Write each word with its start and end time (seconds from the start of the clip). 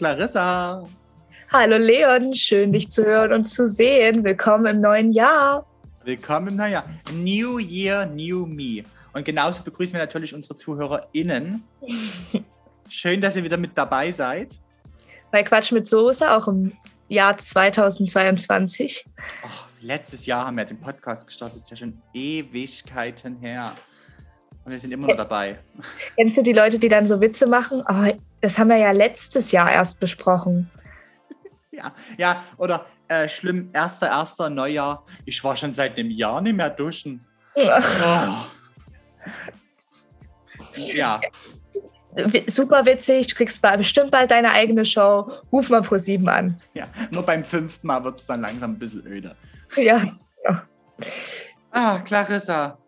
Clarissa. 0.00 0.82
Hallo 1.52 1.76
Leon, 1.76 2.34
schön 2.34 2.72
dich 2.72 2.90
zu 2.90 3.04
hören 3.04 3.34
und 3.34 3.44
zu 3.44 3.68
sehen. 3.68 4.24
Willkommen 4.24 4.64
im 4.64 4.80
neuen 4.80 5.12
Jahr. 5.12 5.66
Willkommen 6.04 6.48
im 6.48 6.56
neuen 6.56 6.72
Jahr. 6.72 6.88
New 7.12 7.58
Year, 7.58 8.06
New 8.06 8.46
Me. 8.46 8.82
Und 9.12 9.26
genauso 9.26 9.62
begrüßen 9.62 9.92
wir 9.92 10.00
natürlich 10.00 10.34
unsere 10.34 10.56
ZuhörerInnen. 10.56 11.62
Schön, 12.88 13.20
dass 13.20 13.36
ihr 13.36 13.44
wieder 13.44 13.58
mit 13.58 13.76
dabei 13.76 14.10
seid. 14.10 14.58
Bei 15.30 15.42
Quatsch 15.42 15.70
mit 15.70 15.86
Soße, 15.86 16.34
auch 16.34 16.48
im 16.48 16.72
Jahr 17.08 17.36
2022. 17.36 19.04
Oh, 19.44 19.48
letztes 19.82 20.24
Jahr 20.24 20.46
haben 20.46 20.56
wir 20.56 20.64
den 20.64 20.80
Podcast 20.80 21.26
gestartet, 21.26 21.60
ist 21.60 21.70
ja 21.72 21.76
schon 21.76 22.00
Ewigkeiten 22.14 23.36
her. 23.36 23.72
Und 24.64 24.72
wir 24.72 24.80
sind 24.80 24.92
immer 24.92 25.08
noch 25.08 25.16
dabei. 25.18 25.58
Kennst 26.16 26.38
du 26.38 26.42
die 26.42 26.54
Leute, 26.54 26.78
die 26.78 26.88
dann 26.88 27.04
so 27.04 27.20
Witze 27.20 27.46
machen? 27.46 27.84
Oh, 27.86 28.10
das 28.40 28.58
haben 28.58 28.68
wir 28.68 28.76
ja 28.76 28.92
letztes 28.92 29.52
Jahr 29.52 29.70
erst 29.70 30.00
besprochen. 30.00 30.70
Ja, 31.70 31.92
ja, 32.18 32.42
oder 32.56 32.86
äh, 33.08 33.28
schlimm, 33.28 33.70
erster, 33.72 34.08
erster 34.08 34.50
Neujahr. 34.50 35.04
Ich 35.24 35.42
war 35.44 35.56
schon 35.56 35.72
seit 35.72 35.98
einem 35.98 36.10
Jahr 36.10 36.40
nicht 36.40 36.56
mehr 36.56 36.70
duschen. 36.70 37.24
Oh. 37.54 37.70
Ja. 40.74 41.20
Super 42.46 42.84
witzig, 42.86 43.28
du 43.28 43.34
kriegst 43.36 43.62
bestimmt 43.62 44.10
bald 44.10 44.30
deine 44.30 44.52
eigene 44.52 44.84
Show. 44.84 45.30
Ruf 45.52 45.70
mal 45.70 45.82
pro 45.82 45.96
sieben 45.96 46.28
an. 46.28 46.56
Ja, 46.74 46.88
nur 47.10 47.24
beim 47.24 47.44
fünften 47.44 47.86
Mal 47.86 48.02
wird 48.04 48.18
es 48.18 48.26
dann 48.26 48.40
langsam 48.40 48.72
ein 48.72 48.78
bisschen 48.78 49.06
öde. 49.06 49.36
Ja. 49.76 50.02
ja. 50.44 50.62
Ah, 51.70 51.98
Clarissa. 52.00 52.78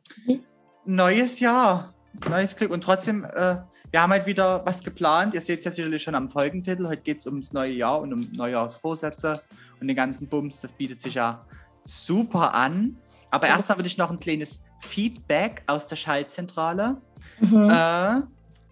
Neues 0.84 1.38
Jahr, 1.38 1.94
neues 2.28 2.56
Glück. 2.56 2.72
Und 2.72 2.82
trotzdem, 2.82 3.24
äh, 3.24 3.56
wir 3.92 4.00
haben 4.00 4.10
halt 4.10 4.26
wieder 4.26 4.64
was 4.64 4.82
geplant. 4.82 5.34
Ihr 5.34 5.42
seht 5.42 5.58
es 5.60 5.66
ja 5.66 5.70
sicherlich 5.70 6.02
schon 6.02 6.14
am 6.14 6.28
Folgentitel. 6.28 6.88
Heute 6.88 7.02
geht 7.02 7.18
es 7.18 7.26
ums 7.26 7.52
neue 7.52 7.72
Jahr 7.72 8.00
und 8.00 8.12
um 8.14 8.28
Neujahrsvorsätze 8.34 9.40
und 9.80 9.86
den 9.86 9.94
ganzen 9.94 10.26
Bums. 10.26 10.62
Das 10.62 10.72
bietet 10.72 11.02
sich 11.02 11.14
ja 11.14 11.44
super 11.84 12.54
an. 12.54 12.96
Aber 13.30 13.48
erstmal 13.48 13.76
würde 13.78 13.88
ich 13.88 13.98
noch 13.98 14.10
ein 14.10 14.18
kleines 14.18 14.64
Feedback 14.80 15.62
aus 15.66 15.86
der 15.86 15.96
Schaltzentrale. 15.96 16.96
Mhm. 17.40 17.68
Äh, 17.70 18.20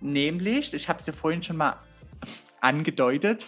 nämlich, 0.01 0.73
ich 0.73 0.89
habe 0.89 0.99
es 0.99 1.07
ja 1.07 1.13
vorhin 1.13 1.43
schon 1.43 1.59
mal 1.59 1.77
angedeutet, 2.63 3.47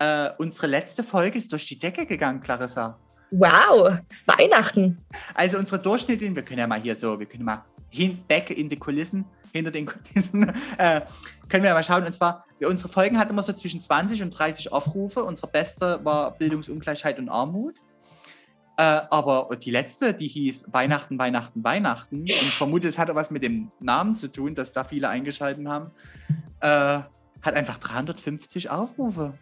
äh, 0.00 0.30
unsere 0.38 0.66
letzte 0.66 1.04
Folge 1.04 1.38
ist 1.38 1.52
durch 1.52 1.66
die 1.66 1.78
Decke 1.78 2.06
gegangen, 2.06 2.40
Clarissa. 2.40 2.98
Wow, 3.30 3.98
Weihnachten. 4.26 4.98
Also 5.34 5.58
unsere 5.58 5.80
Durchschnittlichen, 5.80 6.34
wir 6.34 6.44
können 6.44 6.58
ja 6.58 6.66
mal 6.66 6.80
hier 6.80 6.94
so, 6.94 7.18
wir 7.18 7.26
können 7.26 7.44
mal 7.44 7.64
hin, 7.90 8.18
back 8.26 8.50
in 8.50 8.68
die 8.68 8.76
Kulissen, 8.76 9.24
hinter 9.54 9.70
den 9.70 9.86
Kulissen, 9.86 10.52
äh, 10.78 11.00
können 11.48 11.64
wir 11.64 11.72
mal 11.72 11.84
schauen. 11.84 12.04
Und 12.04 12.12
zwar, 12.12 12.44
unsere 12.66 12.88
Folgen 12.88 13.18
hatten 13.18 13.30
immer 13.30 13.42
so 13.42 13.52
zwischen 13.52 13.80
20 13.80 14.22
und 14.22 14.30
30 14.30 14.72
Aufrufe. 14.72 15.24
Unsere 15.24 15.48
beste 15.48 16.04
war 16.04 16.32
Bildungsungleichheit 16.32 17.18
und 17.18 17.28
Armut. 17.28 17.76
Äh, 18.76 18.82
aber 18.82 19.48
die 19.56 19.70
letzte, 19.70 20.14
die 20.14 20.26
hieß 20.26 20.66
Weihnachten, 20.72 21.16
Weihnachten, 21.18 21.62
Weihnachten 21.62 22.22
und 22.22 22.28
vermutet 22.28 22.98
hatte 22.98 23.14
was 23.14 23.30
mit 23.30 23.44
dem 23.44 23.70
Namen 23.78 24.16
zu 24.16 24.30
tun, 24.30 24.56
dass 24.56 24.72
da 24.72 24.82
viele 24.82 25.08
eingeschaltet 25.08 25.64
haben, 25.68 25.92
äh, 26.60 26.66
hat 26.66 27.54
einfach 27.54 27.78
350 27.78 28.70
Aufrufe. 28.70 29.34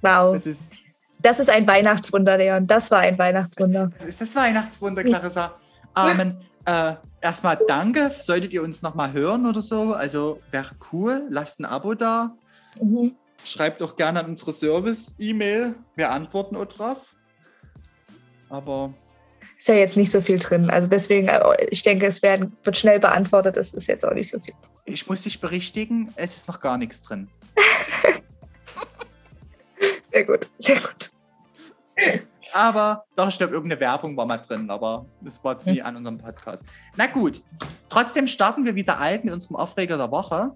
Wow. 0.00 0.32
Das 0.32 0.46
ist, 0.46 0.72
das 1.18 1.40
ist 1.40 1.50
ein 1.50 1.66
Weihnachtswunder, 1.66 2.38
Leon. 2.38 2.66
Das 2.66 2.90
war 2.90 3.00
ein 3.00 3.18
Weihnachtswunder. 3.18 3.90
Das 3.98 4.06
ist 4.06 4.20
das 4.22 4.34
Weihnachtswunder, 4.34 5.04
Clarissa. 5.04 5.56
Amen. 5.92 6.40
Äh, 6.66 6.94
erstmal 7.20 7.58
danke. 7.68 8.10
Solltet 8.10 8.52
ihr 8.52 8.62
uns 8.62 8.82
nochmal 8.82 9.12
hören 9.12 9.46
oder 9.46 9.62
so, 9.62 9.92
also 9.92 10.40
wäre 10.50 10.70
cool. 10.92 11.26
Lasst 11.28 11.60
ein 11.60 11.64
Abo 11.64 11.94
da. 11.94 12.36
Mhm. 12.80 13.14
Schreibt 13.44 13.80
doch 13.80 13.96
gerne 13.96 14.20
an 14.20 14.26
unsere 14.26 14.52
Service-E-Mail. 14.52 15.74
Wir 15.96 16.10
antworten 16.10 16.56
auch 16.56 16.64
drauf 16.64 17.14
aber. 18.54 18.94
Ist 19.58 19.68
ja 19.68 19.74
jetzt 19.74 19.96
nicht 19.96 20.10
so 20.10 20.20
viel 20.20 20.38
drin. 20.38 20.70
Also 20.70 20.88
deswegen, 20.88 21.28
äh, 21.28 21.66
ich 21.70 21.82
denke, 21.82 22.06
es 22.06 22.22
werden, 22.22 22.56
wird 22.64 22.76
schnell 22.76 23.00
beantwortet. 23.00 23.56
Es 23.56 23.74
ist 23.74 23.86
jetzt 23.86 24.04
auch 24.04 24.14
nicht 24.14 24.30
so 24.30 24.38
viel. 24.38 24.54
Ich 24.86 25.06
muss 25.06 25.22
dich 25.22 25.40
berichtigen, 25.40 26.12
es 26.16 26.36
ist 26.36 26.48
noch 26.48 26.60
gar 26.60 26.78
nichts 26.78 27.02
drin. 27.02 27.28
sehr 30.10 30.24
gut, 30.24 30.48
sehr 30.58 30.76
gut. 30.76 31.10
Aber 32.54 33.04
doch, 33.16 33.28
ich 33.28 33.36
glaube, 33.36 33.52
irgendeine 33.52 33.80
Werbung 33.80 34.16
war 34.16 34.26
mal 34.26 34.38
drin, 34.38 34.70
aber 34.70 35.06
das 35.20 35.42
war 35.42 35.54
jetzt 35.54 35.66
nie 35.66 35.82
an 35.82 35.96
unserem 35.96 36.18
Podcast. 36.18 36.62
Na 36.94 37.08
gut, 37.08 37.42
trotzdem 37.88 38.28
starten 38.28 38.64
wir 38.64 38.76
wieder 38.76 39.00
alt 39.00 39.24
mit 39.24 39.34
unserem 39.34 39.56
Aufreger 39.56 39.96
der 39.96 40.12
Woche. 40.12 40.52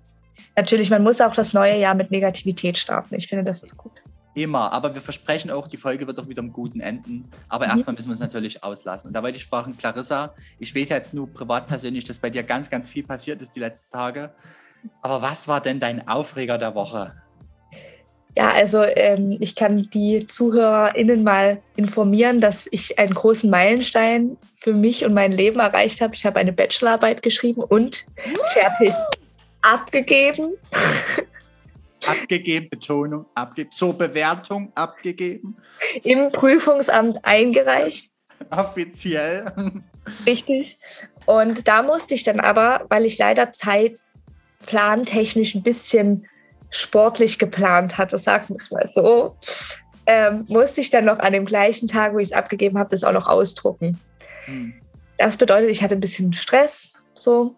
Natürlich, 0.56 0.90
man 0.90 1.02
muss 1.02 1.20
auch 1.20 1.34
das 1.34 1.54
neue 1.54 1.76
Jahr 1.76 1.96
mit 1.96 2.12
Negativität 2.12 2.78
starten. 2.78 3.16
Ich 3.16 3.26
finde, 3.26 3.42
das 3.42 3.64
ist 3.64 3.76
gut. 3.76 4.00
Immer, 4.34 4.72
aber 4.72 4.94
wir 4.94 5.00
versprechen 5.00 5.50
auch, 5.50 5.66
die 5.66 5.76
Folge 5.76 6.06
wird 6.06 6.20
auch 6.20 6.28
wieder 6.28 6.40
im 6.40 6.52
Guten 6.52 6.78
enden. 6.78 7.28
Aber 7.48 7.64
mhm. 7.64 7.72
erstmal 7.72 7.96
müssen 7.96 8.10
wir 8.10 8.14
es 8.14 8.20
natürlich 8.20 8.62
auslassen. 8.62 9.08
Und 9.08 9.14
da 9.14 9.24
wollte 9.24 9.36
ich 9.36 9.46
fragen, 9.46 9.76
Clarissa, 9.76 10.34
ich 10.60 10.72
weiß 10.76 10.90
jetzt 10.90 11.14
nur 11.14 11.28
privat 11.32 11.66
persönlich, 11.66 12.04
dass 12.04 12.20
bei 12.20 12.30
dir 12.30 12.44
ganz, 12.44 12.70
ganz 12.70 12.88
viel 12.88 13.02
passiert 13.02 13.42
ist 13.42 13.56
die 13.56 13.60
letzten 13.60 13.90
Tage. 13.90 14.32
Aber 15.02 15.20
was 15.20 15.48
war 15.48 15.60
denn 15.60 15.80
dein 15.80 16.06
Aufreger 16.06 16.58
der 16.58 16.76
Woche? 16.76 17.16
Ja, 18.38 18.52
also 18.52 18.84
ähm, 18.84 19.36
ich 19.40 19.56
kann 19.56 19.88
die 19.92 20.24
ZuhörerInnen 20.24 21.24
mal 21.24 21.60
informieren, 21.74 22.40
dass 22.40 22.68
ich 22.70 22.96
einen 22.96 23.12
großen 23.12 23.50
Meilenstein 23.50 24.36
für 24.54 24.72
mich 24.72 25.04
und 25.04 25.12
mein 25.12 25.32
Leben 25.32 25.58
erreicht 25.58 26.00
habe. 26.00 26.14
Ich 26.14 26.24
habe 26.24 26.38
eine 26.38 26.52
Bachelorarbeit 26.52 27.24
geschrieben 27.24 27.62
und 27.62 28.06
fertig 28.52 28.92
abgegeben. 29.62 30.52
abgegeben, 32.06 32.68
Betonung, 32.70 33.26
abge 33.34 33.68
zur 33.70 33.98
Bewertung 33.98 34.70
abgegeben. 34.76 35.56
Im 36.04 36.30
Prüfungsamt 36.30 37.18
eingereicht. 37.24 38.08
Offiziell. 38.50 39.52
Richtig. 40.26 40.78
Und 41.26 41.66
da 41.66 41.82
musste 41.82 42.14
ich 42.14 42.22
dann 42.22 42.38
aber, 42.38 42.86
weil 42.88 43.04
ich 43.04 43.18
leider 43.18 43.50
zeitplantechnisch 43.50 45.56
ein 45.56 45.64
bisschen 45.64 46.28
sportlich 46.70 47.38
geplant 47.38 47.98
hatte, 47.98 48.18
sagen 48.18 48.48
wir 48.48 48.56
es 48.56 48.70
mal 48.70 48.88
so, 48.88 49.36
ähm, 50.06 50.44
musste 50.48 50.80
ich 50.80 50.90
dann 50.90 51.04
noch 51.04 51.18
an 51.18 51.32
dem 51.32 51.44
gleichen 51.44 51.88
Tag, 51.88 52.14
wo 52.14 52.18
ich 52.18 52.28
es 52.28 52.32
abgegeben 52.32 52.78
habe, 52.78 52.90
das 52.90 53.04
auch 53.04 53.12
noch 53.12 53.26
ausdrucken. 53.26 53.98
Hm. 54.46 54.74
Das 55.18 55.36
bedeutet, 55.36 55.70
ich 55.70 55.82
hatte 55.82 55.94
ein 55.94 56.00
bisschen 56.00 56.32
Stress, 56.32 57.02
so. 57.14 57.56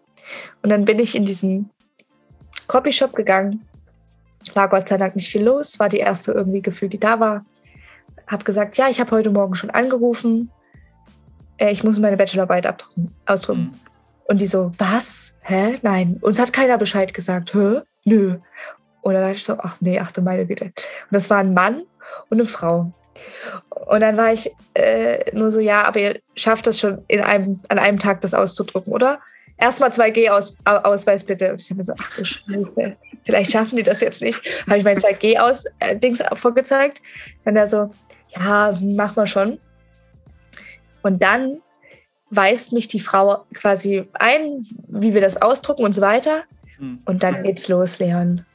Und 0.61 0.69
dann 0.69 0.85
bin 0.85 0.99
ich 0.99 1.15
in 1.15 1.25
diesen 1.25 1.69
Copyshop 2.67 3.15
gegangen 3.15 3.65
war 4.53 4.69
Gott 4.69 4.87
sei 4.87 4.97
Dank 4.97 5.15
nicht 5.15 5.29
viel 5.29 5.43
los, 5.43 5.79
war 5.79 5.89
die 5.89 5.97
erste 5.97 6.31
irgendwie 6.31 6.61
gefühlt, 6.61 6.93
die 6.93 6.99
da 6.99 7.19
war. 7.19 7.45
Hab 8.27 8.45
gesagt, 8.45 8.77
ja, 8.77 8.89
ich 8.89 8.99
habe 8.99 9.11
heute 9.11 9.29
Morgen 9.29 9.55
schon 9.55 9.69
angerufen. 9.69 10.51
Äh, 11.57 11.71
ich 11.71 11.83
muss 11.83 11.99
meine 11.99 12.17
Bachelorarbeit 12.17 12.65
abdrucken, 12.65 13.13
ausdrucken. 13.25 13.61
Mhm. 13.61 13.73
Und 14.27 14.39
die 14.39 14.45
so, 14.45 14.71
was? 14.77 15.33
Hä? 15.41 15.79
Nein. 15.81 16.17
Uns 16.21 16.39
hat 16.39 16.53
keiner 16.53 16.77
Bescheid 16.77 17.13
gesagt. 17.13 17.53
Hä? 17.53 17.81
Nö. 18.05 18.37
Dann 19.03 19.13
dachte 19.13 19.35
ich 19.35 19.43
so, 19.43 19.57
ach 19.57 19.77
nee, 19.79 19.99
achte 19.99 20.21
meine 20.21 20.45
Güte. 20.45 20.65
Und 20.65 20.73
das 21.11 21.29
war 21.29 21.37
ein 21.37 21.53
Mann 21.53 21.83
und 22.29 22.39
eine 22.39 22.45
Frau. 22.45 22.91
Und 23.69 23.99
dann 23.99 24.17
war 24.17 24.31
ich 24.31 24.51
äh, 24.73 25.35
nur 25.35 25.51
so, 25.51 25.59
ja, 25.59 25.83
aber 25.83 25.99
ihr 25.99 26.19
schafft 26.35 26.67
das 26.67 26.79
schon 26.79 27.03
in 27.07 27.21
einem, 27.21 27.59
an 27.67 27.79
einem 27.79 27.99
Tag 27.99 28.21
das 28.21 28.33
auszudrucken, 28.33 28.93
oder? 28.93 29.19
Erstmal 29.57 29.89
2G-Ausweis 29.89 31.23
bitte. 31.23 31.51
Und 31.51 31.61
ich 31.61 31.69
habe 31.69 31.77
mir 31.77 31.83
so, 31.83 31.93
ach 31.99 32.15
du 32.15 32.25
Scheiße 32.25 32.97
vielleicht 33.23 33.51
schaffen 33.51 33.75
die 33.75 33.83
das 33.83 34.01
jetzt 34.01 34.21
nicht. 34.21 34.41
Habe 34.65 34.77
ich 34.77 34.83
mein 34.83 34.97
2G-Dings 34.97 36.19
äh, 36.21 36.35
vorgezeigt. 36.35 37.01
Dann 37.45 37.55
er 37.55 37.67
so, 37.67 37.91
ja, 38.29 38.77
mach 38.81 39.15
mal 39.15 39.27
schon. 39.27 39.59
Und 41.03 41.21
dann 41.21 41.61
weist 42.29 42.71
mich 42.71 42.87
die 42.87 42.99
Frau 42.99 43.45
quasi 43.53 44.07
ein, 44.13 44.65
wie 44.87 45.13
wir 45.13 45.21
das 45.21 45.41
ausdrucken 45.41 45.83
und 45.83 45.93
so 45.93 46.01
weiter. 46.01 46.43
Hm. 46.77 47.01
Und 47.05 47.23
dann 47.23 47.43
geht's 47.43 47.67
los, 47.67 47.99
Leon. 47.99 48.45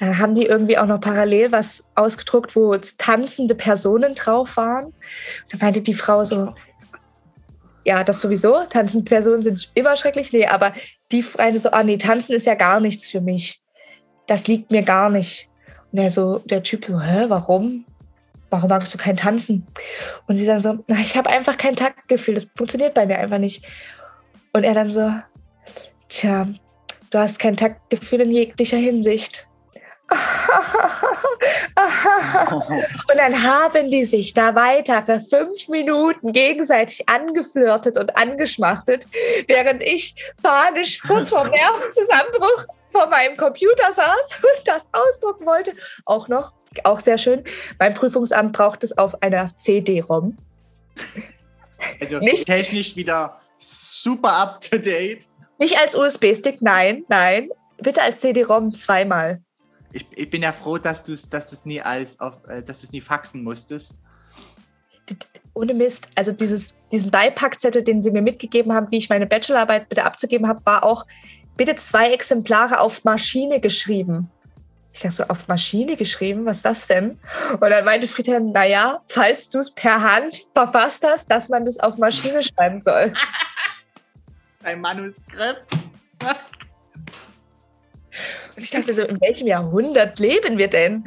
Da 0.00 0.16
haben 0.16 0.34
die 0.34 0.46
irgendwie 0.46 0.78
auch 0.78 0.86
noch 0.86 1.00
parallel 1.00 1.52
was 1.52 1.84
ausgedruckt, 1.94 2.56
wo 2.56 2.74
tanzende 2.74 3.54
Personen 3.54 4.14
drauf 4.14 4.56
waren. 4.56 4.94
Da 5.50 5.58
meinte 5.60 5.82
die 5.82 5.92
Frau 5.92 6.24
so, 6.24 6.54
ja, 7.84 8.02
das 8.02 8.22
sowieso. 8.22 8.64
Tanzende 8.70 9.04
Personen 9.04 9.42
sind 9.42 9.70
immer 9.74 9.96
schrecklich. 9.96 10.32
Nee, 10.32 10.46
aber 10.46 10.72
die 11.12 11.22
meinte 11.36 11.60
so, 11.60 11.70
ah 11.72 11.82
nee, 11.82 11.98
tanzen 11.98 12.34
ist 12.34 12.46
ja 12.46 12.54
gar 12.54 12.80
nichts 12.80 13.10
für 13.10 13.20
mich. 13.20 13.62
Das 14.26 14.46
liegt 14.46 14.70
mir 14.70 14.82
gar 14.82 15.10
nicht. 15.10 15.50
Und 15.92 15.98
er 15.98 16.08
so, 16.08 16.38
der 16.46 16.62
Typ 16.62 16.86
so, 16.86 16.98
hä, 16.98 17.26
warum? 17.28 17.84
Warum 18.48 18.70
magst 18.70 18.94
du 18.94 18.98
kein 18.98 19.16
Tanzen? 19.16 19.66
Und 20.26 20.36
sie 20.36 20.46
sagen 20.46 20.60
so, 20.60 20.78
na, 20.86 20.96
ich 21.00 21.14
habe 21.18 21.28
einfach 21.28 21.58
kein 21.58 21.76
Taktgefühl, 21.76 22.34
das 22.34 22.48
funktioniert 22.56 22.94
bei 22.94 23.04
mir 23.04 23.18
einfach 23.18 23.38
nicht. 23.38 23.66
Und 24.54 24.64
er 24.64 24.72
dann 24.72 24.88
so, 24.88 25.12
tja, 26.08 26.48
du 27.10 27.18
hast 27.18 27.38
kein 27.38 27.58
Taktgefühl 27.58 28.22
in 28.22 28.32
jeglicher 28.32 28.78
Hinsicht. 28.78 29.49
Und 33.08 33.16
dann 33.16 33.42
haben 33.42 33.90
die 33.90 34.04
sich 34.04 34.34
da 34.34 34.54
weitere 34.54 35.20
fünf 35.20 35.68
Minuten 35.68 36.32
gegenseitig 36.32 37.08
angeflirtet 37.08 37.96
und 37.96 38.16
angeschmachtet, 38.16 39.06
während 39.46 39.82
ich 39.82 40.14
panisch 40.42 41.00
kurz 41.00 41.30
vor 41.30 41.44
Nervenzusammenbruch 41.48 42.66
vor 42.86 43.06
meinem 43.06 43.36
Computer 43.36 43.92
saß 43.92 44.38
und 44.42 44.66
das 44.66 44.88
ausdrucken 44.92 45.46
wollte. 45.46 45.72
Auch 46.04 46.28
noch, 46.28 46.54
auch 46.84 47.00
sehr 47.00 47.18
schön. 47.18 47.44
Mein 47.78 47.94
Prüfungsamt 47.94 48.52
braucht 48.52 48.84
es 48.84 48.96
auf 48.98 49.22
einer 49.22 49.54
CD-ROM. 49.54 50.36
Also 52.00 52.18
nicht, 52.20 52.46
technisch 52.46 52.96
wieder 52.96 53.40
super 53.56 54.32
up 54.32 54.60
to 54.60 54.78
date. 54.78 55.26
Nicht 55.58 55.78
als 55.78 55.94
USB-Stick, 55.94 56.62
nein, 56.62 57.04
nein. 57.08 57.50
Bitte 57.78 58.02
als 58.02 58.20
CD-ROM 58.20 58.72
zweimal. 58.72 59.42
Ich, 59.92 60.06
ich, 60.14 60.30
bin 60.30 60.42
ja 60.42 60.52
froh, 60.52 60.78
dass 60.78 61.02
du 61.02 61.12
es 61.12 61.28
dass 61.28 61.64
nie 61.64 61.80
als 61.80 62.20
auf, 62.20 62.46
äh, 62.46 62.62
dass 62.62 62.80
du 62.80 62.86
es 62.86 62.92
nie 62.92 63.00
faxen 63.00 63.42
musstest. 63.42 63.96
Ohne 65.54 65.74
Mist, 65.74 66.08
also 66.14 66.30
dieses, 66.30 66.74
diesen 66.92 67.10
Beipackzettel, 67.10 67.82
den 67.82 68.02
sie 68.02 68.12
mir 68.12 68.22
mitgegeben 68.22 68.72
haben, 68.72 68.90
wie 68.90 68.98
ich 68.98 69.08
meine 69.08 69.26
Bachelorarbeit 69.26 69.88
bitte 69.88 70.04
abzugeben 70.04 70.46
habe, 70.46 70.64
war 70.64 70.84
auch 70.84 71.04
bitte 71.56 71.74
zwei 71.74 72.12
Exemplare 72.12 72.78
auf 72.78 73.02
Maschine 73.04 73.60
geschrieben. 73.60 74.30
Ich 74.92 75.00
dachte 75.00 75.16
so, 75.16 75.24
auf 75.24 75.46
Maschine 75.48 75.96
geschrieben, 75.96 76.46
was 76.46 76.58
ist 76.58 76.64
das 76.64 76.86
denn? 76.86 77.18
Und 77.52 77.70
dann 77.70 77.84
meinte 77.84 78.08
Friedhelm, 78.08 78.52
naja, 78.52 79.00
falls 79.08 79.48
du 79.48 79.58
es 79.58 79.70
per 79.70 80.02
Hand 80.02 80.40
verfasst 80.52 81.04
hast, 81.06 81.30
dass 81.30 81.48
man 81.48 81.64
das 81.64 81.78
auf 81.78 81.96
Maschine 81.98 82.42
schreiben 82.42 82.80
soll. 82.80 83.12
Ein 84.62 84.80
Manuskript. 84.80 85.64
Und 88.56 88.62
ich 88.62 88.70
dachte 88.70 88.94
so, 88.94 89.02
in 89.02 89.20
welchem 89.20 89.46
Jahrhundert 89.46 90.18
leben 90.18 90.58
wir 90.58 90.68
denn? 90.68 91.04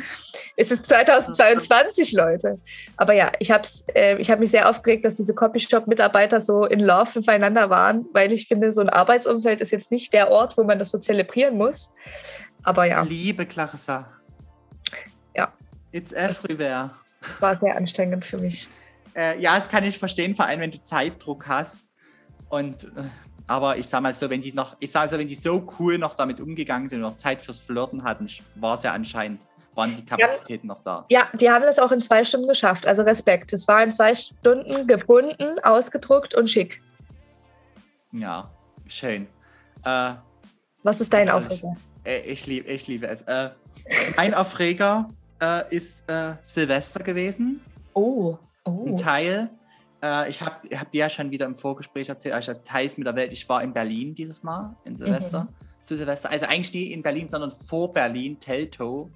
Es 0.56 0.72
ist 0.72 0.86
2022, 0.88 2.14
Leute. 2.14 2.60
Aber 2.98 3.14
ja, 3.14 3.32
ich 3.40 3.52
habe 3.52 3.68
äh, 3.94 4.24
hab 4.24 4.40
mich 4.40 4.52
sehr 4.52 4.70
aufgeregt, 4.70 5.06
dass 5.06 5.16
diese 5.16 5.34
Copyshop-Mitarbeiter 5.34 6.42
so 6.42 6.66
in 6.66 6.80
Love 6.80 7.22
füreinander 7.22 7.70
waren, 7.70 8.06
weil 8.14 8.32
ich 8.32 8.48
finde, 8.48 8.72
so 8.72 8.82
ein 8.82 8.90
Arbeitsumfeld 8.90 9.62
ist 9.62 9.72
jetzt 9.72 9.92
nicht 9.92 10.14
der 10.14 10.32
Ort, 10.32 10.58
wo 10.58 10.64
man 10.64 10.80
das 10.80 10.90
so 10.90 10.98
zelebrieren 10.98 11.58
muss. 11.58 11.94
Aber 12.64 12.86
ja. 12.86 13.02
Liebe 13.04 13.46
Clarissa. 13.46 14.10
Ja. 15.36 15.54
It's 15.92 16.14
everywhere. 16.14 16.92
Es 17.30 17.42
war 17.42 17.58
sehr 17.58 17.76
anstrengend 17.76 18.26
für 18.26 18.38
mich. 18.38 18.68
Äh, 19.16 19.40
ja, 19.40 19.56
das 19.56 19.70
kann 19.70 19.84
ich 19.84 20.00
verstehen, 20.00 20.36
vor 20.36 20.46
allem 20.46 20.62
wenn 20.62 20.72
du 20.72 20.82
Zeitdruck 20.82 21.48
hast. 21.48 21.88
Und, 22.50 22.86
äh, 22.86 23.04
aber 23.48 23.78
ich 23.78 23.88
sag 23.88 24.02
mal 24.02 24.14
so, 24.14 24.30
wenn 24.30 24.42
die 24.42 24.54
noch, 24.54 24.76
ich 24.80 24.92
sag 24.92 25.04
also, 25.04 25.18
wenn 25.18 25.28
die 25.28 25.36
so 25.36 25.68
cool 25.80 25.98
noch 25.98 26.16
damit 26.16 26.40
umgegangen 26.40 26.88
sind 26.88 27.04
und 27.04 27.12
noch 27.12 27.18
Zeit 27.18 27.42
fürs 27.42 27.60
Flirten 27.60 28.04
hatten, 28.04 28.28
war 28.56 28.76
es 28.76 28.84
ja 28.84 28.94
anscheinend, 28.94 29.42
waren 29.76 29.96
die 29.96 30.06
Kapazitäten 30.06 30.68
ja, 30.68 30.74
noch 30.74 30.84
da. 30.84 31.06
Ja, 31.10 31.28
die 31.34 31.50
haben 31.50 31.64
das 31.64 31.80
auch 31.80 31.92
in 31.92 32.02
zwei 32.02 32.24
Stunden 32.24 32.48
geschafft. 32.48 32.88
Also 32.88 33.04
Respekt. 33.04 33.52
Es 33.54 33.68
war 33.68 33.84
in 33.84 33.92
zwei 33.92 34.14
Stunden 34.16 34.88
gebunden, 34.88 35.60
ausgedruckt 35.64 36.36
und 36.36 36.50
schick. 36.50 36.82
Ja, 38.12 38.50
schön. 38.88 39.28
Äh, 39.84 40.14
Was 40.84 41.02
ist 41.02 41.12
dein 41.12 41.30
Aufreger? 41.30 41.76
Äh, 42.06 42.20
ich, 42.20 42.46
lieb, 42.46 42.68
ich 42.68 42.88
liebe 42.88 43.08
es. 43.08 43.24
Äh, 43.24 43.50
mein 44.16 44.34
Aufreger 44.34 45.10
äh, 45.42 45.76
ist 45.76 46.10
äh, 46.10 46.36
Silvester 46.44 47.04
gewesen. 47.04 47.62
Oh, 47.94 48.38
oh. 48.66 48.86
Ein 48.88 48.98
Teil. 48.98 49.50
Äh, 50.04 50.30
ich 50.30 50.42
habe 50.42 50.56
hab 50.78 50.92
dir 50.92 51.00
ja 51.00 51.10
schon 51.10 51.32
wieder 51.32 51.46
im 51.46 51.56
Vorgespräch 51.56 52.10
erzählt, 52.10 52.36
ich 52.40 52.50
hatte 52.50 52.64
Teils 52.64 52.98
mit 52.98 53.08
der 53.08 53.16
Welt. 53.16 53.32
Ich 53.32 53.48
war 53.48 53.64
in 53.64 53.74
Berlin 53.74 54.14
dieses 54.14 54.44
Mal, 54.44 54.76
in 54.84 54.98
Silvester. 54.98 55.46
Mhm. 55.46 55.84
Zu 55.84 55.96
Silvester. 55.96 56.30
Also 56.30 56.46
eigentlich 56.46 56.74
nie 56.74 56.92
in 56.92 57.02
Berlin, 57.02 57.30
sondern 57.30 57.52
vor 57.52 57.92
Berlin. 57.92 58.38
Teltow 58.40 59.10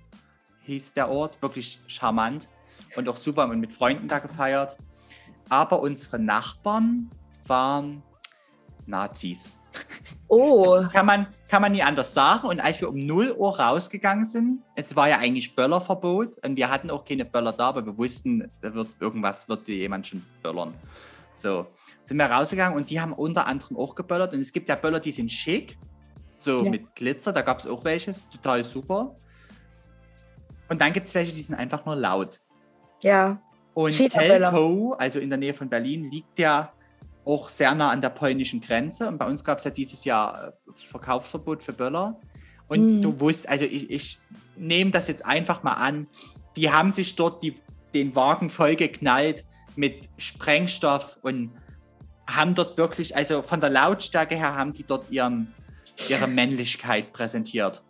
hieß 0.63 0.93
der 0.93 1.09
Ort. 1.09 1.41
Wirklich 1.41 1.79
charmant 1.87 2.47
und 2.95 3.07
auch 3.09 3.17
super. 3.17 3.47
Und 3.47 3.59
mit 3.59 3.73
Freunden 3.73 4.07
da 4.07 4.19
gefeiert. 4.19 4.77
Aber 5.49 5.81
unsere 5.81 6.19
Nachbarn 6.19 7.09
waren 7.45 8.01
Nazis. 8.85 9.51
Oh. 10.27 10.83
Kann 10.91 11.05
man, 11.05 11.27
kann 11.47 11.61
man 11.61 11.71
nie 11.71 11.81
anders 11.81 12.13
sagen. 12.13 12.47
Und 12.47 12.59
als 12.59 12.81
wir 12.81 12.89
um 12.89 12.97
0 12.97 13.31
Uhr 13.37 13.59
rausgegangen 13.59 14.25
sind, 14.25 14.61
es 14.75 14.95
war 14.95 15.07
ja 15.07 15.19
eigentlich 15.19 15.55
Böllerverbot 15.55 16.37
und 16.45 16.57
wir 16.57 16.69
hatten 16.69 16.89
auch 16.89 17.05
keine 17.05 17.23
Böller 17.23 17.53
da, 17.53 17.69
aber 17.69 17.85
wir 17.85 17.97
wussten, 17.97 18.51
da 18.61 18.73
wird 18.73 18.89
irgendwas, 18.99 19.47
wird 19.47 19.67
jemand 19.67 20.07
schon 20.07 20.23
böllern. 20.43 20.73
So, 21.33 21.67
sind 22.05 22.17
wir 22.17 22.25
rausgegangen 22.25 22.75
und 22.75 22.89
die 22.89 22.99
haben 22.99 23.13
unter 23.13 23.45
anderem 23.45 23.77
auch 23.77 23.95
geböllert. 23.95 24.33
Und 24.33 24.39
es 24.39 24.51
gibt 24.51 24.67
ja 24.69 24.75
Böller, 24.75 24.99
die 24.99 25.11
sind 25.11 25.31
schick, 25.31 25.77
so 26.39 26.63
ja. 26.63 26.69
mit 26.69 26.95
Glitzer, 26.95 27.31
da 27.31 27.41
gab 27.41 27.59
es 27.59 27.67
auch 27.67 27.83
welche, 27.83 28.13
total 28.31 28.63
super. 28.63 29.15
Und 30.69 30.81
dann 30.81 30.91
gibt 30.91 31.07
es 31.07 31.15
welche, 31.15 31.33
die 31.33 31.41
sind 31.41 31.55
einfach 31.55 31.85
nur 31.85 31.95
laut. 31.95 32.41
Ja. 33.01 33.41
Und 33.73 33.95
Teltow, 33.95 34.95
also 34.97 35.19
in 35.19 35.29
der 35.29 35.37
Nähe 35.37 35.53
von 35.53 35.69
Berlin, 35.69 36.09
liegt 36.09 36.39
ja 36.39 36.73
auch 37.27 37.49
sehr 37.49 37.75
nah 37.75 37.91
an 37.91 38.01
der 38.01 38.09
polnischen 38.09 38.61
Grenze. 38.61 39.07
Und 39.07 39.17
bei 39.17 39.25
uns 39.25 39.43
gab 39.43 39.57
es 39.57 39.65
ja 39.65 39.71
dieses 39.71 40.05
Jahr 40.05 40.47
äh, 40.47 40.51
Verkaufsverbot 40.73 41.61
für 41.61 41.73
Böller. 41.73 42.19
Und 42.67 42.97
mhm. 42.97 43.01
du 43.01 43.19
wusst, 43.19 43.47
also 43.49 43.65
ich, 43.65 43.89
ich 43.89 44.19
nehme 44.55 44.91
das 44.91 45.07
jetzt 45.07 45.25
einfach 45.25 45.63
mal 45.63 45.73
an, 45.73 46.07
die 46.55 46.71
haben 46.71 46.91
sich 46.91 47.15
dort 47.15 47.43
die, 47.43 47.55
den 47.93 48.15
Wagen 48.15 48.49
vollgeknallt 48.49 49.45
mit 49.75 50.09
Sprengstoff 50.17 51.19
und 51.21 51.51
haben 52.27 52.55
dort 52.55 52.77
wirklich, 52.77 53.15
also 53.15 53.41
von 53.41 53.61
der 53.61 53.69
Lautstärke 53.69 54.35
her 54.35 54.55
haben 54.55 54.73
die 54.73 54.83
dort 54.83 55.11
ihren, 55.11 55.53
ihre 56.09 56.27
Männlichkeit 56.27 57.13
präsentiert. 57.13 57.83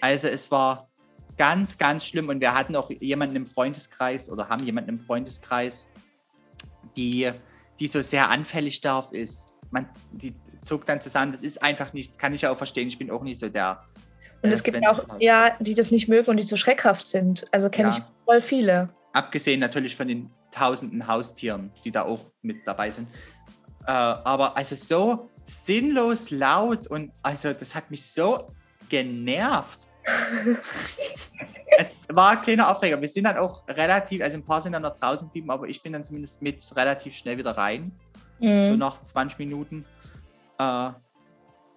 Also 0.00 0.28
es 0.28 0.50
war 0.50 0.88
ganz, 1.36 1.76
ganz 1.76 2.06
schlimm 2.06 2.28
und 2.28 2.40
wir 2.40 2.54
hatten 2.54 2.76
auch 2.76 2.90
jemanden 2.90 3.36
im 3.36 3.46
Freundeskreis 3.46 4.30
oder 4.30 4.48
haben 4.48 4.64
jemanden 4.64 4.90
im 4.90 4.98
Freundeskreis, 4.98 5.88
die 6.96 7.32
die 7.80 7.86
so 7.86 8.00
sehr 8.02 8.30
anfällig 8.30 8.80
darauf 8.80 9.12
ist. 9.12 9.52
Man, 9.70 9.88
die 10.12 10.34
zog 10.62 10.86
dann 10.86 11.00
zusammen, 11.00 11.32
das 11.32 11.42
ist 11.42 11.62
einfach 11.62 11.92
nicht, 11.92 12.18
kann 12.18 12.34
ich 12.34 12.42
ja 12.42 12.50
auch 12.50 12.56
verstehen, 12.56 12.88
ich 12.88 12.98
bin 12.98 13.10
auch 13.10 13.22
nicht 13.22 13.38
so 13.38 13.48
der. 13.48 13.84
Und 14.42 14.50
es 14.50 14.62
gibt 14.62 14.86
auch, 14.86 15.20
ja, 15.20 15.56
die 15.58 15.74
das 15.74 15.90
nicht 15.90 16.08
mögen 16.08 16.30
und 16.30 16.36
die 16.36 16.44
zu 16.44 16.56
schreckhaft 16.56 17.06
sind. 17.06 17.46
Also 17.50 17.70
kenne 17.70 17.88
ja. 17.88 17.96
ich 17.96 18.02
voll 18.24 18.42
viele. 18.42 18.90
Abgesehen 19.12 19.60
natürlich 19.60 19.96
von 19.96 20.08
den 20.08 20.30
tausenden 20.50 21.06
Haustieren, 21.06 21.70
die 21.84 21.90
da 21.90 22.02
auch 22.02 22.26
mit 22.42 22.66
dabei 22.66 22.90
sind. 22.90 23.08
Äh, 23.86 23.90
aber 23.90 24.56
also 24.56 24.76
so 24.76 25.30
sinnlos 25.44 26.30
laut 26.30 26.86
und 26.86 27.12
also 27.22 27.52
das 27.52 27.74
hat 27.74 27.90
mich 27.90 28.04
so 28.06 28.50
genervt. 28.88 29.86
Es 31.78 31.92
war 32.08 32.30
ein 32.30 32.42
kleiner 32.42 32.70
Aufreger. 32.70 33.00
Wir 33.00 33.08
sind 33.08 33.24
dann 33.24 33.36
auch 33.36 33.66
relativ, 33.68 34.22
also 34.22 34.38
ein 34.38 34.44
paar 34.44 34.60
sind 34.60 34.72
dann 34.72 34.82
noch 34.82 34.96
draußen 34.98 35.28
geblieben, 35.28 35.50
aber 35.50 35.66
ich 35.66 35.82
bin 35.82 35.92
dann 35.92 36.04
zumindest 36.04 36.42
mit 36.42 36.64
relativ 36.76 37.16
schnell 37.16 37.38
wieder 37.38 37.52
rein. 37.52 37.92
Mhm. 38.40 38.70
So 38.70 38.76
nach 38.76 39.02
20 39.02 39.38
Minuten. 39.38 39.84
Äh, 40.58 40.90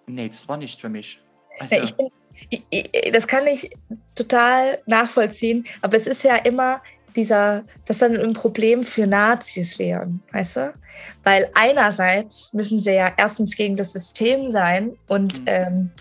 nee, 0.07 0.29
das 0.29 0.47
war 0.47 0.57
nicht 0.57 0.79
für 0.79 0.89
mich. 0.89 1.19
Also, 1.59 1.75
nee, 1.75 1.81
ich 1.83 1.95
bin, 1.95 2.07
ich, 2.49 2.63
ich, 2.69 3.11
das 3.11 3.27
kann 3.27 3.47
ich 3.47 3.71
total 4.15 4.79
nachvollziehen, 4.85 5.65
aber 5.81 5.97
es 5.97 6.07
ist 6.07 6.23
ja 6.23 6.35
immer 6.35 6.81
dieser, 7.15 7.63
das 7.85 7.97
ist 7.97 8.01
dann 8.01 8.15
ein 8.15 8.33
Problem 8.33 8.83
für 8.83 9.07
Nazis, 9.07 9.77
Leon, 9.79 10.21
weißt 10.31 10.57
du? 10.57 10.73
Weil 11.23 11.49
einerseits 11.55 12.53
müssen 12.53 12.79
sie 12.79 12.93
ja 12.93 13.11
erstens 13.17 13.55
gegen 13.55 13.75
das 13.75 13.91
System 13.91 14.47
sein 14.47 14.97
und 15.07 15.41
mhm. 15.41 15.47
ähm, 15.47 15.91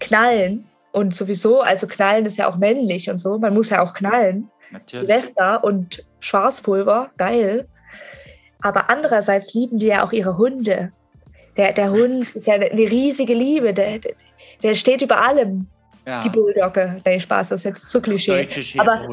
knallen 0.00 0.69
und 0.92 1.14
sowieso, 1.14 1.60
also 1.60 1.86
knallen 1.86 2.26
ist 2.26 2.38
ja 2.38 2.48
auch 2.48 2.56
männlich 2.56 3.10
und 3.10 3.20
so. 3.20 3.38
Man 3.38 3.54
muss 3.54 3.70
ja 3.70 3.82
auch 3.82 3.94
knallen. 3.94 4.50
Natürlich. 4.70 5.06
Silvester 5.06 5.64
und 5.64 6.04
Schwarzpulver, 6.20 7.10
geil. 7.16 7.68
Aber 8.60 8.90
andererseits 8.90 9.54
lieben 9.54 9.78
die 9.78 9.86
ja 9.86 10.04
auch 10.04 10.12
ihre 10.12 10.36
Hunde. 10.36 10.92
Der, 11.56 11.72
der 11.72 11.90
Hund 11.90 12.34
ist 12.34 12.46
ja 12.46 12.54
eine 12.54 12.70
riesige 12.70 13.34
Liebe. 13.34 13.72
Der, 13.74 14.00
der 14.62 14.74
steht 14.74 15.02
über 15.02 15.26
allem. 15.26 15.66
Ja. 16.06 16.20
Die 16.20 16.28
Bulldogge. 16.28 16.98
Nee, 17.04 17.20
Spaß, 17.20 17.50
das 17.50 17.60
ist 17.60 17.64
jetzt 17.64 17.88
zu 17.88 18.00
Klischee. 18.00 18.44
Deutsche 18.44 18.80
aber, 18.80 19.06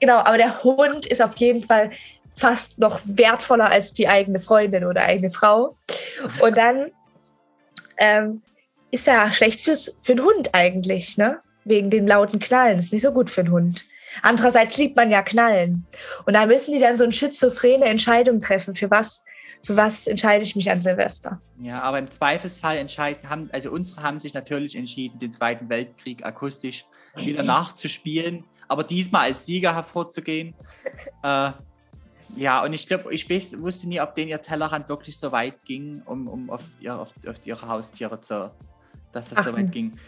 genau, 0.00 0.18
aber 0.18 0.36
der 0.36 0.62
Hund 0.62 1.06
ist 1.06 1.22
auf 1.22 1.36
jeden 1.36 1.62
Fall 1.62 1.90
fast 2.36 2.78
noch 2.78 3.00
wertvoller 3.04 3.70
als 3.70 3.92
die 3.92 4.08
eigene 4.08 4.40
Freundin 4.40 4.84
oder 4.84 5.02
eigene 5.02 5.30
Frau. 5.30 5.76
Und 6.40 6.56
dann 6.56 6.90
ähm, 7.98 8.42
ist 8.94 9.06
ja 9.06 9.30
schlecht 9.32 9.60
fürs, 9.60 9.96
für 9.98 10.14
den 10.14 10.24
Hund 10.24 10.50
eigentlich, 10.52 11.16
ne? 11.16 11.40
Wegen 11.64 11.90
dem 11.90 12.06
lauten 12.06 12.38
Knallen. 12.38 12.78
ist 12.78 12.92
nicht 12.92 13.02
so 13.02 13.12
gut 13.12 13.30
für 13.30 13.42
den 13.42 13.52
Hund. 13.52 13.84
Andererseits 14.22 14.76
liebt 14.76 14.96
man 14.96 15.10
ja 15.10 15.22
Knallen. 15.22 15.86
Und 16.26 16.34
da 16.34 16.46
müssen 16.46 16.72
die 16.72 16.78
dann 16.78 16.96
so 16.96 17.04
eine 17.04 17.12
schizophrene 17.12 17.86
Entscheidung 17.86 18.40
treffen. 18.40 18.74
Für 18.74 18.90
was, 18.90 19.24
für 19.62 19.76
was 19.76 20.06
entscheide 20.06 20.44
ich 20.44 20.54
mich 20.54 20.70
an 20.70 20.80
Silvester? 20.80 21.40
Ja, 21.58 21.82
aber 21.82 21.98
im 21.98 22.10
Zweifelsfall 22.10 22.76
entscheiden, 22.76 23.28
haben, 23.28 23.48
also 23.52 23.70
unsere 23.70 24.02
haben 24.02 24.20
sich 24.20 24.34
natürlich 24.34 24.76
entschieden, 24.76 25.18
den 25.18 25.32
Zweiten 25.32 25.68
Weltkrieg 25.68 26.24
akustisch 26.24 26.84
wieder 27.16 27.42
nachzuspielen, 27.44 28.44
aber 28.68 28.84
diesmal 28.84 29.28
als 29.28 29.46
Sieger 29.46 29.74
hervorzugehen. 29.74 30.54
äh, 31.22 31.50
ja, 32.36 32.64
und 32.64 32.72
ich 32.72 32.86
glaube, 32.86 33.12
ich 33.14 33.28
weiß, 33.28 33.60
wusste 33.60 33.88
nie, 33.88 34.00
ob 34.00 34.14
denen 34.14 34.28
ihr 34.28 34.40
Tellerrand 34.40 34.88
wirklich 34.88 35.18
so 35.18 35.32
weit 35.32 35.64
ging, 35.64 36.02
um, 36.04 36.26
um 36.26 36.50
auf, 36.50 36.64
ihr, 36.80 36.98
auf, 36.98 37.14
auf 37.26 37.46
ihre 37.46 37.68
Haustiere 37.68 38.20
zu, 38.20 38.50
dass 39.14 39.30
das 39.30 39.38
Ach. 39.38 39.44
so 39.44 39.52
weit 39.56 39.72
ging. 39.72 39.98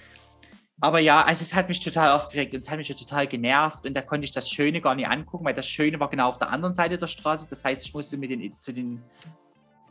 Aber 0.80 0.98
ja, 0.98 1.22
also 1.22 1.42
es 1.42 1.54
hat 1.54 1.68
mich 1.68 1.80
total 1.80 2.10
aufgeregt 2.10 2.52
und 2.52 2.58
es 2.60 2.70
hat 2.70 2.76
mich 2.76 2.88
total 2.88 3.26
genervt 3.26 3.86
und 3.86 3.94
da 3.94 4.02
konnte 4.02 4.26
ich 4.26 4.32
das 4.32 4.50
Schöne 4.50 4.82
gar 4.82 4.94
nicht 4.94 5.08
angucken, 5.08 5.44
weil 5.46 5.54
das 5.54 5.66
Schöne 5.66 5.98
war 5.98 6.10
genau 6.10 6.28
auf 6.28 6.38
der 6.38 6.50
anderen 6.50 6.75
Seite 6.75 6.98
der 6.98 7.06
Straße. 7.06 7.46
Das 7.48 7.64
heißt, 7.64 7.82
ich 7.86 7.94
musste 7.94 8.18
mit 8.18 8.30
den, 8.30 8.58
zu 8.60 8.72
den 8.72 9.02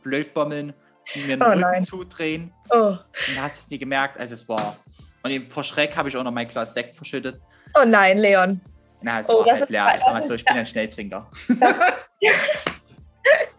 Blödbommeln 0.04 0.72
mir 1.16 1.26
den 1.26 1.42
oh, 1.42 1.46
Rücken 1.46 1.60
nein. 1.60 1.82
zudrehen. 1.82 2.52
Oh. 2.70 2.96
Und 2.96 3.40
hast 3.40 3.58
es 3.58 3.70
nie 3.70 3.78
gemerkt. 3.78 4.20
Also 4.20 4.34
es 4.34 4.48
war, 4.48 4.76
Und 5.24 5.52
vor 5.52 5.64
Schreck 5.64 5.96
habe 5.96 6.08
ich 6.08 6.16
auch 6.16 6.22
noch 6.22 6.30
mein 6.30 6.46
Glas 6.46 6.72
Sekt 6.74 6.96
verschüttet. 6.96 7.40
Oh 7.74 7.84
nein, 7.84 8.18
Leon. 8.18 8.60
Na, 9.02 9.20
es 9.20 9.28
Oh, 9.28 9.44
war 9.44 9.58
ist- 9.58 9.68
leer. 9.70 9.92
Ich 9.96 10.02
sag 10.02 10.12
mal 10.12 10.22
so, 10.22 10.34
ich 10.34 10.44
bin 10.44 10.56
ein 10.56 10.66
Schnelltrinker. 10.66 11.28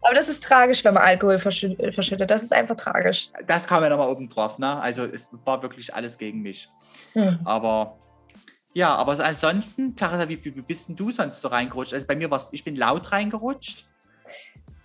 Aber 0.00 0.14
das 0.14 0.28
ist 0.28 0.42
tragisch, 0.44 0.84
wenn 0.84 0.94
man 0.94 1.02
Alkohol 1.02 1.34
äh, 1.34 1.38
verschüttet. 1.38 2.30
Das 2.30 2.42
ist 2.42 2.52
einfach 2.52 2.76
tragisch. 2.76 3.30
Das 3.46 3.66
kam 3.66 3.82
ja 3.82 3.90
nochmal 3.90 4.08
oben 4.08 4.28
drauf, 4.28 4.58
ne? 4.58 4.76
Also 4.80 5.04
es 5.04 5.30
war 5.44 5.62
wirklich 5.62 5.94
alles 5.94 6.18
gegen 6.18 6.42
mich. 6.42 6.68
Hm. 7.12 7.40
Aber 7.44 7.98
ja, 8.76 8.94
aber 8.94 9.16
so 9.16 9.22
ansonsten, 9.22 9.96
Clarissa, 9.96 10.28
wie, 10.28 10.44
wie 10.44 10.50
bist 10.50 10.88
denn 10.88 10.96
du 10.96 11.10
sonst 11.10 11.40
so 11.40 11.48
reingerutscht? 11.48 11.94
Also 11.94 12.06
bei 12.06 12.14
mir 12.14 12.30
war 12.30 12.36
es, 12.36 12.52
ich 12.52 12.62
bin 12.62 12.76
laut 12.76 13.10
reingerutscht. 13.10 13.88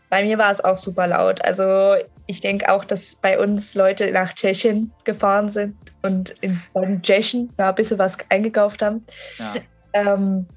Bei 0.10 0.24
mir 0.24 0.38
war 0.38 0.52
es 0.52 0.64
auch 0.64 0.78
super 0.78 1.08
laut. 1.08 1.44
Also 1.44 1.96
ich 2.26 2.40
denke 2.42 2.72
auch, 2.72 2.86
dass 2.86 3.16
bei 3.16 3.38
uns 3.38 3.76
Leute 3.76 4.12
nach 4.12 4.34
Tschechien 4.34 4.94
gefahren 5.04 5.50
sind 5.50 5.76
und 6.02 6.32
in 6.42 7.02
Tschechen 7.02 7.54
da 7.58 7.70
ein 7.70 7.76
bisschen 7.76 8.00
was 8.00 8.18
eingekauft 8.30 8.82
haben. 8.82 9.06
Ja. 9.38 9.56
Ähm, 9.94 10.48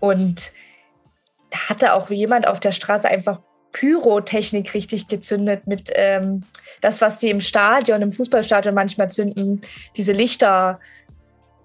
und 0.00 0.52
da 1.50 1.68
hatte 1.68 1.94
auch 1.94 2.10
jemand 2.10 2.46
auf 2.46 2.60
der 2.60 2.72
Straße 2.72 3.08
einfach 3.08 3.40
Pyrotechnik 3.80 4.74
richtig 4.74 5.08
gezündet 5.08 5.66
mit 5.66 5.90
ähm, 5.94 6.42
das, 6.82 7.00
was 7.00 7.16
die 7.18 7.30
im 7.30 7.40
Stadion, 7.40 8.02
im 8.02 8.12
Fußballstadion 8.12 8.74
manchmal 8.74 9.10
zünden, 9.10 9.62
diese 9.96 10.12
Lichter 10.12 10.78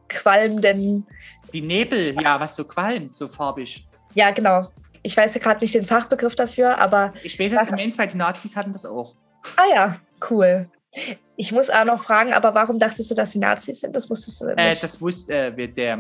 qualmenden. 0.08 1.06
Die 1.54 1.62
Nebel, 1.62 2.16
ja, 2.22 2.40
was 2.40 2.56
so 2.56 2.64
qualmt, 2.64 3.14
so 3.14 3.28
farbig. 3.28 3.86
Ja, 4.14 4.32
genau. 4.32 4.70
Ich 5.04 5.16
weiß 5.16 5.36
ja 5.36 5.42
gerade 5.42 5.60
nicht 5.60 5.76
den 5.76 5.86
Fachbegriff 5.86 6.36
dafür, 6.36 6.78
aber 6.78 7.14
Ich 7.22 7.38
weiß, 7.38 7.52
dass 7.52 7.72
Mainz, 7.72 7.98
weil 7.98 8.08
die 8.08 8.18
Nazis 8.18 8.56
hatten 8.56 8.72
das 8.72 8.86
auch. 8.86 9.14
ah 9.58 9.64
ja, 9.76 9.96
cool. 10.30 10.70
Ich 11.36 11.52
muss 11.52 11.70
auch 11.70 11.84
noch 11.84 12.02
fragen, 12.02 12.34
aber 12.34 12.56
warum 12.56 12.80
dachtest 12.80 13.12
du, 13.12 13.16
dass 13.16 13.32
sie 13.32 13.40
Nazis 13.40 13.82
sind? 13.82 13.94
Das 13.94 14.10
wusstest 14.10 14.40
du 14.40 14.46
Äh, 14.48 14.70
nicht. 14.70 14.82
das 14.84 15.02
wusste, 15.02 15.34
äh, 15.48 15.58
wir, 15.58 15.68
der, 15.68 16.00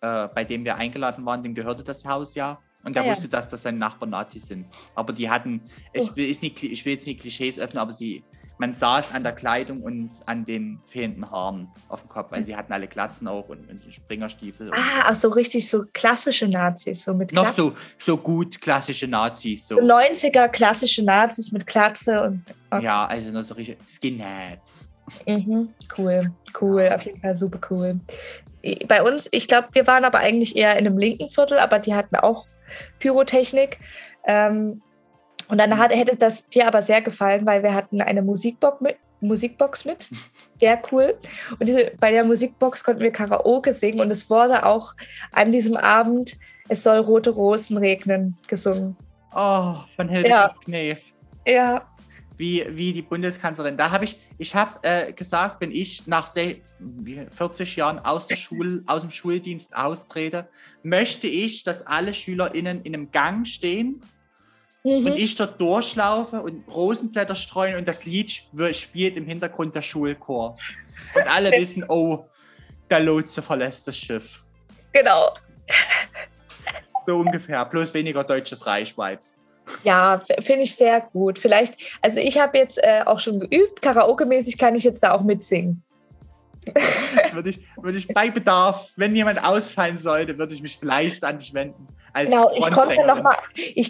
äh, 0.00 0.28
bei 0.34 0.42
dem 0.42 0.64
wir 0.64 0.74
eingeladen 0.74 1.24
waren, 1.24 1.40
dem 1.40 1.54
gehörte 1.54 1.84
das 1.84 2.04
Haus 2.04 2.34
ja. 2.34 2.58
Und 2.84 2.96
der 2.96 3.02
Ah, 3.02 3.06
ja. 3.06 3.12
wusste, 3.12 3.28
dass 3.28 3.48
das 3.48 3.62
seine 3.62 3.78
Nachbarn 3.78 4.10
Nazis 4.10 4.48
sind. 4.48 4.66
Aber 4.94 5.12
die 5.12 5.30
hatten, 5.30 5.62
ich, 5.92 6.10
Oh. 6.10 6.16
will, 6.16 6.28
ist 6.28 6.42
nicht, 6.42 6.62
ich 6.62 6.84
will 6.84 6.94
jetzt 6.94 7.06
nicht 7.06 7.20
Klischees 7.20 7.58
öffnen, 7.58 7.78
aber 7.80 7.92
sie, 7.92 8.24
man 8.58 8.74
sah 8.74 8.98
es 9.00 9.12
an 9.12 9.22
der 9.22 9.32
Kleidung 9.32 9.82
und 9.82 10.10
an 10.26 10.44
den 10.44 10.80
fehlenden 10.86 11.30
Haaren 11.30 11.68
auf 11.88 12.00
dem 12.02 12.08
Kopf, 12.08 12.32
weil 12.32 12.44
sie 12.44 12.54
hatten 12.56 12.72
alle 12.72 12.86
Glatzen 12.88 13.28
auch 13.28 13.48
und, 13.48 13.68
und 13.68 13.80
Springerstiefel. 13.94 14.68
Und 14.70 14.74
ah, 14.78 15.02
ach 15.04 15.14
so 15.14 15.28
richtig 15.30 15.68
so 15.70 15.84
klassische 15.92 16.48
Nazis, 16.48 17.04
so 17.04 17.14
mit 17.14 17.32
noch 17.32 17.54
so, 17.54 17.72
so 17.98 18.16
gut 18.16 18.60
klassische 18.60 19.06
Nazis. 19.08 19.66
So. 19.68 19.76
90er 19.78 20.48
klassische 20.48 21.04
Nazis 21.04 21.50
mit 21.52 21.66
Glatze 21.66 22.22
und 22.22 22.42
okay. 22.70 22.84
Ja, 22.84 23.06
also 23.06 23.30
nur 23.30 23.42
so 23.44 23.54
richtig 23.54 23.78
Skinheads. 23.88 24.90
Mhm, 25.26 25.70
cool, 25.98 26.32
cool, 26.60 26.88
auf 26.94 27.04
jeden 27.04 27.20
Fall 27.20 27.34
super 27.34 27.58
cool. 27.70 28.00
Bei 28.86 29.02
uns, 29.02 29.28
ich 29.32 29.48
glaube, 29.48 29.68
wir 29.72 29.86
waren 29.86 30.04
aber 30.04 30.18
eigentlich 30.18 30.56
eher 30.56 30.72
in 30.72 30.86
einem 30.86 30.98
linken 30.98 31.28
Viertel, 31.28 31.58
aber 31.58 31.78
die 31.78 31.94
hatten 31.94 32.16
auch 32.16 32.46
Pyrotechnik. 33.00 33.78
Ähm, 34.24 34.82
und 35.48 35.58
dann 35.58 35.76
hat, 35.78 35.94
hätte 35.94 36.16
das 36.16 36.48
dir 36.48 36.66
aber 36.66 36.82
sehr 36.82 37.02
gefallen, 37.02 37.44
weil 37.44 37.62
wir 37.62 37.74
hatten 37.74 38.00
eine 38.00 38.22
Musikbox 38.22 38.80
mit, 38.80 38.96
Musikbox 39.20 39.84
mit. 39.84 40.10
Sehr 40.54 40.80
cool. 40.90 41.18
Und 41.58 41.66
diese, 41.68 41.92
bei 41.98 42.12
der 42.12 42.24
Musikbox 42.24 42.84
konnten 42.84 43.02
wir 43.02 43.10
Karaoke 43.10 43.72
singen 43.72 44.00
und 44.00 44.10
es 44.10 44.30
wurde 44.30 44.64
auch 44.64 44.94
an 45.32 45.50
diesem 45.50 45.76
Abend 45.76 46.36
Es 46.68 46.84
soll 46.84 46.98
rote 46.98 47.30
Rosen 47.30 47.76
regnen 47.76 48.38
gesungen. 48.46 48.96
Oh, 49.34 49.74
von 49.94 50.08
Hilde 50.08 50.28
Ja. 50.28 50.54
Knef. 50.64 51.12
Ja, 51.46 51.82
wie, 52.42 52.66
wie 52.70 52.92
die 52.92 53.02
Bundeskanzlerin. 53.02 53.76
Da 53.76 53.92
habe 53.92 54.04
ich, 54.04 54.18
ich 54.36 54.52
habe 54.56 54.80
äh, 54.82 55.12
gesagt, 55.12 55.60
wenn 55.60 55.70
ich 55.70 56.08
nach 56.08 56.26
se- 56.26 56.56
wie 56.80 57.24
40 57.30 57.76
Jahren 57.76 58.00
aus, 58.00 58.28
Schul, 58.36 58.82
aus 58.86 59.02
dem 59.02 59.10
Schuldienst 59.10 59.76
austrete, 59.76 60.48
möchte 60.82 61.28
ich, 61.28 61.62
dass 61.62 61.86
alle 61.86 62.12
SchülerInnen 62.12 62.82
in 62.82 62.94
einem 62.96 63.12
Gang 63.12 63.46
stehen 63.46 64.02
mhm. 64.82 65.06
und 65.06 65.16
ich 65.16 65.36
dort 65.36 65.60
durchlaufe 65.60 66.42
und 66.42 66.66
Rosenblätter 66.66 67.36
streuen 67.36 67.76
und 67.76 67.86
das 67.86 68.06
Lied 68.06 68.26
sp- 68.34 68.74
spielt 68.74 69.16
im 69.16 69.26
Hintergrund 69.26 69.76
der 69.76 69.82
Schulchor. 69.82 70.56
Und 71.14 71.26
alle 71.28 71.52
wissen, 71.60 71.84
oh, 71.88 72.24
der 72.90 73.00
Lotse 73.00 73.40
verlässt 73.40 73.86
das 73.86 73.96
Schiff. 73.96 74.42
genau. 74.92 75.32
So 77.06 77.18
ungefähr. 77.18 77.64
Bloß 77.66 77.94
weniger 77.94 78.24
deutsches 78.24 78.66
Reich-Vibes. 78.66 79.38
Ja, 79.84 80.22
finde 80.40 80.62
ich 80.62 80.74
sehr 80.76 81.00
gut. 81.00 81.38
Vielleicht, 81.38 81.76
also 82.00 82.20
ich 82.20 82.38
habe 82.38 82.58
jetzt 82.58 82.78
äh, 82.82 83.02
auch 83.04 83.20
schon 83.20 83.40
geübt, 83.40 83.80
Karaoke-mäßig 83.82 84.58
kann 84.58 84.74
ich 84.74 84.84
jetzt 84.84 85.02
da 85.02 85.12
auch 85.12 85.22
mitsingen. 85.22 85.82
würde 87.32 87.50
ich, 87.50 87.60
würde 87.76 87.98
ich 87.98 88.06
bei 88.08 88.30
Bedarf, 88.30 88.90
wenn 88.96 89.16
jemand 89.16 89.42
ausfallen 89.44 89.98
sollte, 89.98 90.38
würde 90.38 90.54
ich 90.54 90.62
mich 90.62 90.78
vielleicht 90.78 91.24
an 91.24 91.38
dich 91.38 91.52
wenden. 91.54 91.88
Als 92.12 92.30
Genau, 92.30 92.50
ich 92.54 92.70
komme 92.70 92.94
da 92.94 93.06
nochmal 93.14 93.36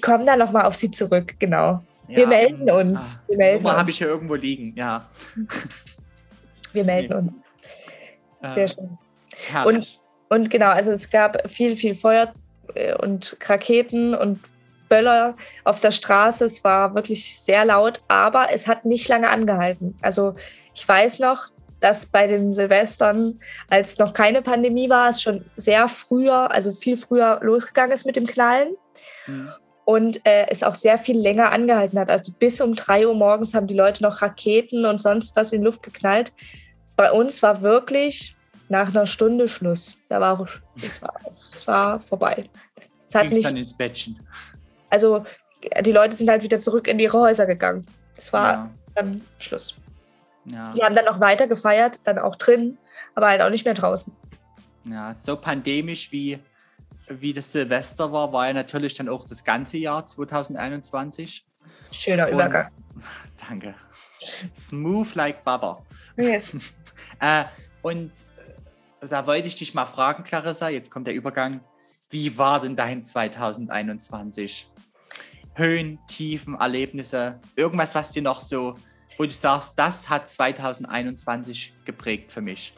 komm 0.01 0.25
da 0.25 0.37
noch 0.37 0.53
mal 0.53 0.65
auf 0.65 0.75
Sie 0.75 0.91
zurück, 0.91 1.35
genau. 1.39 1.83
wir 2.09 2.21
Ja, 2.21 2.27
melden 2.27 2.71
uns. 2.71 3.19
ah, 3.19 3.23
Wir 3.29 3.37
melden 3.37 3.57
Nummer 3.62 3.71
uns. 3.71 3.79
habe 3.79 3.91
ich 3.91 3.99
hier 3.99 4.07
irgendwo 4.07 4.35
liegen, 4.37 4.75
ja. 4.77 5.07
Wir 6.73 6.85
melden 6.85 7.09
Nee. 7.12 7.19
uns. 7.19 7.43
Sehr 8.55 8.65
Äh, 8.65 8.69
schön. 8.69 8.99
herrlich. 9.51 9.99
Und 10.31 10.49
genau, 10.49 10.71
also 10.71 10.93
es 10.93 11.11
gab 11.11 11.51
viel, 11.51 11.77
viel 11.77 11.95
Feuer 11.95 12.33
äh, 12.75 12.95
und 12.95 13.37
Raketen 13.47 14.15
und 14.15 14.41
Böller 14.92 15.34
auf 15.64 15.80
der 15.80 15.90
Straße. 15.90 16.44
Es 16.44 16.62
war 16.64 16.94
wirklich 16.94 17.40
sehr 17.40 17.64
laut, 17.64 18.02
aber 18.08 18.49
es 18.52 18.68
hat 18.68 18.84
nicht 18.84 19.08
lange 19.08 19.30
angehalten. 19.30 19.94
Also 20.02 20.34
ich 20.75 20.87
weiß 20.87 21.20
noch, 21.20 21.46
dass 21.80 22.06
bei 22.06 22.26
den 22.26 22.52
Silvestern, 22.52 23.40
als 23.70 23.99
noch 23.99 24.12
keine 24.12 24.42
Pandemie 24.42 24.90
war, 24.90 25.08
es 25.08 25.22
schon 25.22 25.44
sehr 25.56 25.88
früher, 25.88 26.50
also 26.50 26.72
viel 26.72 26.96
früher 26.96 27.40
losgegangen 27.42 27.92
ist 27.92 28.04
mit 28.04 28.16
dem 28.16 28.26
Knallen 28.26 28.76
Hm. 29.25 29.50
und 29.84 30.26
äh, 30.26 30.46
es 30.49 30.62
auch 30.62 30.75
sehr 30.75 30.99
viel 30.99 31.18
länger 31.18 31.52
angehalten 31.52 31.99
hat. 31.99 32.11
Also 32.11 32.32
bis 32.38 32.61
um 32.61 32.75
3 32.75 33.06
Uhr 33.06 33.14
morgens 33.14 33.54
haben 33.54 33.66
die 33.66 33.75
Leute 33.75 34.02
noch 34.02 34.20
Raketen 34.20 34.84
und 34.84 35.00
sonst 35.00 35.34
was 35.37 35.52
in 35.52 35.61
die 35.61 35.64
Luft 35.64 35.82
geknallt. 35.82 36.32
Bei 36.96 37.11
uns 37.11 37.42
war 37.42 37.62
wirklich 37.62 38.37
nach 38.68 38.88
einer 38.88 39.06
Stunde 39.06 39.49
Schluss. 39.49 39.96
Da 40.08 40.20
war 40.20 40.46
es 40.76 41.00
war, 41.00 41.14
es 41.28 41.66
war 41.66 42.00
vorbei. 42.00 42.44
Es 43.06 43.14
hat 43.14 43.22
Ging's 43.22 43.37
nicht, 43.37 43.46
dann 43.46 43.56
ins 43.56 43.76
Bettchen. 43.76 44.20
Also 44.92 45.25
die 45.84 45.92
Leute 45.92 46.16
sind 46.16 46.28
halt 46.28 46.42
wieder 46.42 46.61
zurück 46.61 46.87
in 46.88 46.99
ihre 46.99 47.18
Häuser 47.18 47.46
gegangen. 47.46 47.87
Es 48.16 48.32
war 48.32 48.52
Ja, 48.52 48.70
dann 48.94 49.20
Schluss. 49.38 49.76
ja, 50.46 50.72
Die 50.72 50.82
haben 50.82 50.94
dann 50.94 51.04
noch 51.04 51.18
weiter 51.20 51.46
gefeiert, 51.46 52.00
dann 52.04 52.18
auch 52.18 52.37
drin, 52.37 52.78
aber 53.14 53.28
halt 53.28 53.40
auch 53.42 53.50
nicht 53.50 53.64
mehr 53.64 53.75
draußen. 53.75 54.12
ja, 54.84 55.14
so 55.18 55.37
pandemisch 55.37 56.11
wie, 56.12 56.38
wie 57.08 57.32
das 57.32 57.52
Silvester 57.52 58.12
war, 58.12 58.32
war 58.32 58.49
ja 58.49 58.52
natürlich 58.52 58.94
dann 58.94 59.08
auch 59.08 59.25
das 59.26 59.44
ganze 59.44 59.78
Jahr 59.78 60.04
2021. 60.04 61.44
Schöner 61.92 62.26
Und- 62.26 62.32
Übergang. 62.34 62.70
Danke. 63.49 63.75
Smooth 64.56 65.14
like 65.14 65.44
butter. 65.44 65.82
Yes. 66.16 66.54
Äh, 67.20 67.44
und 67.82 68.11
äh, 69.00 69.06
da 69.08 69.26
wollte 69.26 69.49
ich 69.49 69.56
dich 69.56 69.75
mal 69.75 69.87
fragen, 69.87 70.22
Clarissa, 70.25 70.68
jetzt 70.68 70.90
kommt 70.90 71.06
der 71.06 71.14
Übergang. 71.14 71.61
Wie 72.11 72.37
war 72.38 72.61
denn 72.61 72.76
dein 72.76 73.02
2021? 73.02 74.68
Höhen, 75.54 75.99
Tiefen, 76.09 76.54
Erlebnisse, 76.59 77.40
irgendwas, 77.56 77.94
was 77.94 78.11
dir 78.11 78.23
noch 78.23 78.40
so, 78.40 78.75
wo 79.18 79.25
du 79.25 79.30
sagst, 79.30 79.75
das 79.76 80.09
hat 80.09 80.28
2021 80.28 81.75
geprägt 81.85 82.32
für 82.32 82.40
mich. 82.40 82.75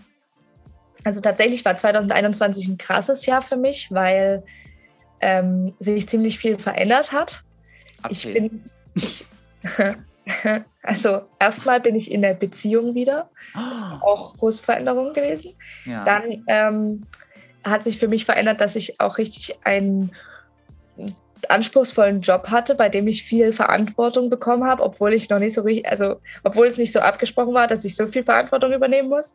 Also 1.04 1.20
tatsächlich 1.20 1.64
war 1.64 1.76
2021 1.76 2.68
ein 2.68 2.78
krasses 2.78 3.26
Jahr 3.26 3.42
für 3.42 3.56
mich, 3.56 3.90
weil 3.90 4.42
ähm, 5.20 5.74
sich 5.78 6.08
ziemlich 6.08 6.38
viel 6.38 6.58
verändert 6.58 7.12
hat. 7.12 7.44
Ich 8.08 8.24
Erzähl. 8.26 8.32
bin, 8.34 8.64
ich, 8.94 9.24
also 10.82 11.22
erstmal 11.38 11.80
bin 11.80 11.94
ich 11.94 12.10
in 12.10 12.22
der 12.22 12.34
Beziehung 12.34 12.94
wieder, 12.94 13.30
Oh, 13.54 14.04
auch 14.06 14.34
große 14.34 14.62
Veränderungen 14.62 15.12
gewesen. 15.14 15.54
ja. 15.84 16.04
Dann 16.04 16.44
ähm, 16.46 17.06
hat 17.62 17.84
sich 17.84 17.98
für 17.98 18.08
mich 18.08 18.24
verändert, 18.24 18.60
dass 18.60 18.76
ich 18.76 19.00
auch 19.00 19.18
richtig 19.18 19.58
einen 19.64 20.12
anspruchsvollen 21.50 22.20
Job 22.20 22.48
hatte, 22.48 22.74
bei 22.74 22.88
dem 22.88 23.06
ich 23.08 23.22
viel 23.22 23.52
Verantwortung 23.52 24.30
bekommen 24.30 24.64
habe, 24.64 24.82
obwohl 24.82 25.12
ich 25.12 25.28
noch 25.30 25.38
nicht 25.38 25.54
so 25.54 25.62
richtig, 25.62 25.88
also 25.88 26.16
obwohl 26.42 26.66
es 26.66 26.78
nicht 26.78 26.92
so 26.92 27.00
abgesprochen 27.00 27.54
war, 27.54 27.66
dass 27.66 27.84
ich 27.84 27.96
so 27.96 28.06
viel 28.06 28.24
Verantwortung 28.24 28.72
übernehmen 28.72 29.08
muss. 29.08 29.34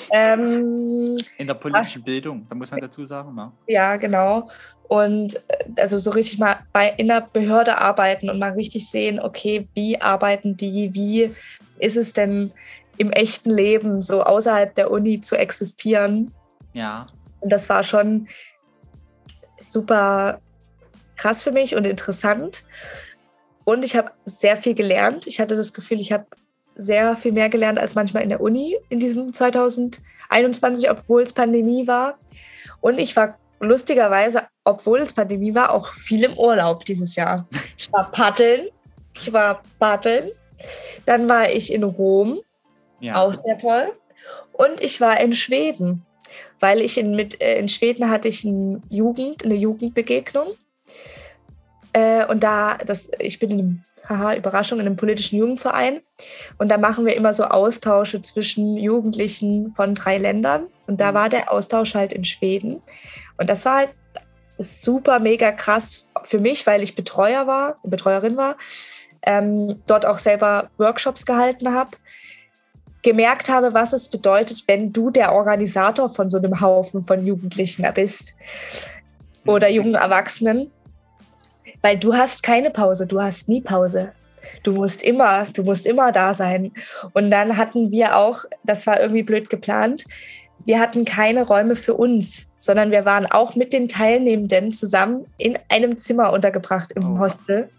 ähm, 0.12 1.16
In 1.38 1.46
der 1.46 1.54
politischen 1.54 2.02
Bildung, 2.02 2.46
da 2.48 2.54
muss 2.54 2.70
man 2.70 2.80
dazu 2.80 3.06
sagen. 3.06 3.34
Ne? 3.34 3.52
ja, 3.66 3.96
genau. 3.96 4.48
Und 4.88 5.36
äh, 5.48 5.64
also 5.76 5.98
so 5.98 6.10
richtig 6.10 6.38
mal 6.38 6.58
bei 6.72 6.94
in 6.96 7.08
der 7.08 7.20
Behörde 7.32 7.78
arbeiten 7.78 8.28
und 8.28 8.38
mal 8.38 8.52
richtig 8.52 8.90
sehen, 8.90 9.20
okay, 9.20 9.68
wie 9.74 10.00
arbeiten 10.00 10.56
die, 10.56 10.94
wie 10.94 11.34
ist 11.78 11.96
es 11.96 12.12
denn 12.12 12.52
im 12.98 13.10
echten 13.10 13.50
Leben 13.50 14.02
so 14.02 14.22
außerhalb 14.22 14.74
der 14.74 14.90
Uni 14.90 15.20
zu 15.20 15.36
existieren? 15.36 16.34
Ja. 16.72 17.06
Und 17.40 17.50
das 17.50 17.68
war 17.68 17.82
schon 17.82 18.28
super 19.62 20.40
krass 21.20 21.42
für 21.42 21.52
mich 21.52 21.74
und 21.74 21.84
interessant. 21.84 22.64
Und 23.64 23.84
ich 23.84 23.94
habe 23.94 24.10
sehr 24.24 24.56
viel 24.56 24.74
gelernt. 24.74 25.26
Ich 25.26 25.38
hatte 25.38 25.54
das 25.54 25.72
Gefühl, 25.74 26.00
ich 26.00 26.12
habe 26.12 26.26
sehr 26.74 27.14
viel 27.14 27.32
mehr 27.32 27.50
gelernt 27.50 27.78
als 27.78 27.94
manchmal 27.94 28.22
in 28.22 28.30
der 28.30 28.40
Uni 28.40 28.76
in 28.88 29.00
diesem 29.00 29.34
2021, 29.34 30.90
obwohl 30.90 31.22
es 31.22 31.32
Pandemie 31.32 31.86
war. 31.86 32.18
Und 32.80 32.98
ich 32.98 33.14
war 33.16 33.38
lustigerweise, 33.60 34.44
obwohl 34.64 35.00
es 35.00 35.12
Pandemie 35.12 35.54
war, 35.54 35.74
auch 35.74 35.88
viel 35.88 36.24
im 36.24 36.38
Urlaub 36.38 36.86
dieses 36.86 37.14
Jahr. 37.16 37.46
Ich 37.76 37.92
war 37.92 38.10
paddeln. 38.10 38.68
Ich 39.14 39.30
war 39.30 39.62
paddeln. 39.78 40.30
Dann 41.04 41.28
war 41.28 41.50
ich 41.50 41.72
in 41.72 41.82
Rom. 41.82 42.40
Ja. 43.00 43.16
Auch 43.16 43.34
sehr 43.34 43.58
toll. 43.58 43.92
Und 44.52 44.80
ich 44.80 45.00
war 45.00 45.20
in 45.20 45.34
Schweden, 45.34 46.06
weil 46.60 46.80
ich 46.80 46.96
in, 46.96 47.14
mit, 47.14 47.40
äh, 47.42 47.58
in 47.58 47.68
Schweden 47.68 48.08
hatte 48.08 48.28
ich 48.28 48.44
ein 48.44 48.82
Jugend, 48.90 49.44
eine 49.44 49.54
Jugendbegegnung. 49.54 50.54
Äh, 51.92 52.24
und 52.26 52.42
da, 52.42 52.76
das, 52.78 53.10
ich 53.18 53.38
bin 53.38 53.50
in 53.50 53.58
einem, 53.58 53.82
haha, 54.08 54.34
Überraschung, 54.34 54.78
in 54.78 54.86
einem 54.86 54.96
politischen 54.96 55.38
Jugendverein. 55.38 56.00
Und 56.58 56.70
da 56.70 56.78
machen 56.78 57.06
wir 57.06 57.16
immer 57.16 57.32
so 57.32 57.44
Austausche 57.44 58.22
zwischen 58.22 58.76
Jugendlichen 58.76 59.70
von 59.70 59.94
drei 59.94 60.18
Ländern. 60.18 60.66
Und 60.86 61.00
da 61.00 61.10
mhm. 61.10 61.16
war 61.16 61.28
der 61.28 61.52
Austausch 61.52 61.94
halt 61.94 62.12
in 62.12 62.24
Schweden. 62.24 62.82
Und 63.38 63.50
das 63.50 63.64
war 63.64 63.78
halt 63.78 63.90
super, 64.58 65.18
mega 65.20 65.52
krass 65.52 66.06
für 66.22 66.38
mich, 66.38 66.66
weil 66.66 66.82
ich 66.82 66.94
Betreuer 66.94 67.46
war, 67.46 67.78
Betreuerin 67.82 68.36
war, 68.36 68.56
ähm, 69.22 69.80
dort 69.86 70.06
auch 70.06 70.18
selber 70.18 70.70
Workshops 70.76 71.24
gehalten 71.24 71.72
habe, 71.74 71.90
gemerkt 73.02 73.48
habe, 73.48 73.72
was 73.72 73.92
es 73.92 74.08
bedeutet, 74.08 74.64
wenn 74.66 74.92
du 74.92 75.10
der 75.10 75.32
Organisator 75.32 76.10
von 76.10 76.28
so 76.28 76.38
einem 76.38 76.60
Haufen 76.60 77.02
von 77.02 77.26
Jugendlichen 77.26 77.86
bist 77.94 78.34
oder 79.46 79.70
jungen 79.70 79.94
Erwachsenen, 79.94 80.70
weil 81.82 81.98
du 81.98 82.14
hast 82.14 82.42
keine 82.42 82.70
Pause, 82.70 83.06
du 83.06 83.20
hast 83.20 83.48
nie 83.48 83.60
Pause. 83.60 84.12
Du 84.62 84.72
musst 84.72 85.02
immer, 85.02 85.44
du 85.44 85.62
musst 85.62 85.86
immer 85.86 86.12
da 86.12 86.34
sein. 86.34 86.72
Und 87.12 87.30
dann 87.30 87.56
hatten 87.56 87.90
wir 87.90 88.16
auch, 88.16 88.44
das 88.64 88.86
war 88.86 89.00
irgendwie 89.00 89.22
blöd 89.22 89.50
geplant, 89.50 90.04
wir 90.64 90.78
hatten 90.78 91.04
keine 91.04 91.44
Räume 91.44 91.74
für 91.76 91.94
uns, 91.94 92.46
sondern 92.58 92.90
wir 92.90 93.04
waren 93.04 93.26
auch 93.26 93.56
mit 93.56 93.72
den 93.72 93.88
Teilnehmenden 93.88 94.70
zusammen 94.70 95.26
in 95.38 95.58
einem 95.68 95.96
Zimmer 95.96 96.32
untergebracht 96.32 96.92
im 96.92 97.16
oh. 97.16 97.18
Hostel. 97.18 97.70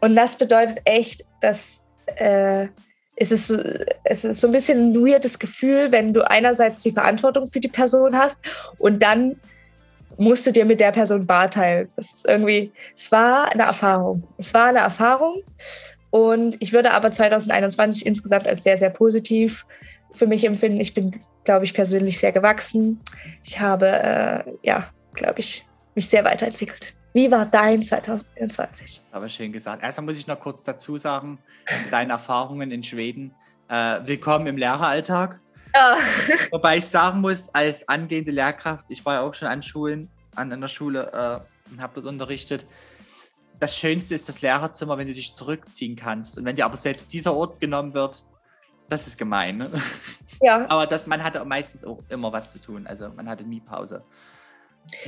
Und 0.00 0.14
das 0.14 0.36
bedeutet 0.36 0.80
echt, 0.84 1.24
dass 1.40 1.82
äh, 2.16 2.68
es, 3.16 3.32
ist, 3.32 3.50
es 4.04 4.24
ist 4.24 4.40
so 4.40 4.46
ein 4.46 4.52
bisschen 4.52 4.92
ein 4.92 4.94
weirdes 4.94 5.40
Gefühl, 5.40 5.90
wenn 5.90 6.12
du 6.14 6.28
einerseits 6.28 6.80
die 6.80 6.92
Verantwortung 6.92 7.46
für 7.48 7.60
die 7.60 7.68
Person 7.68 8.16
hast 8.16 8.40
und 8.78 9.02
dann 9.02 9.40
musst 10.18 10.46
du 10.46 10.52
dir 10.52 10.64
mit 10.64 10.80
der 10.80 10.92
Person 10.92 11.26
Bar 11.26 11.50
teilen. 11.50 11.88
Das 11.96 12.12
ist 12.12 12.26
irgendwie, 12.26 12.72
es 12.94 13.10
war 13.10 13.50
eine 13.52 13.62
Erfahrung. 13.62 14.24
Es 14.36 14.52
war 14.52 14.66
eine 14.66 14.80
Erfahrung 14.80 15.42
und 16.10 16.56
ich 16.60 16.72
würde 16.72 16.90
aber 16.90 17.10
2021 17.10 18.04
insgesamt 18.04 18.46
als 18.46 18.64
sehr, 18.64 18.76
sehr 18.76 18.90
positiv 18.90 19.64
für 20.12 20.26
mich 20.26 20.44
empfinden. 20.44 20.80
Ich 20.80 20.92
bin, 20.92 21.18
glaube 21.44 21.64
ich, 21.64 21.72
persönlich 21.72 22.18
sehr 22.18 22.32
gewachsen. 22.32 23.00
Ich 23.44 23.60
habe, 23.60 23.86
äh, 23.86 24.44
ja, 24.62 24.88
glaube 25.14 25.40
ich, 25.40 25.64
mich 25.94 26.08
sehr 26.08 26.24
weiterentwickelt. 26.24 26.94
Wie 27.14 27.30
war 27.30 27.46
dein 27.46 27.82
2021? 27.82 29.02
Das 29.04 29.14
habe 29.14 29.26
ich 29.26 29.34
schön 29.34 29.52
gesagt. 29.52 29.82
Erstmal 29.82 30.06
muss 30.06 30.18
ich 30.18 30.26
noch 30.26 30.40
kurz 30.40 30.64
dazu 30.64 30.98
sagen, 30.98 31.38
deine 31.90 32.12
Erfahrungen 32.12 32.70
in 32.70 32.82
Schweden. 32.82 33.34
Äh, 33.68 34.00
willkommen 34.04 34.46
im 34.46 34.56
Lehreralltag. 34.56 35.40
Ja. 35.74 35.98
Wobei 36.50 36.78
ich 36.78 36.86
sagen 36.86 37.20
muss, 37.20 37.48
als 37.54 37.88
angehende 37.88 38.30
Lehrkraft, 38.30 38.86
ich 38.88 39.04
war 39.04 39.14
ja 39.14 39.20
auch 39.22 39.34
schon 39.34 39.48
an 39.48 39.62
Schulen, 39.62 40.08
an 40.34 40.52
einer 40.52 40.68
Schule 40.68 41.10
äh, 41.12 41.72
und 41.72 41.80
habe 41.80 41.94
dort 41.94 42.06
unterrichtet. 42.06 42.66
Das 43.60 43.76
Schönste 43.76 44.14
ist 44.14 44.28
das 44.28 44.40
Lehrerzimmer, 44.40 44.98
wenn 44.98 45.08
du 45.08 45.14
dich 45.14 45.34
zurückziehen 45.34 45.96
kannst. 45.96 46.38
Und 46.38 46.44
wenn 46.44 46.56
dir 46.56 46.64
aber 46.64 46.76
selbst 46.76 47.12
dieser 47.12 47.34
Ort 47.34 47.60
genommen 47.60 47.92
wird, 47.92 48.22
das 48.88 49.06
ist 49.06 49.18
gemein. 49.18 49.58
Ne? 49.58 49.70
Ja. 50.40 50.70
Aber 50.70 50.86
das, 50.86 51.06
man 51.08 51.24
hatte 51.24 51.44
meistens 51.44 51.84
auch 51.84 51.98
immer 52.08 52.32
was 52.32 52.52
zu 52.52 52.60
tun. 52.60 52.86
Also 52.86 53.08
man 53.08 53.28
hatte 53.28 53.42
nie 53.42 53.60
Pause. 53.60 54.04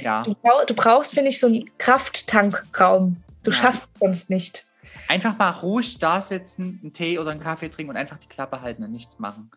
Ja. 0.03 0.23
Du, 0.23 0.35
du 0.67 0.75
brauchst, 0.75 1.15
finde 1.15 1.31
ich, 1.31 1.39
so 1.39 1.47
einen 1.47 1.71
Krafttankraum. 1.79 3.23
Du 3.45 3.51
ja. 3.51 3.57
schaffst 3.57 3.91
es 3.95 4.01
sonst 4.01 4.31
nicht. 4.31 4.65
Einfach 5.09 5.39
mal 5.39 5.51
ruhig 5.51 5.99
da 5.99 6.21
sitzen, 6.21 6.81
einen 6.83 6.93
Tee 6.93 7.19
oder 7.19 7.31
einen 7.31 7.41
Kaffee 7.41 7.69
trinken 7.69 7.91
und 7.91 7.97
einfach 7.97 8.19
die 8.19 8.29
Klappe 8.29 8.61
halten 8.61 8.83
und 8.83 8.91
nichts 8.91 9.19
machen. 9.19 9.51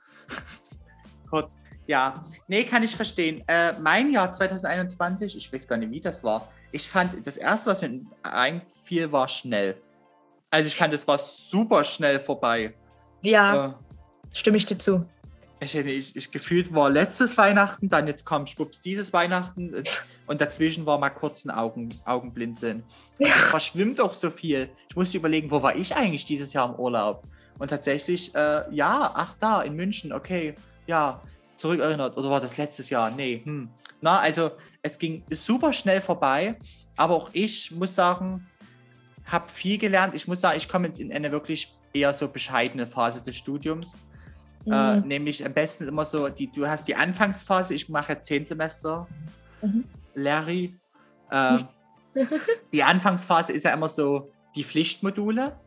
Kurz. 1.33 1.57
Ja, 1.87 2.23
nee, 2.47 2.63
kann 2.63 2.83
ich 2.83 2.95
verstehen. 2.95 3.43
Äh, 3.47 3.73
mein 3.79 4.11
Jahr 4.11 4.31
2021, 4.31 5.35
ich 5.35 5.51
weiß 5.51 5.67
gar 5.67 5.77
nicht, 5.77 5.89
wie 5.89 5.99
das 5.99 6.23
war. 6.23 6.47
Ich 6.71 6.87
fand, 6.87 7.25
das 7.25 7.37
erste, 7.37 7.71
was 7.71 7.81
mir 7.81 8.01
einfiel, 8.21 9.11
war 9.11 9.27
schnell. 9.27 9.81
Also 10.51 10.67
ich 10.67 10.75
fand, 10.75 10.93
es 10.93 11.07
war 11.07 11.17
super 11.17 11.83
schnell 11.85 12.19
vorbei. 12.19 12.75
Ja. 13.23 13.65
Äh, 13.65 13.73
Stimme 14.31 14.57
ich 14.57 14.67
dir 14.67 14.77
zu. 14.77 15.07
Ich, 15.59 15.73
ich, 15.75 16.15
ich, 16.15 16.29
gefühlt 16.29 16.71
war 16.71 16.91
letztes 16.91 17.35
Weihnachten, 17.35 17.89
dann 17.89 18.05
jetzt 18.05 18.27
kam 18.27 18.45
schwupps 18.45 18.79
dieses 18.79 19.11
Weihnachten 19.11 19.73
und 20.27 20.39
dazwischen 20.39 20.85
war 20.85 20.99
mal 20.99 21.09
kurz 21.09 21.45
ein 21.45 21.49
Augen, 21.49 21.89
Augenblinzeln. 22.05 22.83
Ja. 23.17 23.29
Es 23.29 23.45
verschwimmt 23.45 23.99
auch 23.99 24.13
so 24.13 24.29
viel. 24.29 24.69
Ich 24.87 24.95
musste 24.95 25.17
überlegen, 25.17 25.49
wo 25.49 25.63
war 25.63 25.75
ich 25.75 25.95
eigentlich 25.95 26.25
dieses 26.25 26.53
Jahr 26.53 26.69
im 26.69 26.75
Urlaub? 26.75 27.23
Und 27.57 27.69
tatsächlich, 27.69 28.35
äh, 28.35 28.71
ja, 28.71 29.11
ach 29.15 29.35
da, 29.39 29.63
in 29.63 29.75
München, 29.75 30.13
okay, 30.13 30.55
ja, 30.87 31.21
zurückerinnert. 31.55 32.17
Oder 32.17 32.29
war 32.29 32.41
das 32.41 32.57
letztes 32.57 32.89
Jahr? 32.89 33.11
Nee, 33.11 33.41
hm. 33.43 33.69
Na, 34.01 34.19
also 34.19 34.51
es 34.81 34.99
ging 34.99 35.23
super 35.31 35.71
schnell 35.73 36.01
vorbei, 36.01 36.57
aber 36.97 37.15
auch 37.15 37.29
ich 37.33 37.71
muss 37.71 37.95
sagen, 37.95 38.47
habe 39.25 39.49
viel 39.49 39.77
gelernt. 39.77 40.13
Ich 40.13 40.27
muss 40.27 40.41
sagen, 40.41 40.57
ich 40.57 40.67
komme 40.67 40.87
jetzt 40.87 40.99
in 40.99 41.13
eine 41.13 41.31
wirklich 41.31 41.73
eher 41.93 42.13
so 42.13 42.27
bescheidene 42.27 42.85
Phase 42.87 43.21
des 43.21 43.37
Studiums 43.37 43.97
äh, 44.65 44.69
mhm. 44.69 45.03
Äh, 45.03 45.07
nämlich 45.07 45.45
am 45.45 45.53
besten 45.53 45.87
immer 45.87 46.05
so, 46.05 46.29
die, 46.29 46.51
du 46.51 46.67
hast 46.67 46.87
die 46.87 46.95
Anfangsphase, 46.95 47.73
ich 47.73 47.89
mache 47.89 48.21
zehn 48.21 48.45
Semester 48.45 49.07
mhm. 49.61 49.85
Larry. 50.13 50.75
Äh, 51.29 51.59
die 52.71 52.83
Anfangsphase 52.83 53.51
ist 53.53 53.63
ja 53.63 53.73
immer 53.73 53.89
so 53.89 54.31
die 54.55 54.63
Pflichtmodule. 54.63 55.59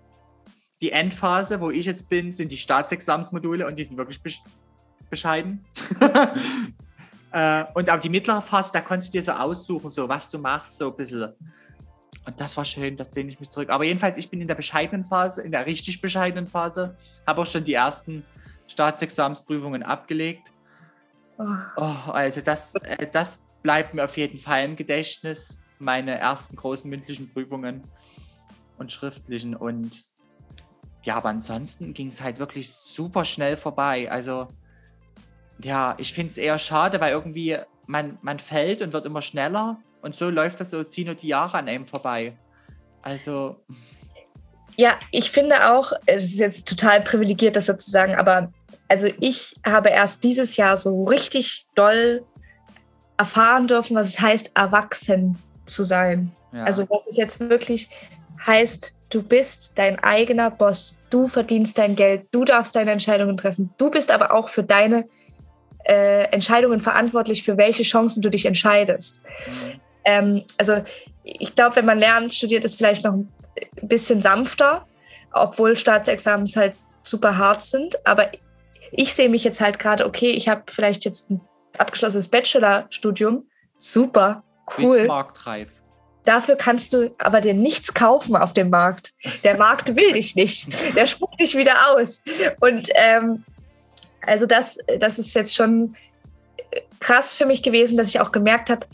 Die 0.82 0.92
Endphase, 0.92 1.60
wo 1.60 1.70
ich 1.70 1.86
jetzt 1.86 2.08
bin, 2.08 2.32
sind 2.32 2.52
die 2.52 2.58
Staatsexamensmodule 2.58 3.66
und 3.66 3.78
die 3.78 3.84
sind 3.84 3.96
wirklich 3.96 4.20
bescheiden. 5.10 5.64
äh, 7.32 7.64
und 7.74 7.90
auch 7.90 7.98
die 7.98 8.08
mittlere 8.08 8.42
Phase, 8.42 8.70
da 8.72 8.80
konntest 8.80 9.12
du 9.12 9.18
dir 9.18 9.22
so 9.22 9.32
aussuchen, 9.32 9.88
so 9.88 10.08
was 10.08 10.30
du 10.30 10.38
machst, 10.38 10.78
so 10.78 10.90
ein 10.90 10.96
bisschen. 10.96 11.32
Und 12.26 12.40
das 12.40 12.56
war 12.56 12.64
schön, 12.64 12.96
das 12.96 13.12
sehne 13.12 13.30
ich 13.30 13.38
mich 13.38 13.50
zurück. 13.50 13.70
Aber 13.70 13.84
jedenfalls, 13.84 14.16
ich 14.16 14.28
bin 14.28 14.40
in 14.40 14.48
der 14.48 14.56
bescheidenen 14.56 15.04
Phase, 15.04 15.42
in 15.42 15.52
der 15.52 15.64
richtig 15.66 16.00
bescheidenen 16.00 16.48
Phase, 16.48 16.96
habe 17.26 17.42
auch 17.42 17.46
schon 17.46 17.64
die 17.64 17.74
ersten 17.74 18.24
Staatsexamensprüfungen 18.66 19.82
abgelegt. 19.82 20.50
Oh. 21.38 21.44
Oh, 21.76 22.10
also 22.10 22.40
das, 22.40 22.74
äh, 22.76 23.06
das 23.10 23.44
bleibt 23.62 23.94
mir 23.94 24.04
auf 24.04 24.16
jeden 24.16 24.38
Fall 24.38 24.64
im 24.64 24.76
Gedächtnis. 24.76 25.60
Meine 25.78 26.18
ersten 26.18 26.56
großen 26.56 26.88
mündlichen 26.88 27.28
Prüfungen 27.28 27.84
und 28.78 28.90
schriftlichen. 28.90 29.54
Und 29.54 30.04
ja, 31.04 31.16
aber 31.16 31.28
ansonsten 31.28 31.94
ging 31.94 32.08
es 32.08 32.20
halt 32.20 32.38
wirklich 32.38 32.72
super 32.72 33.24
schnell 33.24 33.56
vorbei. 33.56 34.10
Also 34.10 34.48
ja, 35.62 35.94
ich 35.98 36.12
finde 36.12 36.30
es 36.30 36.38
eher 36.38 36.58
schade, 36.58 37.00
weil 37.00 37.12
irgendwie 37.12 37.56
man, 37.86 38.18
man 38.22 38.38
fällt 38.38 38.82
und 38.82 38.92
wird 38.92 39.06
immer 39.06 39.22
schneller. 39.22 39.78
Und 40.02 40.14
so 40.14 40.30
läuft 40.30 40.60
das 40.60 40.70
so, 40.70 40.84
ziehen 40.84 41.06
nur 41.06 41.14
die 41.14 41.28
Jahre 41.28 41.58
an 41.58 41.68
einem 41.68 41.86
vorbei. 41.86 42.36
Also. 43.02 43.56
Ja, 44.76 44.98
ich 45.10 45.30
finde 45.30 45.72
auch, 45.72 45.92
es 46.06 46.24
ist 46.24 46.38
jetzt 46.38 46.68
total 46.68 47.00
privilegiert, 47.00 47.56
das 47.56 47.66
sozusagen, 47.66 48.14
aber 48.14 48.52
also 48.88 49.08
ich 49.20 49.54
habe 49.64 49.88
erst 49.88 50.22
dieses 50.22 50.56
Jahr 50.56 50.76
so 50.76 51.04
richtig 51.04 51.66
doll 51.74 52.24
erfahren 53.16 53.66
dürfen, 53.66 53.96
was 53.96 54.08
es 54.08 54.20
heißt, 54.20 54.50
erwachsen 54.54 55.38
zu 55.64 55.82
sein. 55.82 56.32
Ja. 56.52 56.64
Also 56.64 56.88
was 56.90 57.06
es 57.06 57.16
jetzt 57.16 57.40
wirklich 57.40 57.88
heißt, 58.46 58.92
du 59.08 59.22
bist 59.22 59.72
dein 59.76 59.98
eigener 60.00 60.50
Boss, 60.50 60.98
du 61.10 61.26
verdienst 61.26 61.78
dein 61.78 61.96
Geld, 61.96 62.26
du 62.30 62.44
darfst 62.44 62.76
deine 62.76 62.92
Entscheidungen 62.92 63.36
treffen, 63.36 63.70
du 63.78 63.90
bist 63.90 64.10
aber 64.10 64.32
auch 64.32 64.48
für 64.48 64.62
deine 64.62 65.08
äh, 65.86 66.24
Entscheidungen 66.32 66.80
verantwortlich, 66.80 67.42
für 67.42 67.56
welche 67.56 67.82
Chancen 67.82 68.22
du 68.22 68.30
dich 68.30 68.46
entscheidest. 68.46 69.22
Mhm. 69.46 69.80
Ähm, 70.04 70.44
also 70.58 70.82
ich 71.22 71.54
glaube, 71.54 71.76
wenn 71.76 71.86
man 71.86 71.98
lernt, 71.98 72.32
studiert 72.32 72.64
es 72.64 72.76
vielleicht 72.76 73.04
noch 73.04 73.14
ein 73.14 73.28
bisschen 73.82 74.20
sanfter, 74.20 74.86
obwohl 75.32 75.76
Staatsexamens 75.76 76.56
halt 76.56 76.74
super 77.02 77.36
hart 77.36 77.62
sind. 77.62 77.96
Aber 78.06 78.30
ich 78.92 79.14
sehe 79.14 79.28
mich 79.28 79.44
jetzt 79.44 79.60
halt 79.60 79.78
gerade, 79.78 80.06
okay, 80.06 80.30
ich 80.30 80.48
habe 80.48 80.62
vielleicht 80.68 81.04
jetzt 81.04 81.30
ein 81.30 81.40
abgeschlossenes 81.78 82.28
Bachelorstudium. 82.28 83.48
Super, 83.76 84.44
cool. 84.78 84.98
Bis 84.98 85.08
marktreif. 85.08 85.82
Dafür 86.24 86.56
kannst 86.56 86.92
du 86.92 87.14
aber 87.18 87.40
dir 87.40 87.54
nichts 87.54 87.94
kaufen 87.94 88.34
auf 88.34 88.52
dem 88.52 88.70
Markt. 88.70 89.14
Der 89.44 89.56
Markt 89.56 89.94
will 89.94 90.12
dich 90.12 90.34
nicht. 90.34 90.66
Der 90.96 91.06
spuckt 91.06 91.40
dich 91.40 91.56
wieder 91.56 91.74
aus. 91.92 92.24
Und 92.60 92.88
ähm, 92.94 93.44
also 94.22 94.46
das, 94.46 94.78
das 94.98 95.18
ist 95.18 95.34
jetzt 95.34 95.54
schon 95.54 95.96
krass 97.00 97.34
für 97.34 97.46
mich 97.46 97.62
gewesen, 97.62 97.96
dass 97.96 98.08
ich 98.08 98.20
auch 98.20 98.32
gemerkt 98.32 98.70
habe, 98.70 98.86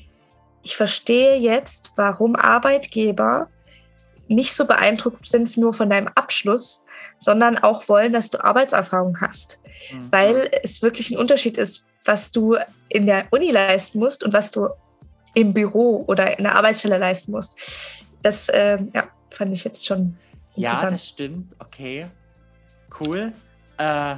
ich 0.62 0.76
verstehe 0.76 1.36
jetzt, 1.36 1.90
warum 1.96 2.36
Arbeitgeber 2.36 3.48
nicht 4.28 4.54
so 4.54 4.64
beeindruckt 4.64 5.28
sind 5.28 5.56
nur 5.56 5.74
von 5.74 5.90
deinem 5.90 6.08
Abschluss, 6.14 6.84
sondern 7.18 7.58
auch 7.58 7.88
wollen, 7.88 8.12
dass 8.12 8.30
du 8.30 8.42
Arbeitserfahrung 8.42 9.20
hast. 9.20 9.60
Mhm. 9.92 10.12
Weil 10.12 10.50
es 10.62 10.82
wirklich 10.82 11.10
ein 11.10 11.18
Unterschied 11.18 11.58
ist, 11.58 11.86
was 12.04 12.30
du 12.30 12.56
in 12.88 13.06
der 13.06 13.26
Uni 13.30 13.50
leisten 13.50 13.98
musst 13.98 14.24
und 14.24 14.32
was 14.32 14.50
du 14.50 14.68
im 15.34 15.52
Büro 15.52 16.04
oder 16.06 16.38
in 16.38 16.44
der 16.44 16.54
Arbeitsstelle 16.54 16.98
leisten 16.98 17.32
musst. 17.32 18.04
Das 18.22 18.48
äh, 18.48 18.78
ja, 18.94 19.08
fand 19.30 19.56
ich 19.56 19.64
jetzt 19.64 19.86
schon 19.86 20.16
interessant. 20.54 20.82
Ja, 20.82 20.90
das 20.90 21.08
stimmt. 21.08 21.56
Okay. 21.58 22.06
Cool. 23.00 23.32
Äh, 23.78 24.16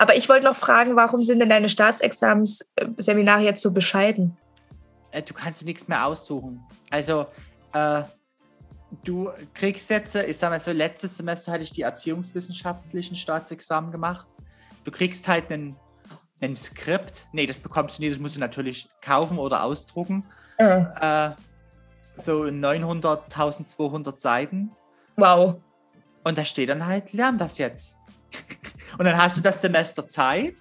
Aber 0.00 0.16
ich 0.16 0.30
wollte 0.30 0.46
noch 0.46 0.56
fragen, 0.56 0.96
warum 0.96 1.22
sind 1.22 1.40
denn 1.40 1.50
deine 1.50 1.68
Staatsexamensseminare 1.68 3.42
jetzt 3.42 3.60
so 3.60 3.70
bescheiden? 3.70 4.34
Äh, 5.10 5.20
du 5.20 5.34
kannst 5.34 5.60
dir 5.60 5.66
nichts 5.66 5.88
mehr 5.88 6.06
aussuchen. 6.06 6.62
Also, 6.88 7.26
äh, 7.74 8.04
du 9.04 9.28
kriegst 9.52 9.90
jetzt, 9.90 10.16
ich 10.16 10.38
sag 10.38 10.48
mal 10.48 10.58
so, 10.58 10.72
letztes 10.72 11.18
Semester 11.18 11.52
hatte 11.52 11.64
ich 11.64 11.74
die 11.74 11.82
erziehungswissenschaftlichen 11.82 13.14
Staatsexamen 13.14 13.92
gemacht. 13.92 14.26
Du 14.84 14.90
kriegst 14.90 15.28
halt 15.28 15.52
einen, 15.52 15.76
einen 16.40 16.56
Skript. 16.56 17.28
Nee, 17.32 17.44
das 17.44 17.60
bekommst 17.60 17.98
du 17.98 18.02
nicht, 18.02 18.14
das 18.14 18.20
musst 18.20 18.36
du 18.36 18.40
natürlich 18.40 18.88
kaufen 19.02 19.38
oder 19.38 19.64
ausdrucken. 19.64 20.24
Ja. 20.58 21.28
Äh, 21.28 21.34
so 22.14 22.44
900, 22.44 23.24
1200 23.24 24.18
Seiten. 24.18 24.70
Wow. 25.16 25.56
Und 26.24 26.38
da 26.38 26.44
steht 26.46 26.70
dann 26.70 26.86
halt, 26.86 27.12
lern 27.12 27.36
das 27.36 27.58
jetzt. 27.58 27.98
Und 28.98 29.04
dann 29.04 29.16
hast 29.16 29.36
du 29.36 29.40
das 29.40 29.60
Semester 29.60 30.06
Zeit. 30.08 30.60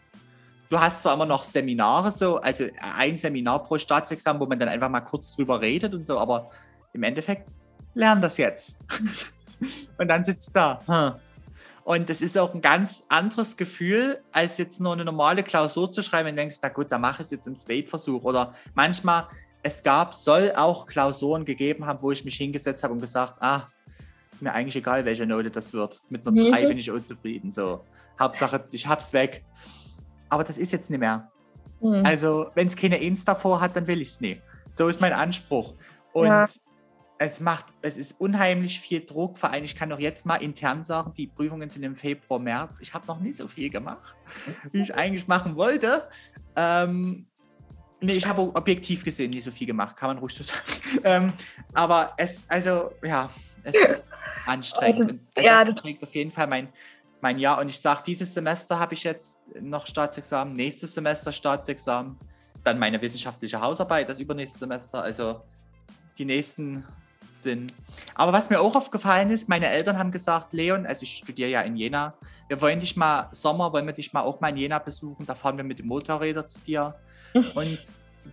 Du 0.70 0.80
hast 0.80 1.02
zwar 1.02 1.16
immer 1.16 1.26
noch 1.26 1.44
Seminare, 1.44 2.12
so, 2.12 2.38
also 2.38 2.66
ein 2.80 3.18
Seminar 3.18 3.64
pro 3.64 3.78
Staatsexamen, 3.78 4.40
wo 4.40 4.46
man 4.46 4.60
dann 4.60 4.70
einfach 4.70 4.90
mal 4.90 5.02
kurz 5.02 5.36
drüber 5.36 5.62
redet 5.62 5.96
und 5.96 6.04
so, 6.04 6.20
aber 6.20 6.52
im 6.94 7.02
Endeffekt 7.02 7.50
lern 7.96 8.22
das 8.22 8.38
jetzt. 8.38 8.78
und 9.98 10.08
dann 10.08 10.24
sitzt 10.24 10.56
da. 10.56 10.80
Hm. 10.86 11.20
Und 11.84 12.08
das 12.08 12.22
ist 12.22 12.38
auch 12.38 12.54
ein 12.54 12.62
ganz 12.62 13.04
anderes 13.10 13.58
Gefühl, 13.58 14.20
als 14.32 14.60
jetzt 14.60 14.80
nur 14.80 14.94
eine 14.94 15.04
normale 15.04 15.42
Klausur 15.42 15.92
zu 15.92 16.04
schreiben 16.04 16.30
und 16.30 16.36
denkst, 16.36 16.58
na 16.62 16.70
gut, 16.70 16.92
da 16.92 17.00
mache 17.00 17.22
ich 17.22 17.26
es 17.26 17.32
jetzt 17.32 17.48
im 17.48 17.58
Zweitversuch. 17.58 18.24
Oder 18.24 18.54
manchmal, 18.76 19.28
es 19.64 19.82
gab, 19.82 20.14
soll 20.14 20.54
auch 20.56 20.86
Klausuren 20.86 21.46
gegeben 21.46 21.88
haben, 21.88 22.04
wo 22.04 22.12
ich 22.12 22.24
mich 22.24 22.36
hingesetzt 22.36 22.84
habe 22.84 22.94
und 22.94 23.02
gesagt, 23.02 23.42
ah, 23.42 23.66
mir 24.40 24.54
eigentlich 24.54 24.76
egal, 24.76 25.04
welche 25.06 25.26
Note 25.26 25.50
das 25.50 25.74
wird. 25.74 26.00
Mit 26.10 26.28
einer 26.28 26.52
3 26.52 26.64
mhm. 26.64 26.68
bin 26.68 26.78
ich 26.78 26.92
unzufrieden. 26.92 27.50
So. 27.50 27.84
Hauptsache, 28.20 28.66
ich 28.72 28.88
hab's 28.88 29.14
weg. 29.14 29.46
Aber 30.30 30.44
das 30.44 30.58
ist 30.58 30.72
jetzt 30.72 30.90
nicht 30.90 31.00
mehr. 31.00 31.32
Mhm. 31.82 32.06
Also, 32.06 32.48
wenn 32.56 32.68
es 32.68 32.76
keine 32.76 32.98
Insta 32.98 33.36
vor 33.36 33.62
hat, 33.62 33.76
dann 33.76 33.88
will 33.88 34.02
ich 34.02 34.10
es 34.10 34.22
nicht. 34.22 34.42
So 34.72 34.88
ist 34.88 35.02
mein 35.02 35.14
Anspruch. 35.14 35.74
Und 36.14 36.28
ja. 36.28 36.46
es 37.18 37.40
macht, 37.40 37.66
es 37.82 37.98
ist 37.98 38.20
unheimlich 38.20 38.80
viel 38.80 39.06
Druck. 39.06 39.38
Vor 39.38 39.52
allem, 39.52 39.64
ich 39.64 39.76
kann 39.76 39.92
auch 39.92 40.00
jetzt 40.00 40.26
mal 40.26 40.38
intern 40.38 40.84
sagen, 40.84 41.14
die 41.16 41.28
Prüfungen 41.28 41.70
sind 41.70 41.84
im 41.84 41.96
Februar, 41.96 42.40
März. 42.40 42.80
Ich 42.82 42.94
habe 42.94 43.08
noch 43.08 43.20
nie 43.20 43.34
so 43.34 43.48
viel 43.48 43.70
gemacht, 43.70 44.16
wie 44.72 44.82
ich 44.82 44.94
eigentlich 44.94 45.28
machen 45.28 45.56
wollte. 45.56 46.10
Ähm, 46.56 47.26
Nee, 48.02 48.14
ich 48.14 48.26
habe 48.26 48.42
objektiv 48.42 49.04
gesehen 49.04 49.32
nicht 49.32 49.44
so 49.44 49.52
viel 49.52 49.68
gemacht, 49.68 49.98
kann 49.98 50.10
man 50.10 50.18
ruhig 50.20 50.34
so 50.34 50.44
sagen. 50.44 50.62
Ähm, 51.04 51.34
aber 51.74 52.14
es, 52.18 52.46
also, 52.48 52.92
ja, 53.04 53.30
es 53.64 53.76
ist 53.76 54.12
anstrengend. 54.48 55.12
Und 55.12 55.44
ja, 55.44 55.64
das 55.64 55.76
trägt 55.76 56.02
auf 56.02 56.16
jeden 56.16 56.32
Fall 56.32 56.48
mein, 56.48 56.70
mein 57.22 57.40
Jahr. 57.40 57.60
Und 57.60 57.70
ich 57.70 57.80
sage, 57.80 58.02
dieses 58.06 58.34
Semester 58.34 58.80
habe 58.80 58.94
ich 58.94 59.04
jetzt 59.04 59.42
noch 59.60 59.88
Staatsexamen, 59.88 60.54
nächstes 60.54 60.94
Semester 60.94 61.32
Staatsexamen, 61.32 62.18
dann 62.64 62.80
meine 62.80 63.02
wissenschaftliche 63.02 63.62
Hausarbeit, 63.62 64.10
das 64.10 64.20
übernächste 64.20 64.60
Semester. 64.60 65.02
Also 65.02 65.42
die 66.18 66.26
nächsten 66.26 66.86
sind. 67.32 67.74
Aber 68.16 68.34
was 68.34 68.50
mir 68.50 68.60
auch 68.60 68.76
aufgefallen 68.76 69.30
ist, 69.30 69.50
meine 69.50 69.68
Eltern 69.68 69.98
haben 69.98 70.12
gesagt, 70.12 70.54
Leon, 70.54 70.86
also 70.86 71.04
ich 71.04 71.18
studiere 71.18 71.50
ja 71.50 71.62
in 71.62 71.76
Jena, 71.76 72.16
wir 72.48 72.62
wollen 72.62 72.80
dich 72.80 72.96
mal, 72.98 73.30
Sommer 73.32 73.72
wollen 73.72 73.86
wir 73.86 73.94
dich 73.94 74.14
mal 74.14 74.22
auch 74.22 74.42
mal 74.42 74.50
in 74.50 74.58
Jena 74.58 74.80
besuchen, 74.80 75.26
da 75.26 75.36
fahren 75.36 75.58
wir 75.58 75.64
mit 75.64 75.80
dem 75.80 75.88
Motorräder 75.88 76.48
zu 76.48 76.60
dir. 76.60 76.96
Und 77.34 77.80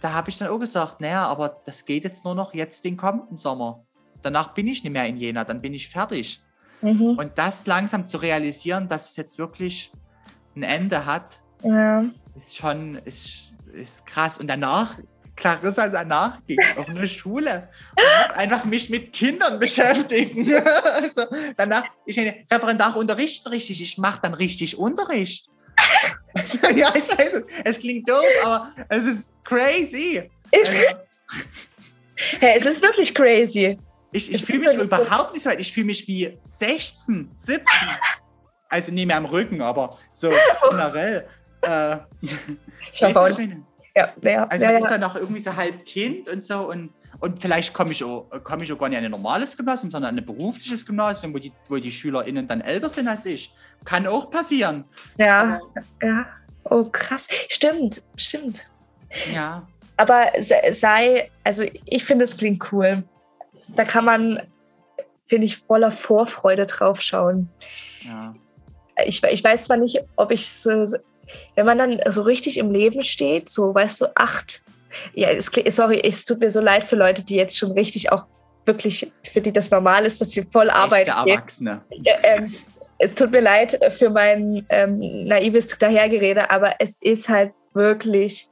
da 0.00 0.12
habe 0.12 0.30
ich 0.30 0.38
dann 0.38 0.48
auch 0.48 0.58
gesagt, 0.58 1.00
naja, 1.00 1.26
aber 1.26 1.60
das 1.64 1.84
geht 1.84 2.04
jetzt 2.04 2.24
nur 2.24 2.34
noch 2.34 2.54
jetzt 2.54 2.84
den 2.84 2.96
kommenden 2.96 3.36
Sommer. 3.36 3.84
Danach 4.22 4.54
bin 4.54 4.66
ich 4.66 4.82
nicht 4.82 4.92
mehr 4.92 5.06
in 5.06 5.16
Jena, 5.16 5.44
dann 5.44 5.60
bin 5.60 5.74
ich 5.74 5.88
fertig. 5.88 6.42
Mhm. 6.82 7.18
Und 7.18 7.32
das 7.36 7.66
langsam 7.66 8.06
zu 8.06 8.18
realisieren, 8.18 8.88
dass 8.88 9.10
es 9.10 9.16
jetzt 9.16 9.38
wirklich 9.38 9.92
ein 10.54 10.62
Ende 10.62 11.06
hat, 11.06 11.40
ja. 11.62 12.04
ist 12.38 12.56
schon 12.56 12.96
ist, 13.04 13.52
ist 13.72 14.06
krass. 14.06 14.38
Und 14.38 14.46
danach, 14.46 14.98
Clarissa, 15.36 15.88
danach 15.88 16.38
ging 16.46 16.58
es 16.60 16.76
auf 16.76 16.88
eine 16.88 17.06
Schule 17.06 17.68
und 17.96 18.36
einfach 18.36 18.64
mich 18.64 18.88
mit 18.88 19.12
Kindern 19.12 19.58
beschäftigen. 19.58 20.50
also 20.94 21.26
danach, 21.56 21.84
ich 22.06 22.16
meine, 22.16 22.44
Referendar 22.50 22.96
unterrichten 22.96 23.48
richtig, 23.48 23.82
ich 23.82 23.98
mache 23.98 24.20
dann 24.22 24.34
richtig 24.34 24.78
Unterricht. 24.78 25.48
ja, 26.74 26.94
ich 26.94 27.08
weiß 27.08 27.32
es. 27.34 27.46
Es 27.64 27.78
klingt 27.78 28.08
doof, 28.08 28.24
aber 28.44 28.72
es 28.88 29.04
ist 29.04 29.34
crazy. 29.44 30.30
Also, 30.54 30.72
hey, 32.40 32.54
es 32.56 32.64
ist 32.64 32.82
wirklich 32.82 33.14
crazy. 33.14 33.78
Ich, 34.16 34.32
ich 34.32 34.46
fühle 34.46 34.72
mich 34.72 34.82
überhaupt 34.82 35.34
nicht 35.34 35.42
so 35.42 35.50
weit. 35.50 35.60
Ich 35.60 35.70
fühle 35.70 35.86
mich 35.86 36.08
wie 36.08 36.34
16, 36.38 37.30
17. 37.36 37.64
Also 38.68 38.90
nicht 38.92 39.06
mehr 39.06 39.18
am 39.18 39.26
Rücken, 39.26 39.60
aber 39.60 39.98
so 40.14 40.32
generell. 40.70 41.28
Äh, 41.60 41.96
ich 42.92 43.02
habe 43.02 43.20
auch. 43.20 43.38
Ja, 43.94 44.12
ja, 44.22 44.44
also 44.44 44.64
ja, 44.64 44.72
man 44.72 44.82
ist 44.82 44.90
dann 44.90 45.00
noch 45.00 45.16
irgendwie 45.16 45.40
so 45.40 45.54
halb 45.54 45.86
Kind 45.86 46.28
und 46.28 46.44
so 46.44 46.70
und, 46.70 46.92
und 47.20 47.40
vielleicht 47.40 47.72
komme 47.72 47.92
ich, 47.92 48.04
auch, 48.04 48.26
komm 48.44 48.60
ich 48.60 48.70
auch 48.70 48.78
gar 48.78 48.90
nicht 48.90 48.98
an 48.98 49.06
ein 49.06 49.10
normales 49.10 49.56
Gymnasium, 49.56 49.90
sondern 49.90 50.10
an 50.10 50.18
ein 50.18 50.26
berufliches 50.26 50.84
Gymnasium, 50.84 51.32
wo 51.32 51.38
die, 51.38 51.50
wo 51.68 51.76
die 51.76 51.90
SchülerInnen 51.90 52.46
dann 52.46 52.60
älter 52.60 52.90
sind 52.90 53.08
als 53.08 53.24
ich. 53.24 53.54
Kann 53.86 54.06
auch 54.06 54.30
passieren. 54.30 54.84
Ja, 55.16 55.42
Aber, 55.42 55.60
ja. 56.02 56.26
Oh, 56.64 56.84
krass. 56.84 57.26
Stimmt, 57.48 58.02
stimmt. 58.16 58.64
Ja. 59.32 59.66
Aber 59.96 60.26
sei, 60.40 61.30
also 61.42 61.64
ich 61.86 62.04
finde, 62.04 62.24
es 62.24 62.36
klingt 62.36 62.70
cool 62.72 63.02
da 63.78 63.84
kann 63.84 64.04
man, 64.04 64.42
finde 65.24 65.46
ich, 65.46 65.56
voller 65.56 65.90
Vorfreude 65.90 66.66
drauf 66.66 67.00
schauen. 67.00 67.48
Ja. 68.00 68.34
Ich, 69.04 69.22
ich 69.22 69.44
weiß 69.44 69.64
zwar 69.64 69.76
nicht, 69.76 70.00
ob 70.16 70.30
ich 70.30 70.48
so, 70.48 70.86
wenn 71.54 71.66
man 71.66 71.78
dann 71.78 72.00
so 72.08 72.22
richtig 72.22 72.58
im 72.58 72.70
Leben 72.70 73.02
steht, 73.02 73.48
so, 73.48 73.74
weißt 73.74 74.00
du, 74.00 74.06
acht, 74.14 74.62
ja, 75.14 75.28
es, 75.30 75.50
sorry, 75.74 76.00
es 76.02 76.24
tut 76.24 76.40
mir 76.40 76.50
so 76.50 76.60
leid 76.60 76.84
für 76.84 76.96
Leute, 76.96 77.22
die 77.22 77.36
jetzt 77.36 77.58
schon 77.58 77.72
richtig 77.72 78.10
auch 78.12 78.24
wirklich, 78.64 79.12
für 79.30 79.40
die 79.40 79.52
das 79.52 79.70
normal 79.70 80.06
ist, 80.06 80.20
dass 80.20 80.30
sie 80.30 80.42
voll 80.42 80.70
arbeiten. 80.70 81.10
Erwachsene. 81.10 81.82
Ähm, 82.22 82.54
es 82.98 83.14
tut 83.14 83.30
mir 83.30 83.40
leid 83.40 83.78
für 83.92 84.10
mein 84.10 84.64
ähm, 84.70 85.26
naives 85.26 85.76
Dahergerede, 85.78 86.50
aber 86.50 86.76
es 86.78 86.96
ist 87.00 87.28
halt 87.28 87.52
wirklich 87.74 88.48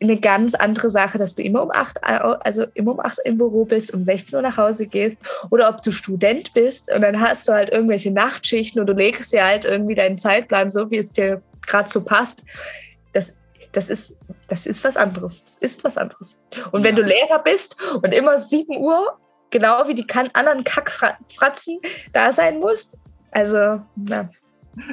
eine 0.00 0.18
ganz 0.18 0.54
andere 0.54 0.90
Sache, 0.90 1.16
dass 1.18 1.34
du 1.34 1.42
immer 1.42 1.62
um 1.62 1.70
acht, 1.70 2.02
also 2.04 2.66
immer 2.74 2.92
um 2.92 3.00
acht 3.00 3.18
im 3.24 3.38
Büro 3.38 3.64
bist, 3.64 3.94
um 3.94 4.04
16 4.04 4.36
Uhr 4.36 4.42
nach 4.42 4.56
Hause 4.56 4.86
gehst 4.86 5.18
oder 5.50 5.68
ob 5.68 5.82
du 5.82 5.90
Student 5.90 6.52
bist 6.52 6.92
und 6.92 7.00
dann 7.00 7.20
hast 7.20 7.48
du 7.48 7.52
halt 7.52 7.70
irgendwelche 7.70 8.10
Nachtschichten 8.10 8.80
und 8.80 8.86
du 8.86 8.92
legst 8.92 9.32
dir 9.32 9.44
halt 9.44 9.64
irgendwie 9.64 9.94
deinen 9.94 10.18
Zeitplan 10.18 10.68
so, 10.68 10.90
wie 10.90 10.98
es 10.98 11.12
dir 11.12 11.40
gerade 11.66 11.88
so 11.88 12.02
passt. 12.02 12.42
Das, 13.14 13.32
das, 13.72 13.88
ist, 13.88 14.16
das 14.48 14.66
ist 14.66 14.84
was 14.84 14.96
anderes. 14.96 15.42
Das 15.42 15.58
ist 15.58 15.82
was 15.82 15.96
anderes. 15.96 16.38
Und 16.72 16.82
ja. 16.82 16.88
wenn 16.88 16.96
du 16.96 17.02
Lehrer 17.02 17.42
bist 17.42 17.76
und 17.94 18.12
immer 18.12 18.38
7 18.38 18.76
Uhr, 18.76 19.18
genau 19.50 19.88
wie 19.88 19.94
die 19.94 20.06
anderen 20.34 20.62
Kackfratzen 20.62 21.78
da 22.12 22.32
sein 22.32 22.60
musst, 22.60 22.98
also, 23.30 23.82
na, 23.96 24.30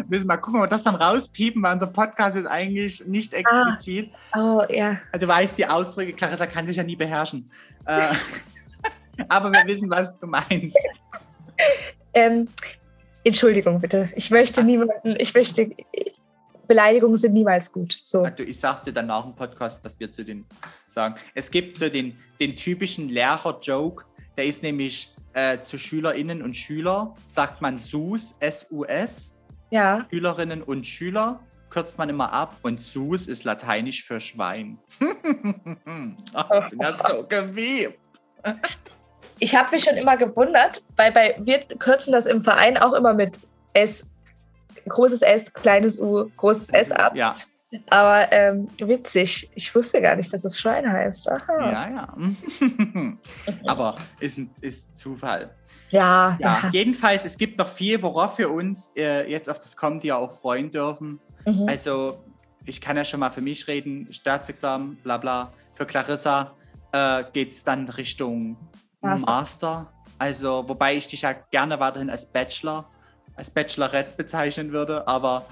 Müssen 0.07 0.27
mal 0.27 0.37
gucken, 0.37 0.59
ob 0.59 0.65
wir 0.65 0.69
das 0.69 0.83
dann 0.83 0.95
rauspiepen, 0.95 1.61
weil 1.61 1.73
unser 1.73 1.87
Podcast 1.87 2.37
ist 2.37 2.45
eigentlich 2.45 3.05
nicht 3.05 3.33
explizit. 3.33 4.11
Ah, 4.31 4.57
oh, 4.57 4.73
ja. 4.73 4.97
Also, 5.11 5.25
du 5.25 5.27
weißt, 5.27 5.57
die 5.57 5.65
Ausdrücke, 5.65 6.13
Clarissa 6.13 6.45
kann 6.45 6.65
sich 6.67 6.77
ja 6.77 6.83
nie 6.83 6.95
beherrschen. 6.95 7.51
Äh, 7.85 8.13
aber 9.27 9.51
wir 9.51 9.65
wissen, 9.67 9.89
was 9.89 10.17
du 10.19 10.27
meinst. 10.27 10.77
Ähm, 12.13 12.47
Entschuldigung 13.23 13.79
bitte. 13.79 14.09
Ich 14.15 14.31
möchte 14.31 14.63
niemanden, 14.63 15.15
ich 15.17 15.33
möchte, 15.33 15.71
Beleidigungen 16.67 17.17
sind 17.17 17.33
niemals 17.33 17.71
gut. 17.71 17.97
So. 18.01 18.23
Also 18.23 18.43
ich 18.43 18.59
sag's 18.59 18.83
dir 18.83 18.93
dann 18.93 19.07
nach 19.07 19.23
dem 19.23 19.35
Podcast, 19.35 19.83
was 19.83 19.99
wir 19.99 20.11
zu 20.11 20.23
den 20.23 20.45
sagen. 20.87 21.15
Es 21.33 21.51
gibt 21.51 21.77
so 21.77 21.89
den, 21.89 22.17
den 22.39 22.55
typischen 22.55 23.09
Lehrer-Joke, 23.09 24.05
der 24.37 24.45
ist 24.45 24.63
nämlich 24.63 25.13
äh, 25.33 25.59
zu 25.59 25.77
SchülerInnen 25.77 26.41
und 26.41 26.55
Schüler, 26.55 27.15
sagt 27.27 27.61
man 27.61 27.77
SUS, 27.77 28.35
S-U-S 28.39 29.32
ja. 29.73 30.05
Schülerinnen 30.09 30.61
und 30.61 30.85
Schüler 30.85 31.39
kürzt 31.71 31.97
man 31.97 32.07
immer 32.07 32.31
ab 32.31 32.57
und 32.61 32.79
Sus 32.79 33.27
ist 33.27 33.43
lateinisch 33.43 34.05
für 34.05 34.19
Schwein. 34.19 34.77
Ach, 36.33 36.69
sind 36.69 36.83
das 36.83 36.99
so 36.99 37.25
gewiebt. 37.27 37.97
ich 39.39 39.55
habe 39.55 39.71
mich 39.71 39.83
schon 39.83 39.97
immer 39.97 40.15
gewundert, 40.15 40.83
weil 40.95 41.11
bei, 41.11 41.35
wir 41.39 41.59
kürzen 41.79 42.13
das 42.13 42.27
im 42.27 42.41
Verein 42.41 42.77
auch 42.77 42.93
immer 42.93 43.15
mit 43.15 43.39
S, 43.73 44.07
großes 44.87 45.23
S, 45.23 45.51
kleines 45.51 45.99
U, 45.99 46.29
großes 46.37 46.69
S 46.69 46.91
ab. 46.91 47.15
Ja. 47.15 47.33
Aber 47.89 48.31
ähm, 48.31 48.67
witzig. 48.79 49.49
Ich 49.55 49.73
wusste 49.73 50.01
gar 50.01 50.15
nicht, 50.15 50.31
dass 50.31 50.43
es 50.45 50.59
Schwein 50.59 50.91
heißt. 50.91 51.29
Aha. 51.29 51.71
Ja, 51.71 51.89
ja. 51.89 52.17
Aber 53.65 53.95
ist, 54.19 54.39
ist 54.61 54.97
Zufall. 54.97 55.55
Ja, 55.89 56.37
Ja, 56.39 56.69
jedenfalls, 56.71 57.25
es 57.25 57.37
gibt 57.37 57.57
noch 57.57 57.69
viel, 57.69 58.01
worauf 58.01 58.37
wir 58.37 58.51
uns 58.51 58.91
äh, 58.95 59.29
jetzt 59.29 59.49
auf 59.49 59.59
das 59.59 59.77
kommende 59.77 60.07
Jahr 60.07 60.19
auch 60.19 60.31
freuen 60.31 60.71
dürfen. 60.71 61.19
Mhm. 61.45 61.67
Also, 61.67 62.23
ich 62.65 62.81
kann 62.81 62.97
ja 62.97 63.03
schon 63.03 63.19
mal 63.19 63.31
für 63.31 63.41
mich 63.41 63.67
reden, 63.67 64.11
Staatsexamen, 64.11 64.95
bla 64.97 65.17
bla. 65.17 65.53
Für 65.73 65.85
Clarissa 65.85 66.55
äh, 66.91 67.23
geht 67.33 67.51
es 67.51 67.63
dann 67.63 67.89
Richtung 67.89 68.57
Master. 69.01 69.31
Master. 69.31 69.93
Also, 70.17 70.63
wobei 70.67 70.95
ich 70.95 71.07
dich 71.07 71.21
ja 71.21 71.33
gerne 71.33 71.79
weiterhin 71.79 72.09
als 72.09 72.25
Bachelor, 72.25 72.89
als 73.35 73.51
Bachelorette 73.51 74.15
bezeichnen 74.15 74.71
würde, 74.71 75.07
aber 75.07 75.45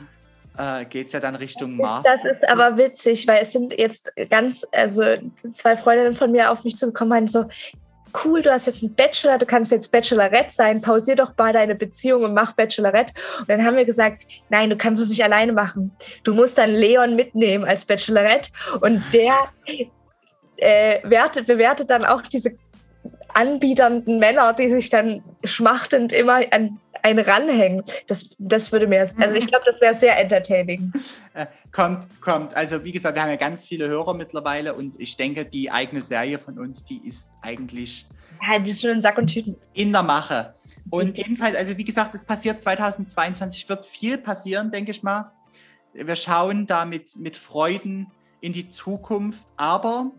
äh, 0.58 0.86
geht 0.86 1.08
es 1.08 1.14
ja 1.14 1.20
dann 1.20 1.36
Richtung 1.36 1.78
Master. 1.78 2.12
Das 2.12 2.26
ist 2.26 2.48
aber 2.50 2.78
witzig, 2.78 3.28
weil 3.28 3.42
es 3.42 3.52
sind 3.52 3.78
jetzt 3.78 4.12
ganz, 4.30 4.66
also 4.72 5.04
zwei 5.52 5.76
Freundinnen 5.76 6.14
von 6.14 6.32
mir 6.32 6.52
auf 6.52 6.64
mich 6.64 6.78
zugekommen, 6.78 7.10
meinen 7.10 7.28
so, 7.28 7.46
cool, 8.26 8.42
du 8.42 8.52
hast 8.52 8.68
jetzt 8.68 8.84
einen 8.84 8.94
Bachelor, 8.94 9.38
du 9.38 9.46
kannst 9.46 9.72
jetzt 9.72 9.92
Bachelorette 9.92 10.52
sein, 10.52 10.82
pausier 10.82 11.16
doch 11.16 11.36
mal 11.38 11.54
deine 11.54 11.76
Beziehung 11.76 12.24
und 12.24 12.34
mach 12.34 12.54
Bachelorette. 12.54 13.14
Und 13.40 13.50
dann 13.50 13.66
haben 13.66 13.78
wir 13.78 13.86
gesagt, 13.86 14.26
nein, 14.50 14.70
du 14.70 14.76
kannst 14.76 15.02
es 15.02 15.10
nicht 15.10 15.24
alleine 15.24 15.54
machen. 15.54 15.92
Du 16.24 16.34
musst 16.34 16.58
dann 16.58 16.72
Leon 16.72 17.16
mitnehmen 17.16 17.64
als 17.64 17.86
Bachelorette 17.86 18.50
und 18.82 19.02
der 19.14 19.36
äh, 20.58 21.00
wertet, 21.04 21.48
bewertet 21.48 21.90
dann 21.90 22.06
auch 22.06 22.22
diese 22.22 22.56
anbiedernden 23.36 24.20
Männer, 24.20 24.54
die 24.54 24.70
sich 24.70 24.90
dann 24.90 25.24
schmachtend 25.44 26.14
immer 26.14 26.42
an 26.52 26.80
einen 27.04 27.20
ranhängen. 27.20 27.84
Das, 28.08 28.36
das 28.40 28.72
würde 28.72 28.88
mir, 28.88 29.00
also 29.00 29.36
ich 29.36 29.48
glaube, 29.48 29.66
das 29.66 29.82
wäre 29.82 29.94
sehr 29.94 30.20
entertaining. 30.20 30.94
Äh, 31.34 31.48
kommt, 31.72 32.06
kommt. 32.22 32.56
Also 32.56 32.84
wie 32.84 32.92
gesagt, 32.92 33.16
wir 33.16 33.24
haben 33.24 33.30
ja 33.30 33.38
ganz 33.38 33.66
viele 33.66 33.88
Hörer 33.88 34.14
mittlerweile 34.14 34.74
und 34.74 35.00
ich 35.00 35.18
denke, 35.18 35.46
die 35.46 35.72
eigene 35.72 36.02
Serie 36.02 36.40
von 36.40 36.60
uns, 36.60 36.84
die 36.84 37.02
ist 37.08 37.32
eigentlich 37.42 38.06
Ja, 38.48 38.60
die 38.60 38.72
ist 38.72 38.82
schon 38.82 38.92
in 38.92 39.02
Sack 39.02 39.18
und 39.18 39.28
Tüten. 39.28 39.56
in 39.74 39.92
der 39.92 40.04
Mache. 40.04 40.54
Und 40.90 41.18
jedenfalls, 41.18 41.56
also 41.56 41.78
wie 41.78 41.84
gesagt, 41.84 42.16
es 42.16 42.26
passiert 42.26 42.60
2022, 42.60 43.70
wird 43.70 43.86
viel 43.86 44.18
passieren, 44.18 44.72
denke 44.72 44.92
ich 44.92 45.04
mal. 45.04 45.26
Wir 45.94 46.16
schauen 46.16 46.68
da 46.68 46.86
mit, 46.86 47.16
mit 47.18 47.38
Freuden 47.38 48.08
in 48.42 48.54
die 48.54 48.68
Zukunft, 48.68 49.48
aber 49.58 50.12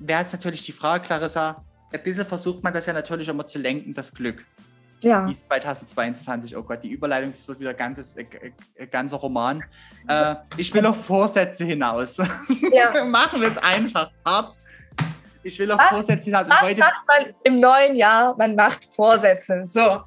wäre 0.00 0.20
jetzt 0.20 0.32
natürlich 0.32 0.64
die 0.64 0.72
Frage, 0.72 1.04
Clarissa, 1.04 1.64
ein 1.92 2.02
bisschen 2.02 2.26
versucht 2.26 2.62
man 2.62 2.72
das 2.72 2.86
ja 2.86 2.92
natürlich 2.92 3.28
immer 3.28 3.46
zu 3.46 3.58
lenken, 3.58 3.94
das 3.94 4.12
Glück. 4.12 4.44
Ja. 5.02 5.26
Die 5.26 5.32
ist 5.32 5.46
2022, 5.46 6.56
oh 6.56 6.62
Gott, 6.62 6.82
die 6.82 6.90
Überleitung, 6.90 7.32
das 7.32 7.48
wird 7.48 7.60
wieder 7.60 7.70
ein 7.70 7.76
ganzes, 7.76 8.16
äh, 8.16 8.26
äh, 8.74 8.86
ganzer 8.86 9.16
Roman. 9.16 9.64
Äh, 10.06 10.34
ich 10.56 10.72
will 10.74 10.84
auf 10.84 11.04
Vorsätze 11.04 11.64
hinaus. 11.64 12.18
ja. 12.72 13.04
Machen 13.04 13.40
wir 13.40 13.50
es 13.50 13.58
einfach 13.58 14.10
hart. 14.26 14.56
Ich 15.42 15.58
will 15.58 15.70
auf 15.72 15.78
Was? 15.78 15.88
Vorsätze 15.88 16.26
hinaus. 16.26 16.48
Was 16.48 16.60
heute, 16.60 16.80
macht 16.80 17.06
man 17.06 17.34
im 17.44 17.60
neuen 17.60 17.96
Jahr? 17.96 18.36
Man 18.36 18.54
macht 18.54 18.84
Vorsätze. 18.84 19.62
So. 19.66 20.02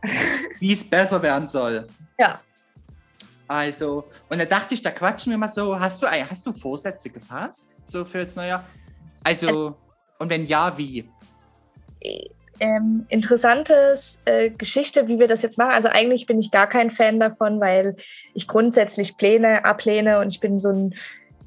wie 0.59 0.73
es 0.73 0.87
besser 0.87 1.21
werden 1.23 1.47
soll. 1.47 1.87
Ja. 2.19 2.39
Also, 3.47 4.05
und 4.29 4.39
da 4.39 4.45
dachte 4.45 4.75
ich, 4.75 4.81
da 4.81 4.91
quatschen 4.91 5.31
wir 5.31 5.37
mal 5.37 5.49
so. 5.49 5.79
Hast 5.79 6.03
du, 6.03 6.07
hast 6.07 6.45
du 6.45 6.53
Vorsätze 6.53 7.09
gefasst? 7.09 7.75
So 7.85 8.05
für 8.05 8.19
jetzt 8.19 8.37
Neujahr? 8.37 8.63
Also, 9.23 9.75
und 10.23 10.29
wenn 10.29 10.45
ja, 10.45 10.77
wie? 10.77 11.05
Ähm, 12.61 13.05
interessantes 13.09 14.21
äh, 14.23 14.51
Geschichte, 14.51 15.09
wie 15.09 15.19
wir 15.19 15.27
das 15.27 15.41
jetzt 15.41 15.57
machen. 15.57 15.73
Also 15.73 15.89
eigentlich 15.89 16.25
bin 16.25 16.39
ich 16.39 16.49
gar 16.49 16.67
kein 16.67 16.89
Fan 16.89 17.19
davon, 17.19 17.59
weil 17.59 17.97
ich 18.33 18.47
grundsätzlich 18.47 19.17
Pläne 19.17 19.65
ablehne 19.65 20.19
und 20.19 20.31
ich 20.31 20.39
bin 20.39 20.57
so 20.57 20.69
ein 20.69 20.95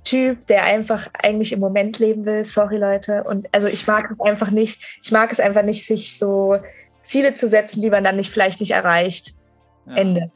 Typ, 0.04 0.46
der 0.46 0.64
einfach 0.64 1.08
eigentlich 1.22 1.54
im 1.54 1.60
Moment 1.60 1.98
leben 1.98 2.26
will. 2.26 2.44
Sorry, 2.44 2.76
Leute. 2.76 3.24
Und 3.24 3.48
also 3.52 3.66
ich 3.66 3.86
mag 3.86 4.10
es 4.10 4.20
einfach 4.20 4.50
nicht. 4.50 4.98
Ich 5.02 5.10
mag 5.10 5.32
es 5.32 5.40
einfach 5.40 5.62
nicht, 5.62 5.86
sich 5.86 6.18
so 6.18 6.58
Ziele 7.02 7.32
zu 7.32 7.48
setzen, 7.48 7.80
die 7.80 7.90
man 7.90 8.04
dann 8.04 8.16
nicht 8.16 8.30
vielleicht 8.30 8.60
nicht 8.60 8.72
erreicht. 8.72 9.32
Ja. 9.86 9.96
Ende. 9.96 10.30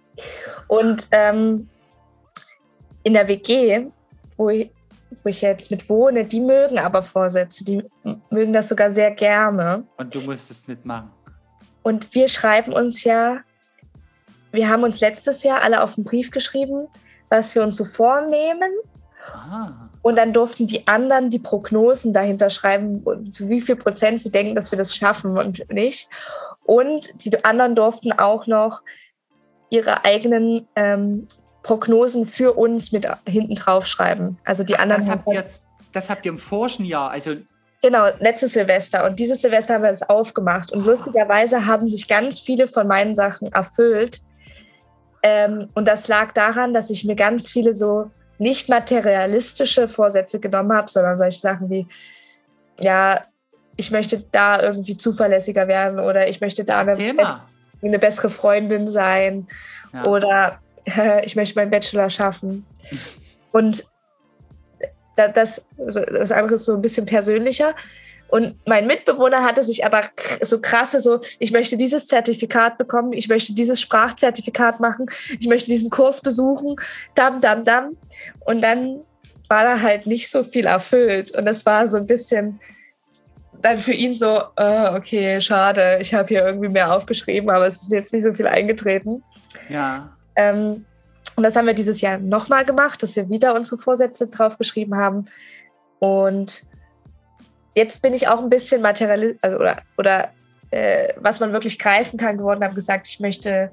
Und 0.66 1.08
ähm, 1.10 1.68
in 3.02 3.12
der 3.12 3.28
WG, 3.28 3.86
wo 4.38 4.48
ich, 4.48 4.70
wo 5.22 5.28
ich 5.28 5.42
jetzt 5.42 5.70
mit 5.70 5.88
wohne, 5.88 6.24
die 6.24 6.40
mögen 6.40 6.78
aber 6.78 7.02
Vorsätze, 7.02 7.64
die 7.64 7.84
mögen 8.30 8.52
das 8.52 8.68
sogar 8.68 8.90
sehr 8.90 9.10
gerne. 9.10 9.84
Und 9.96 10.14
du 10.14 10.20
musst 10.20 10.50
es 10.50 10.66
nicht 10.66 10.84
machen. 10.84 11.10
Und 11.82 12.14
wir 12.14 12.28
schreiben 12.28 12.72
uns 12.72 13.04
ja, 13.04 13.40
wir 14.52 14.68
haben 14.68 14.82
uns 14.82 15.00
letztes 15.00 15.42
Jahr 15.42 15.62
alle 15.62 15.82
auf 15.82 15.96
einen 15.96 16.04
Brief 16.04 16.30
geschrieben, 16.30 16.88
was 17.28 17.54
wir 17.54 17.62
uns 17.62 17.76
so 17.76 17.84
vornehmen. 17.84 18.70
Ah, 19.32 19.88
Und 20.02 20.16
dann 20.16 20.32
durften 20.32 20.66
die 20.66 20.86
anderen 20.88 21.30
die 21.30 21.38
Prognosen 21.38 22.12
dahinter 22.12 22.50
schreiben, 22.50 23.32
zu 23.32 23.48
wie 23.48 23.60
viel 23.60 23.76
Prozent 23.76 24.20
sie 24.20 24.32
denken, 24.32 24.54
dass 24.54 24.72
wir 24.72 24.78
das 24.78 24.94
schaffen 24.94 25.38
und 25.38 25.70
nicht. 25.72 26.08
Und 26.64 27.24
die 27.24 27.44
anderen 27.44 27.74
durften 27.74 28.12
auch 28.12 28.46
noch 28.46 28.82
ihre 29.70 30.04
eigenen 30.04 30.68
ähm, 30.74 31.26
Prognosen 31.62 32.26
für 32.26 32.56
uns 32.56 32.92
mit 32.92 33.06
hinten 33.26 33.54
drauf 33.54 33.86
schreiben. 33.86 34.38
Also 34.44 34.64
die 34.64 34.76
anderen. 34.76 35.00
das 35.00 35.10
habt 35.10 35.26
ihr 35.28 35.34
jetzt, 35.34 35.62
das 35.92 36.10
habt 36.10 36.24
ihr 36.24 36.32
im 36.32 36.38
vorigen 36.38 36.84
Jahr, 36.84 37.10
also 37.10 37.36
Genau, 37.82 38.08
letztes 38.18 38.52
Silvester. 38.52 39.06
Und 39.06 39.18
dieses 39.18 39.40
Silvester 39.40 39.74
haben 39.74 39.82
wir 39.82 39.90
es 39.90 40.02
aufgemacht. 40.02 40.70
Und 40.70 40.84
lustigerweise 40.84 41.64
haben 41.64 41.86
sich 41.86 42.08
ganz 42.08 42.38
viele 42.38 42.68
von 42.68 42.86
meinen 42.86 43.14
Sachen 43.14 43.50
erfüllt. 43.52 44.20
Ähm, 45.22 45.68
und 45.74 45.88
das 45.88 46.06
lag 46.08 46.32
daran, 46.32 46.74
dass 46.74 46.90
ich 46.90 47.04
mir 47.04 47.16
ganz 47.16 47.50
viele 47.50 47.72
so 47.72 48.10
nicht 48.38 48.68
materialistische 48.68 49.88
Vorsätze 49.88 50.40
genommen 50.40 50.72
habe, 50.74 50.88
sondern 50.90 51.16
solche 51.16 51.40
Sachen 51.40 51.70
wie, 51.70 51.86
ja, 52.80 53.24
ich 53.76 53.90
möchte 53.90 54.24
da 54.30 54.62
irgendwie 54.62 54.96
zuverlässiger 54.96 55.66
werden 55.66 56.00
oder 56.00 56.28
ich 56.28 56.40
möchte 56.42 56.64
da 56.64 56.80
eine, 56.80 56.96
eine 57.82 57.98
bessere 57.98 58.28
Freundin 58.28 58.88
sein 58.88 59.46
Ja. 59.92 60.04
oder 60.04 60.58
ich 61.24 61.36
möchte 61.36 61.58
meinen 61.58 61.70
Bachelor 61.70 62.10
schaffen. 62.10 62.66
Und 63.52 63.84
da- 65.16 65.28
das, 65.28 65.62
das 65.76 66.32
andere 66.32 66.54
ist 66.56 66.64
so 66.64 66.74
ein 66.74 66.82
bisschen 66.82 67.06
persönlicher. 67.06 67.74
Und 68.28 68.54
mein 68.66 68.86
Mitbewohner 68.86 69.42
hatte 69.42 69.62
sich 69.62 69.84
aber 69.84 70.04
so 70.40 70.60
krasse, 70.60 71.00
so, 71.00 71.20
ich 71.40 71.50
möchte 71.50 71.76
dieses 71.76 72.06
Zertifikat 72.06 72.78
bekommen, 72.78 73.12
ich 73.12 73.28
möchte 73.28 73.54
dieses 73.54 73.80
Sprachzertifikat 73.80 74.78
machen, 74.78 75.06
ich 75.40 75.48
möchte 75.48 75.68
diesen 75.68 75.90
Kurs 75.90 76.20
besuchen, 76.20 76.76
dam, 77.16 77.40
dam, 77.40 77.64
dam. 77.64 77.96
Und 78.44 78.62
dann 78.62 79.00
war 79.48 79.64
da 79.64 79.80
halt 79.80 80.06
nicht 80.06 80.30
so 80.30 80.44
viel 80.44 80.66
erfüllt. 80.66 81.32
Und 81.32 81.44
das 81.44 81.66
war 81.66 81.88
so 81.88 81.96
ein 81.96 82.06
bisschen 82.06 82.60
dann 83.60 83.78
für 83.78 83.92
ihn 83.92 84.14
so, 84.14 84.42
äh, 84.56 84.88
okay, 84.94 85.40
schade, 85.40 85.98
ich 86.00 86.14
habe 86.14 86.28
hier 86.28 86.46
irgendwie 86.46 86.68
mehr 86.68 86.94
aufgeschrieben, 86.94 87.50
aber 87.50 87.66
es 87.66 87.82
ist 87.82 87.92
jetzt 87.92 88.12
nicht 88.12 88.22
so 88.22 88.32
viel 88.32 88.46
eingetreten. 88.46 89.22
Ja. 89.68 90.16
Ähm, 90.40 90.84
und 91.36 91.44
das 91.44 91.56
haben 91.56 91.66
wir 91.66 91.74
dieses 91.74 92.00
Jahr 92.00 92.18
nochmal 92.18 92.64
gemacht, 92.64 93.02
dass 93.02 93.16
wir 93.16 93.28
wieder 93.28 93.54
unsere 93.54 93.78
Vorsätze 93.78 94.28
draufgeschrieben 94.28 94.96
haben. 94.96 95.24
Und 95.98 96.64
jetzt 97.74 98.02
bin 98.02 98.14
ich 98.14 98.28
auch 98.28 98.40
ein 98.40 98.48
bisschen 98.48 98.82
materialistisch 98.82 99.42
also, 99.42 99.58
oder, 99.58 99.82
oder 99.96 100.30
äh, 100.70 101.12
was 101.16 101.40
man 101.40 101.52
wirklich 101.52 101.78
greifen 101.78 102.18
kann 102.18 102.38
geworden, 102.38 102.64
habe 102.64 102.74
gesagt, 102.74 103.06
ich 103.08 103.20
möchte 103.20 103.70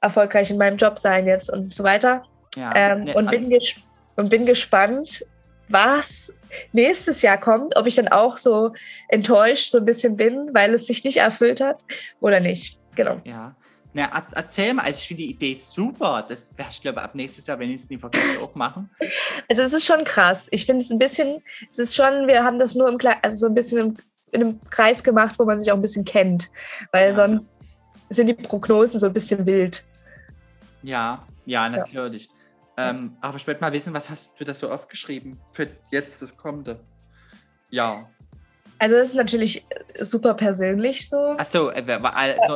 erfolgreich 0.00 0.50
in 0.50 0.58
meinem 0.58 0.76
Job 0.76 0.98
sein 0.98 1.26
jetzt 1.26 1.50
und 1.50 1.74
so 1.74 1.84
weiter. 1.84 2.22
ja. 2.56 2.70
Ähm, 2.74 3.04
Ne, 3.04 3.14
und, 3.14 3.30
bin 3.30 3.58
und 4.16 4.30
bin 4.30 4.46
gespannt, 4.46 5.24
was 5.68 6.32
nächstes 6.72 7.22
Jahr 7.22 7.38
kommt, 7.38 7.76
ob 7.76 7.86
ich 7.86 7.94
dann 7.94 8.08
auch 8.08 8.36
so 8.36 8.72
enttäuscht 9.08 9.70
so 9.70 9.78
ein 9.78 9.84
bisschen 9.84 10.16
bin, 10.16 10.50
weil 10.52 10.74
es 10.74 10.86
sich 10.86 11.04
nicht 11.04 11.18
erfüllt 11.18 11.60
hat 11.60 11.84
oder 12.20 12.40
nicht. 12.40 12.78
Genau. 12.96 13.20
Ja. 13.24 13.54
Na, 13.92 14.04
er- 14.04 14.26
erzähl 14.34 14.72
mal, 14.74 14.82
also 14.84 14.98
ich 15.00 15.08
finde 15.08 15.22
die 15.24 15.30
Idee 15.30 15.54
super. 15.56 16.24
Das 16.28 16.56
werde 16.56 16.70
ich 16.70 16.80
glaube 16.80 17.02
ab 17.02 17.14
nächstes 17.14 17.46
Jahr, 17.46 17.58
wenn 17.58 17.70
ich 17.70 17.80
es 17.82 17.90
nie 17.90 17.98
vergesse, 17.98 18.40
auch 18.40 18.54
machen. 18.54 18.88
Also 19.48 19.62
es 19.62 19.72
ist 19.72 19.84
schon 19.84 20.04
krass. 20.04 20.48
Ich 20.52 20.64
finde 20.66 20.82
es 20.84 20.90
ein 20.90 20.98
bisschen, 20.98 21.42
es 21.70 21.78
ist 21.78 21.96
schon, 21.96 22.26
wir 22.28 22.44
haben 22.44 22.58
das 22.58 22.74
nur 22.74 22.88
im 22.88 22.98
also 23.22 23.36
so 23.36 23.46
ein 23.46 23.54
bisschen 23.54 23.78
im, 23.78 23.96
in 24.32 24.40
einem 24.42 24.60
Kreis 24.70 25.02
gemacht, 25.02 25.38
wo 25.38 25.44
man 25.44 25.58
sich 25.58 25.72
auch 25.72 25.76
ein 25.76 25.82
bisschen 25.82 26.04
kennt. 26.04 26.50
Weil 26.92 27.08
Ja. 27.08 27.14
sonst 27.14 27.52
sind 28.10 28.28
die 28.28 28.34
Prognosen 28.34 29.00
so 29.00 29.06
ein 29.06 29.12
bisschen 29.12 29.44
wild. 29.46 29.84
Ja, 30.82 31.26
ja, 31.44 31.68
natürlich. 31.68 32.30
Ähm, 32.76 33.16
aber 33.20 33.36
ich 33.36 33.46
wollte 33.46 33.60
mal 33.60 33.72
wissen, 33.72 33.92
was 33.92 34.08
hast 34.08 34.40
du 34.40 34.44
da 34.44 34.54
so 34.54 34.70
aufgeschrieben 34.70 35.38
für 35.50 35.68
jetzt 35.90 36.22
das 36.22 36.36
kommende? 36.36 36.80
Ja. 37.70 38.08
Also 38.80 38.96
es 38.96 39.10
ist 39.10 39.14
natürlich 39.14 39.62
super 40.00 40.32
persönlich 40.32 41.06
so. 41.06 41.34
Achso, 41.36 41.68
äh, 41.68 41.82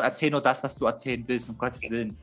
erzähl 0.03 0.31
nur 0.31 0.41
das, 0.41 0.65
was 0.65 0.75
du 0.75 0.87
erzählen 0.87 1.23
willst, 1.27 1.51
um 1.51 1.59
Gottes 1.59 1.83
Willen. 1.83 2.17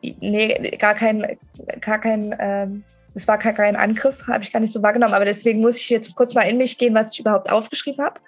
Nee, 0.00 0.76
gar 0.78 0.94
kein, 0.94 1.36
gar 1.80 2.00
kein, 2.00 2.34
ähm, 2.38 2.84
es 3.12 3.26
war 3.26 3.38
gar 3.38 3.54
kein 3.54 3.74
Angriff, 3.74 4.28
habe 4.28 4.44
ich 4.44 4.52
gar 4.52 4.60
nicht 4.60 4.72
so 4.72 4.80
wahrgenommen. 4.84 5.14
Aber 5.14 5.24
deswegen 5.24 5.60
muss 5.60 5.78
ich 5.78 5.90
jetzt 5.90 6.14
kurz 6.14 6.32
mal 6.34 6.42
in 6.42 6.58
mich 6.58 6.78
gehen, 6.78 6.94
was 6.94 7.12
ich 7.12 7.18
überhaupt 7.18 7.50
aufgeschrieben 7.50 8.04
habe. 8.04 8.20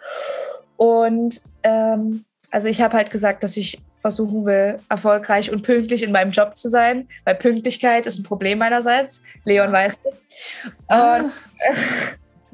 Und 0.77 1.41
ähm, 1.63 2.25
Also 2.51 2.69
ich 2.69 2.81
habe 2.81 2.97
halt 2.97 3.11
gesagt, 3.11 3.45
dass 3.45 3.57
ich 3.57 3.81
versuchen 4.01 4.45
will, 4.45 4.81
erfolgreich 4.89 5.53
und 5.53 5.63
pünktlich 5.63 6.03
in 6.03 6.11
meinem 6.11 6.33
Job 6.33 6.57
zu 6.57 6.69
sein, 6.69 7.09
weil 7.25 7.37
Pünktlichkeit 7.37 8.07
ist 8.07 8.19
ein 8.19 8.25
Problem 8.25 8.59
meinerseits. 8.59 9.23
Leon 9.45 9.73
weiß 9.73 10.01
es. 10.05 10.23
Ah. 10.89 11.19
Und 11.19 11.33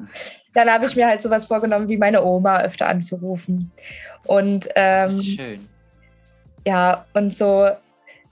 dann 0.55 0.69
habe 0.69 0.87
ich 0.87 0.97
mir 0.97 1.07
halt 1.07 1.23
sowas 1.23 1.47
vorgenommen, 1.47 1.89
wie 1.89 1.97
meine 1.97 2.25
Oma 2.25 2.61
öfter 2.61 2.89
anzurufen. 2.89 3.71
Und 4.25 4.69
Das 4.75 5.15
ähm, 5.15 5.21
ist 5.21 5.27
schön. 5.27 5.69
ja, 6.67 7.05
und 7.15 7.35
so 7.35 7.71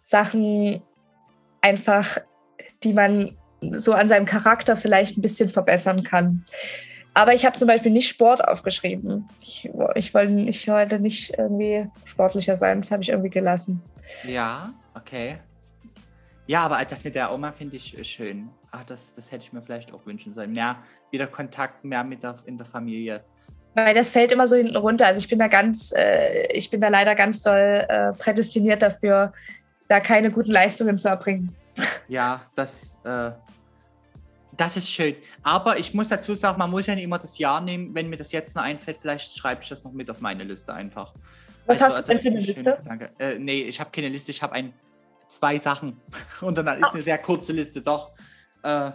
Sachen 0.03 0.83
einfach, 1.61 2.19
die 2.83 2.93
man 2.93 3.37
so 3.73 3.93
an 3.93 4.09
seinem 4.09 4.27
Charakter 4.27 4.77
vielleicht 4.77 5.19
ein 5.19 5.23
bisschen 5.23 5.49
verbessern 5.49 6.03
kann. 6.03 6.45
Aber 7.15 7.35
ich 7.35 7.45
habe 7.45 7.59
zum 7.59 7.67
Beispiel 7.67 7.91
nicht 7.91 8.09
Sport 8.09 8.47
aufgeschrieben. 8.47 9.29
Ich, 9.41 9.69
ich, 9.97 10.15
wollte, 10.15 10.33
ich 10.43 10.69
wollte 10.69 11.01
nicht 11.01 11.37
irgendwie 11.37 11.89
sportlicher 12.05 12.55
sein. 12.55 12.81
Das 12.81 12.91
habe 12.93 13.03
ich 13.03 13.09
irgendwie 13.09 13.31
gelassen. 13.31 13.83
Ja, 14.25 14.73
okay. 14.95 15.39
Ja, 16.47 16.61
aber 16.61 16.85
das 16.85 17.03
mit 17.05 17.15
der 17.15 17.33
Oma 17.33 17.53
finde 17.53 17.77
ich 17.77 17.97
schön. 18.09 18.49
Ach, 18.71 18.85
das, 18.85 19.15
das 19.15 19.33
hätte 19.33 19.45
ich 19.45 19.53
mir 19.53 19.63
vielleicht 19.63 19.93
auch 19.93 20.05
wünschen 20.07 20.35
sollen. 20.35 20.53
Mehr 20.53 20.77
wieder 21.11 21.27
Kontakt 21.27 21.85
mehr 21.85 22.05
mit 22.05 22.23
der, 22.23 22.37
in 22.45 22.59
der 22.59 22.67
Familie. 22.67 23.25
Weil 23.75 23.95
das 23.95 24.11
fällt 24.11 24.33
immer 24.33 24.49
so 24.49 24.57
hinten 24.57 24.77
runter. 24.77 25.07
Also 25.07 25.19
ich 25.19 25.29
bin 25.29 25.39
da 25.39 25.49
ganz, 25.49 25.93
äh, 25.97 26.53
ich 26.53 26.69
bin 26.71 26.81
da 26.81 26.89
leider 26.89 27.15
ganz 27.15 27.43
doll 27.43 27.87
äh, 27.89 28.13
prädestiniert 28.13 28.83
dafür, 28.83 29.33
da 29.89 30.01
keine 30.01 30.31
guten 30.31 30.51
Leistungen 30.51 30.99
zu 30.99 31.09
erbringen. 31.09 31.55
Ja, 32.09 32.41
das, 32.57 32.99
äh, 33.05 33.31
das 34.57 34.77
ist 34.77 34.91
schön. 34.91 35.15
Aber 35.43 35.79
ich 35.79 35.95
muss 35.95 36.09
dazu 36.09 36.35
sagen, 36.35 36.59
man 36.59 36.71
muss 36.71 36.87
ja 36.87 36.95
nicht 36.95 37.05
immer 37.05 37.19
das 37.19 37.39
Jahr 37.39 37.61
nehmen. 37.61 37.95
Wenn 37.95 38.09
mir 38.09 38.17
das 38.17 38.33
jetzt 38.33 38.57
noch 38.57 38.63
einfällt, 38.63 38.97
vielleicht 38.97 39.37
schreibe 39.37 39.63
ich 39.63 39.69
das 39.69 39.85
noch 39.85 39.93
mit 39.93 40.11
auf 40.11 40.21
meine 40.21 40.43
Liste 40.43 40.73
einfach. 40.73 41.15
Was 41.67 41.83
Also, 41.83 41.99
hast 41.99 42.09
du 42.09 42.13
denn 42.13 42.19
für 42.21 42.29
eine 42.29 42.41
Liste? 42.41 42.79
Danke. 42.85 43.11
Äh, 43.19 43.39
nee, 43.39 43.63
ich 43.63 43.79
habe 43.79 43.91
keine 43.91 44.09
Liste, 44.09 44.33
ich 44.33 44.43
habe 44.43 44.55
ein, 44.55 44.73
zwei 45.29 45.59
Sachen. 45.59 46.01
Und 46.41 46.59
dann 46.59 46.67
ist 46.83 46.95
eine 46.95 47.03
sehr 47.03 47.19
kurze 47.19 47.53
Liste, 47.53 47.83
doch. 47.83 48.11
Äh, 48.69 48.93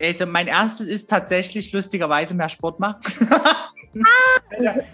also 0.00 0.26
mein 0.26 0.48
erstes 0.48 0.88
ist 0.88 1.08
tatsächlich 1.08 1.72
lustigerweise 1.72 2.34
mehr 2.34 2.48
Sport 2.48 2.80
machen. 2.80 3.00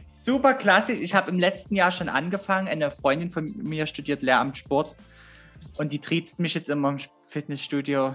super 0.07 0.55
klassisch. 0.55 0.99
Ich 1.01 1.15
habe 1.15 1.31
im 1.31 1.39
letzten 1.39 1.75
Jahr 1.75 1.93
schon 1.93 2.09
angefangen. 2.11 2.69
Eine 2.69 2.91
Freundin 2.91 3.31
von 3.31 3.47
mir 3.63 3.87
studiert 3.87 4.23
Lehramt 4.23 4.59
Sport. 4.59 4.95
Und 5.79 5.93
die 5.93 5.99
triezt 5.99 6.39
mich 6.39 6.55
jetzt 6.55 6.69
immer 6.69 6.91
im 6.91 6.99
Fitnessstudio. 7.25 8.15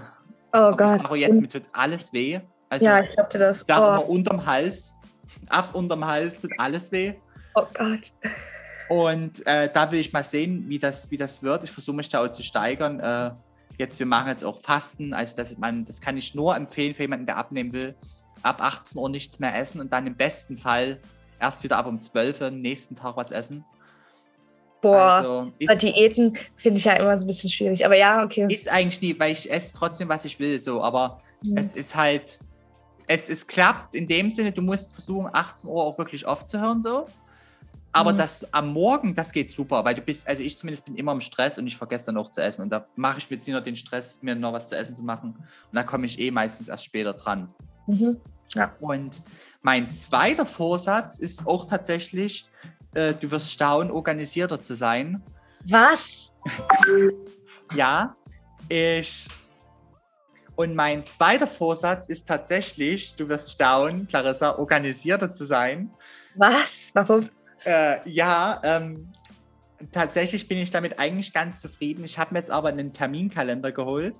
Oh 0.52 0.56
Aber 0.56 0.76
Gott. 0.76 1.00
ich 1.00 1.06
sage 1.08 1.20
jetzt, 1.20 1.40
mir 1.40 1.48
tut 1.48 1.64
alles 1.72 2.12
weh. 2.12 2.40
Also 2.68 2.84
ja, 2.84 3.00
ich 3.00 3.12
glaube 3.12 3.38
das. 3.38 3.66
da 3.66 3.78
Oh, 3.78 3.94
immer 3.94 4.08
unterm 4.08 4.46
Hals. 4.46 4.94
Ab 5.48 5.74
unterm 5.74 6.06
Hals 6.06 6.40
tut 6.40 6.52
alles 6.58 6.92
weh. 6.92 7.14
oh 7.54 7.64
Gott. 7.74 8.12
Und 8.88 9.44
äh, 9.46 9.68
da 9.72 9.90
will 9.90 9.98
ich 9.98 10.12
mal 10.12 10.22
sehen, 10.22 10.68
wie 10.68 10.78
das, 10.78 11.10
wie 11.10 11.16
das 11.16 11.42
wird. 11.42 11.64
Ich 11.64 11.70
versuche 11.72 11.96
mich 11.96 12.08
da 12.08 12.24
auch 12.24 12.30
zu 12.30 12.42
steigern. 12.42 13.00
Äh, 13.00 13.30
jetzt, 13.78 13.98
wir 13.98 14.06
machen 14.06 14.28
jetzt 14.28 14.44
auch 14.44 14.60
Fasten. 14.60 15.14
Also 15.14 15.36
das, 15.36 15.56
man, 15.58 15.84
das 15.84 16.00
kann 16.00 16.16
ich 16.16 16.34
nur 16.34 16.56
empfehlen 16.56 16.94
für 16.94 17.02
jemanden, 17.02 17.26
der 17.26 17.36
abnehmen 17.36 17.72
will. 17.72 17.94
Ab 18.42 18.62
18 18.62 19.00
Uhr 19.00 19.08
nichts 19.08 19.38
mehr 19.38 19.56
essen 19.56 19.80
und 19.80 19.92
dann 19.92 20.06
im 20.06 20.16
besten 20.16 20.56
Fall 20.56 21.00
erst 21.40 21.64
wieder 21.64 21.78
ab 21.78 21.86
um 21.86 22.00
12 22.00 22.40
Uhr 22.40 22.46
am 22.48 22.60
nächsten 22.60 22.94
Tag 22.94 23.16
was 23.16 23.30
essen. 23.30 23.64
Boah. 24.82 25.50
Also 25.66 25.86
Diäten 25.86 26.36
finde 26.54 26.78
ich 26.78 26.84
ja 26.84 26.92
immer 26.94 27.16
so 27.16 27.24
ein 27.24 27.26
bisschen 27.26 27.48
schwierig. 27.48 27.86
Aber 27.86 27.96
ja, 27.96 28.22
okay. 28.22 28.52
ist 28.52 28.68
eigentlich 28.68 29.00
nie, 29.00 29.18
weil 29.18 29.32
ich 29.32 29.50
esse 29.50 29.74
trotzdem, 29.74 30.10
was 30.10 30.26
ich 30.26 30.38
will. 30.38 30.60
So, 30.60 30.82
aber 30.82 31.22
Mhm. 31.44 31.58
es 31.58 31.74
ist 31.74 31.94
halt, 31.94 32.38
es, 33.06 33.28
es 33.28 33.46
klappt 33.46 33.94
in 33.94 34.06
dem 34.06 34.30
Sinne, 34.30 34.52
du 34.52 34.62
musst 34.62 34.92
versuchen, 34.92 35.28
18 35.32 35.70
Uhr 35.70 35.84
auch 35.84 35.98
wirklich 35.98 36.26
aufzuhören. 36.26 36.80
So. 36.80 37.06
Aber 37.94 38.12
Mhm. 38.12 38.18
das 38.18 38.52
am 38.52 38.72
Morgen, 38.72 39.14
das 39.14 39.30
geht 39.30 39.48
super, 39.50 39.84
weil 39.84 39.94
du 39.94 40.00
bist, 40.02 40.26
also 40.26 40.42
ich 40.42 40.58
zumindest 40.58 40.84
bin 40.84 40.96
immer 40.96 41.12
im 41.12 41.20
Stress 41.20 41.58
und 41.58 41.66
ich 41.68 41.76
vergesse 41.76 42.06
dann 42.06 42.16
auch 42.16 42.28
zu 42.28 42.42
essen. 42.42 42.62
Und 42.62 42.70
da 42.70 42.86
mache 42.96 43.18
ich 43.18 43.30
mir 43.30 43.36
jetzt 43.36 43.46
nur 43.48 43.60
den 43.60 43.76
Stress, 43.76 44.20
mir 44.20 44.34
noch 44.34 44.52
was 44.52 44.68
zu 44.68 44.76
essen 44.76 44.96
zu 44.96 45.04
machen. 45.04 45.36
Und 45.36 45.74
da 45.74 45.84
komme 45.84 46.04
ich 46.06 46.18
eh 46.18 46.32
meistens 46.32 46.68
erst 46.68 46.84
später 46.84 47.12
dran. 47.14 47.54
Mhm. 47.86 48.20
Und 48.80 49.22
mein 49.62 49.90
zweiter 49.92 50.44
Vorsatz 50.44 51.18
ist 51.20 51.46
auch 51.46 51.66
tatsächlich, 51.68 52.46
äh, 52.94 53.14
du 53.14 53.30
wirst 53.30 53.52
staunen, 53.52 53.90
organisierter 53.92 54.60
zu 54.60 54.74
sein. 54.74 55.22
Was? 55.64 56.30
Ja, 57.74 58.14
ich. 58.68 59.26
Und 60.56 60.74
mein 60.74 61.04
zweiter 61.06 61.46
Vorsatz 61.46 62.08
ist 62.08 62.28
tatsächlich, 62.28 63.16
du 63.16 63.28
wirst 63.28 63.52
staunen, 63.52 64.06
Clarissa, 64.06 64.58
organisierter 64.58 65.32
zu 65.32 65.44
sein. 65.44 65.90
Was? 66.36 66.90
Warum? 66.92 67.28
Äh, 67.64 68.08
ja, 68.08 68.60
ähm, 68.62 69.08
tatsächlich 69.92 70.48
bin 70.48 70.58
ich 70.58 70.70
damit 70.70 70.98
eigentlich 70.98 71.32
ganz 71.32 71.60
zufrieden. 71.60 72.04
Ich 72.04 72.18
habe 72.18 72.34
mir 72.34 72.40
jetzt 72.40 72.50
aber 72.50 72.68
einen 72.68 72.92
Terminkalender 72.92 73.72
geholt 73.72 74.18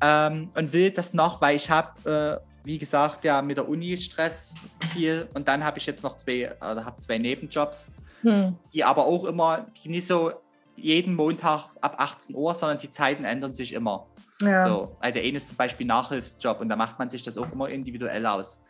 ähm, 0.00 0.50
und 0.54 0.72
will 0.72 0.90
das 0.90 1.14
noch, 1.14 1.40
weil 1.40 1.56
ich 1.56 1.70
habe, 1.70 2.40
äh, 2.42 2.46
wie 2.64 2.78
gesagt, 2.78 3.24
ja 3.24 3.42
mit 3.42 3.56
der 3.58 3.68
Uni 3.68 3.96
Stress 3.96 4.54
viel 4.92 5.28
und 5.34 5.48
dann 5.48 5.64
habe 5.64 5.78
ich 5.78 5.86
jetzt 5.86 6.02
noch 6.02 6.16
zwei, 6.16 6.52
oder 6.58 6.84
habe 6.84 7.00
zwei 7.00 7.18
Nebenjobs, 7.18 7.92
Hm. 8.22 8.56
die 8.72 8.84
aber 8.84 9.06
auch 9.06 9.24
immer, 9.24 9.66
die 9.82 9.88
nicht 9.88 10.06
so 10.06 10.32
jeden 10.76 11.14
Montag 11.14 11.70
ab 11.80 11.96
18 11.98 12.36
Uhr, 12.36 12.54
sondern 12.54 12.78
die 12.78 12.88
Zeiten 12.88 13.24
ändern 13.24 13.54
sich 13.54 13.72
immer. 13.72 14.06
Ja. 14.40 14.66
So, 14.66 14.96
also 15.00 15.14
der 15.14 15.22
eine 15.22 15.36
ist 15.36 15.48
zum 15.48 15.56
Beispiel 15.56 15.86
Nachhilfsjob 15.86 16.60
und 16.60 16.68
da 16.68 16.76
macht 16.76 16.98
man 16.98 17.10
sich 17.10 17.22
das 17.22 17.38
auch 17.38 17.50
immer 17.52 17.68
individuell 17.68 18.24
aus. 18.26 18.62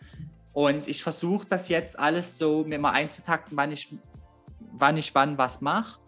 Und 0.52 0.86
ich 0.88 1.02
versuche 1.02 1.46
das 1.48 1.68
jetzt 1.68 1.98
alles 1.98 2.38
so 2.38 2.64
mir 2.64 2.78
mal 2.78 2.90
einzutakten, 2.90 3.56
wann 3.56 3.72
ich, 3.72 3.94
wann 4.72 4.96
ich 4.96 5.14
wann 5.14 5.38
was 5.38 5.60
mache. 5.60 5.98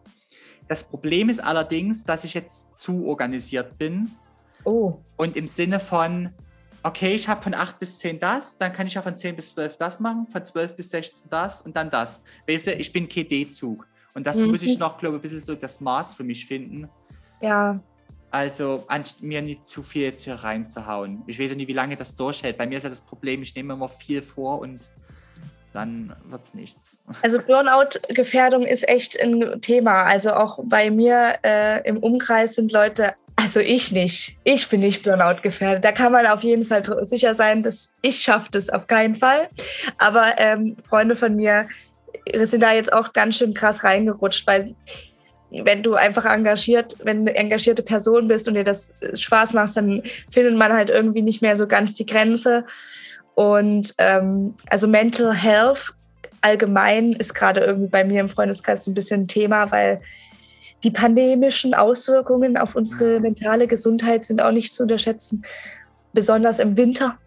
Das 0.69 0.85
Problem 0.85 1.29
ist 1.29 1.41
allerdings, 1.43 2.05
dass 2.05 2.25
ich 2.25 2.35
jetzt 2.35 2.77
zu 2.77 3.07
organisiert 3.07 3.77
bin 3.79 4.11
Oh. 4.65 4.99
und 5.17 5.37
im 5.37 5.47
Sinne 5.47 5.79
von, 5.81 6.31
okay, 6.83 7.15
ich 7.15 7.29
habe 7.29 7.43
von 7.43 7.53
8 7.55 7.79
bis 7.79 7.99
10 7.99 8.19
das, 8.21 8.57
dann 8.57 8.73
kann 8.73 8.87
ich 8.87 8.95
ja 8.95 9.03
von 9.03 9.17
10 9.17 9.37
bis 9.37 9.51
12 9.55 9.77
das 9.77 10.01
machen, 10.01 10.27
von 10.29 10.45
12 10.45 10.77
bis 10.77 10.91
16 10.91 11.29
das 11.31 11.61
und 11.63 11.77
dann 11.77 11.91
das. 11.91 12.23
Weißt 12.49 12.69
du, 12.69 12.73
ich 12.75 12.93
bin 12.93 13.09
KD-Zug. 13.09 13.87
Und 14.15 14.27
das 14.27 14.39
Mhm. 14.39 14.51
muss 14.53 14.63
ich 14.63 14.79
noch, 14.79 14.97
glaube 14.99 15.17
ich, 15.17 15.21
ein 15.21 15.23
bisschen 15.23 15.43
so 15.43 15.55
das 15.55 15.81
Maß 15.81 16.15
für 16.15 16.25
mich 16.25 16.47
finden. 16.47 16.89
Ja. 17.43 17.79
Also 18.35 18.85
mir 19.21 19.43
nicht 19.43 19.65
zu 19.65 19.85
viel 19.85 20.03
jetzt 20.03 20.25
hier 20.25 20.35
reinzuhauen. 20.35 21.23
Ich 21.29 21.39
weiß 21.39 21.51
ja 21.51 21.57
nicht, 21.57 21.69
wie 21.69 21.73
lange 21.73 21.95
das 21.95 22.17
durchhält. 22.17 22.59
Bei 22.59 22.67
mir 22.67 22.79
ist 22.79 22.83
ja 22.83 22.91
das 22.91 23.03
Problem, 23.03 23.43
ich 23.43 23.55
nehme 23.55 23.75
immer 23.75 23.89
viel 23.89 24.23
vor 24.23 24.59
und 24.59 24.81
dann 25.73 26.17
wird 26.25 26.43
es 26.43 26.53
nichts. 26.53 27.01
Also 27.23 27.39
Burnout-Gefährdung 27.39 28.65
ist 28.65 28.89
echt 28.89 29.21
ein 29.21 29.61
Thema. 29.61 30.03
Also 30.03 30.33
auch 30.33 30.59
bei 30.65 30.91
mir 30.91 31.35
äh, 31.45 31.89
im 31.89 31.99
Umkreis 31.99 32.57
sind 32.57 32.73
Leute, 32.73 33.15
also 33.37 33.61
ich 33.61 33.93
nicht. 33.93 34.37
Ich 34.43 34.69
bin 34.69 34.81
nicht 34.81 35.05
Burnout 35.05 35.43
gefährdet. 35.43 35.85
Da 35.85 35.93
kann 35.93 36.11
man 36.11 36.27
auf 36.27 36.43
jeden 36.43 36.65
Fall 36.65 36.83
sicher 37.07 37.37
sein, 37.37 37.63
dass 37.63 37.95
ich 38.03 38.21
schaffe 38.21 38.49
das 38.51 38.69
auf 38.69 38.89
keinen 38.89 39.15
Fall. 39.15 39.49
Aber 39.99 40.33
ähm, 40.39 40.77
Freunde 40.81 41.15
von 41.15 41.37
mir 41.37 41.69
sind 42.35 42.65
da 42.65 42.73
jetzt 42.73 42.93
auch 42.93 43.13
ganz 43.13 43.37
schön 43.37 43.55
krass 43.55 43.85
reingerutscht, 43.85 44.45
weil 44.49 44.75
wenn 45.63 45.83
du 45.83 45.95
einfach 45.95 46.25
engagiert, 46.25 46.97
wenn 47.05 47.25
du 47.25 47.31
eine 47.31 47.39
engagierte 47.39 47.83
Person 47.83 48.29
bist 48.29 48.49
und 48.49 48.55
dir 48.55 48.65
das 48.65 48.95
Spaß 49.15 49.53
macht, 49.53 49.77
dann 49.77 50.03
findet 50.31 50.57
man 50.57 50.73
halt 50.73 50.91
irgendwie 50.91 51.23
nicht 51.23 51.43
mehr 51.43 51.57
so 51.57 51.67
ganz 51.67 51.95
die 51.95 52.07
Grenze. 52.07 52.65
Und 53.35 53.95
ähm, 53.99 54.55
also 54.69 54.87
Mental 54.89 55.33
Health 55.35 55.93
allgemein 56.41 57.13
ist 57.15 57.35
gerade 57.35 57.61
irgendwie 57.61 57.89
bei 57.89 58.05
mir 58.05 58.21
im 58.21 58.29
Freundeskreis 58.29 58.85
so 58.85 58.91
ein 58.91 58.95
bisschen 58.95 59.23
ein 59.23 59.29
Thema, 59.29 59.71
weil 59.71 60.01
die 60.83 60.91
pandemischen 60.91 61.73
Auswirkungen 61.75 62.57
auf 62.57 62.75
unsere 62.77 63.15
Ja. 63.15 63.21
mentale 63.21 63.67
Gesundheit 63.67 64.25
sind 64.25 64.43
auch 64.43 64.53
nicht 64.53 64.73
zu 64.73 64.83
unterschätzen, 64.83 65.45
besonders 66.13 66.59
im 66.59 66.77
Winter. 66.77 67.19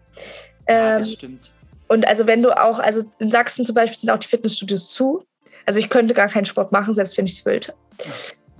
Ja, 0.68 0.94
Ähm, 0.96 0.98
das 1.00 1.12
stimmt. 1.14 1.50
und 1.88 2.06
also 2.06 2.26
wenn 2.26 2.42
du 2.42 2.50
auch, 2.56 2.78
also 2.78 3.02
in 3.18 3.30
Sachsen 3.30 3.64
zum 3.64 3.74
Beispiel 3.74 3.98
sind 3.98 4.10
auch 4.10 4.18
die 4.18 4.28
Fitnessstudios 4.28 4.90
zu. 4.92 5.24
Also 5.66 5.80
ich 5.80 5.90
könnte 5.90 6.14
gar 6.14 6.28
keinen 6.28 6.44
Sport 6.46 6.72
machen, 6.72 6.94
selbst 6.94 7.18
wenn 7.18 7.26
ich 7.26 7.32
es 7.32 7.44
wollte. 7.44 7.74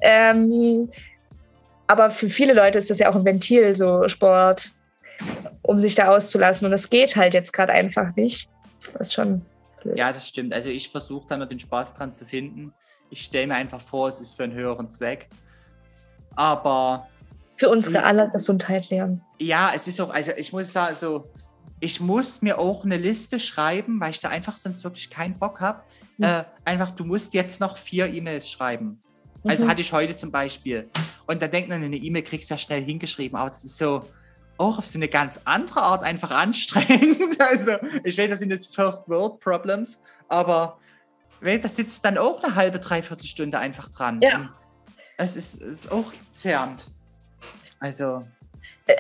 Ähm, 0.01 0.89
aber 1.87 2.11
für 2.11 2.29
viele 2.29 2.53
Leute 2.53 2.79
ist 2.79 2.91
das 2.91 2.99
ja 2.99 3.11
auch 3.11 3.17
ein 3.17 3.25
Ventil, 3.25 3.75
so 3.75 4.07
Sport, 4.09 4.71
um 5.63 5.79
sich 5.79 5.95
da 5.95 6.09
auszulassen. 6.09 6.67
Und 6.67 6.71
das 6.73 6.91
geht 6.91 7.17
halt 7.17 7.35
jetzt 7.35 7.53
gerade 7.53 7.73
einfach 7.73 8.15
nicht. 8.15 8.51
Das 8.93 9.09
ist 9.09 9.15
schon 9.15 9.43
blöd. 9.83 9.97
Ja, 9.99 10.13
das 10.13 10.29
stimmt. 10.29 10.53
Also 10.53 10.69
ich 10.69 10.91
versuche 10.91 11.27
da 11.29 11.37
nur 11.37 11.47
den 11.47 11.59
Spaß 11.61 11.95
dran 11.95 12.13
zu 12.15 12.25
finden. 12.25 12.73
Ich 13.11 13.23
stelle 13.23 13.47
mir 13.47 13.55
einfach 13.55 13.81
vor, 13.81 14.09
es 14.09 14.21
ist 14.21 14.37
für 14.37 14.45
einen 14.45 14.53
höheren 14.53 14.91
Zweck. 14.91 15.29
Aber 16.37 17.09
Für 17.57 17.71
unsere 17.71 18.05
aller 18.05 18.29
Gesundheit, 18.29 18.91
Leon. 18.91 19.23
ja, 19.39 19.73
es 19.75 19.89
ist 19.89 20.01
auch, 20.01 20.13
also 20.13 20.33
ich 20.37 20.53
muss 20.53 20.73
sagen, 20.73 20.95
so, 20.95 21.29
ich 21.81 22.01
muss 22.01 22.43
mir 22.43 22.59
auch 22.59 22.85
eine 22.85 22.97
Liste 22.97 23.41
schreiben, 23.41 23.99
weil 24.01 24.11
ich 24.11 24.21
da 24.21 24.29
einfach 24.29 24.57
sonst 24.57 24.85
wirklich 24.85 25.11
keinen 25.11 25.39
Bock 25.39 25.61
habe. 25.61 25.83
Mhm. 26.19 26.25
Äh, 26.25 26.45
einfach, 26.65 26.91
du 26.91 27.05
musst 27.05 27.35
jetzt 27.35 27.61
noch 27.61 27.77
vier 27.77 28.07
E-Mails 28.07 28.49
schreiben. 28.51 29.03
Also 29.45 29.65
Mhm. 29.65 29.69
hatte 29.71 29.81
ich 29.81 29.93
heute 29.93 30.17
zum 30.17 30.31
Beispiel. 30.31 30.89
Und 31.27 31.41
da 31.43 31.47
denkt 31.49 31.69
man, 31.69 31.83
eine 31.83 31.97
E-Mail 31.97 32.23
kriegst 32.23 32.51
du 32.51 32.55
ja 32.55 32.59
schnell 32.59 32.83
hingeschrieben, 32.83 33.39
aber 33.39 33.51
das 33.51 33.65
ist 33.65 33.79
so 33.79 34.05
auch 34.57 34.79
auf 34.79 34.87
so 34.87 34.99
eine 34.99 35.09
ganz 35.09 35.41
andere 35.45 35.81
Art 35.83 36.03
einfach 36.03 36.31
anstrengend. 36.31 37.37
Also 37.51 37.73
ich 38.05 38.19
weiß, 38.19 38.29
das 38.31 38.41
sind 38.41 38.51
jetzt 38.51 38.75
First 38.75 39.09
World 39.09 39.39
Problems, 39.41 40.03
aber 40.29 40.79
da 41.41 41.69
sitzt 41.69 42.05
dann 42.05 42.19
auch 42.19 42.43
eine 42.43 42.55
halbe, 42.57 42.81
dreiviertel 42.81 43.27
Stunde 43.27 43.59
einfach 43.59 43.89
dran. 43.89 44.21
Ja. 44.21 44.51
Es 45.17 45.37
ist, 45.37 45.63
ist 45.63 45.91
auch 45.93 46.13
zerrend. 46.33 46.85
Also, 47.81 48.23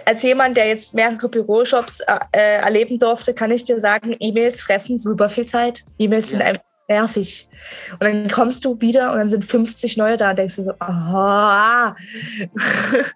Als 0.04 0.22
jemand, 0.22 0.56
der 0.56 0.68
jetzt 0.68 0.94
mehrere 0.94 1.28
Bürojobs 1.28 2.00
äh, 2.00 2.18
äh, 2.32 2.38
erleben 2.60 2.98
durfte, 2.98 3.34
kann 3.34 3.50
ich 3.50 3.64
dir 3.64 3.78
sagen, 3.80 4.14
E-Mails 4.20 4.60
fressen 4.60 4.98
super 4.98 5.28
viel 5.28 5.46
Zeit. 5.46 5.84
E-Mails 5.98 6.30
sind 6.30 6.40
Ja. 6.40 6.46
einfach 6.46 6.62
nervig. 6.88 7.48
Und 7.92 8.02
dann 8.02 8.28
kommst 8.28 8.64
du 8.64 8.80
wieder 8.80 9.12
und 9.12 9.18
dann 9.18 9.28
sind 9.28 9.44
50 9.44 9.96
neue 9.96 10.16
da 10.16 10.30
und 10.30 10.36
denkst 10.38 10.56
du 10.56 10.62
so, 10.62 10.72
aha. 10.78 11.94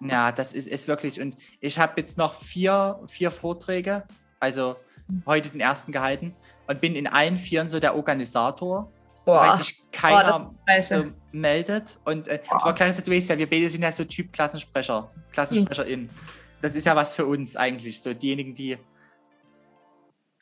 ja, 0.07 0.31
das 0.31 0.53
ist, 0.53 0.67
ist 0.67 0.87
wirklich. 0.87 1.19
Und 1.19 1.35
ich 1.59 1.79
habe 1.79 1.93
jetzt 1.97 2.17
noch 2.17 2.35
vier, 2.35 2.99
vier 3.07 3.31
Vorträge, 3.31 4.03
also 4.39 4.75
heute 5.25 5.49
den 5.49 5.59
ersten 5.59 5.91
gehalten 5.91 6.33
und 6.67 6.81
bin 6.81 6.95
in 6.95 7.07
allen 7.07 7.37
vieren 7.37 7.67
so 7.67 7.79
der 7.79 7.95
Organisator, 7.95 8.91
weil 9.25 9.49
Boah, 9.49 9.57
sich 9.57 9.79
Boah, 9.79 9.91
keiner 9.91 10.47
ist 10.47 10.61
scheiße. 10.67 11.03
so 11.03 11.11
meldet. 11.31 11.99
Und 12.05 12.27
äh, 12.27 12.39
Boah. 12.47 12.61
aber 12.61 12.73
Clarissa, 12.73 13.01
du 13.01 13.11
weißt 13.11 13.29
ja, 13.29 13.37
wir 13.37 13.49
beide 13.49 13.69
sind 13.69 13.81
ja 13.81 13.91
so 13.91 14.03
Typ 14.03 14.31
Klassensprecher, 14.31 15.09
KlassensprecherInnen. 15.31 16.09
Das 16.61 16.75
ist 16.75 16.85
ja 16.85 16.95
was 16.95 17.13
für 17.13 17.25
uns 17.25 17.55
eigentlich, 17.55 18.01
so 18.01 18.13
diejenigen, 18.13 18.53
die 18.53 18.77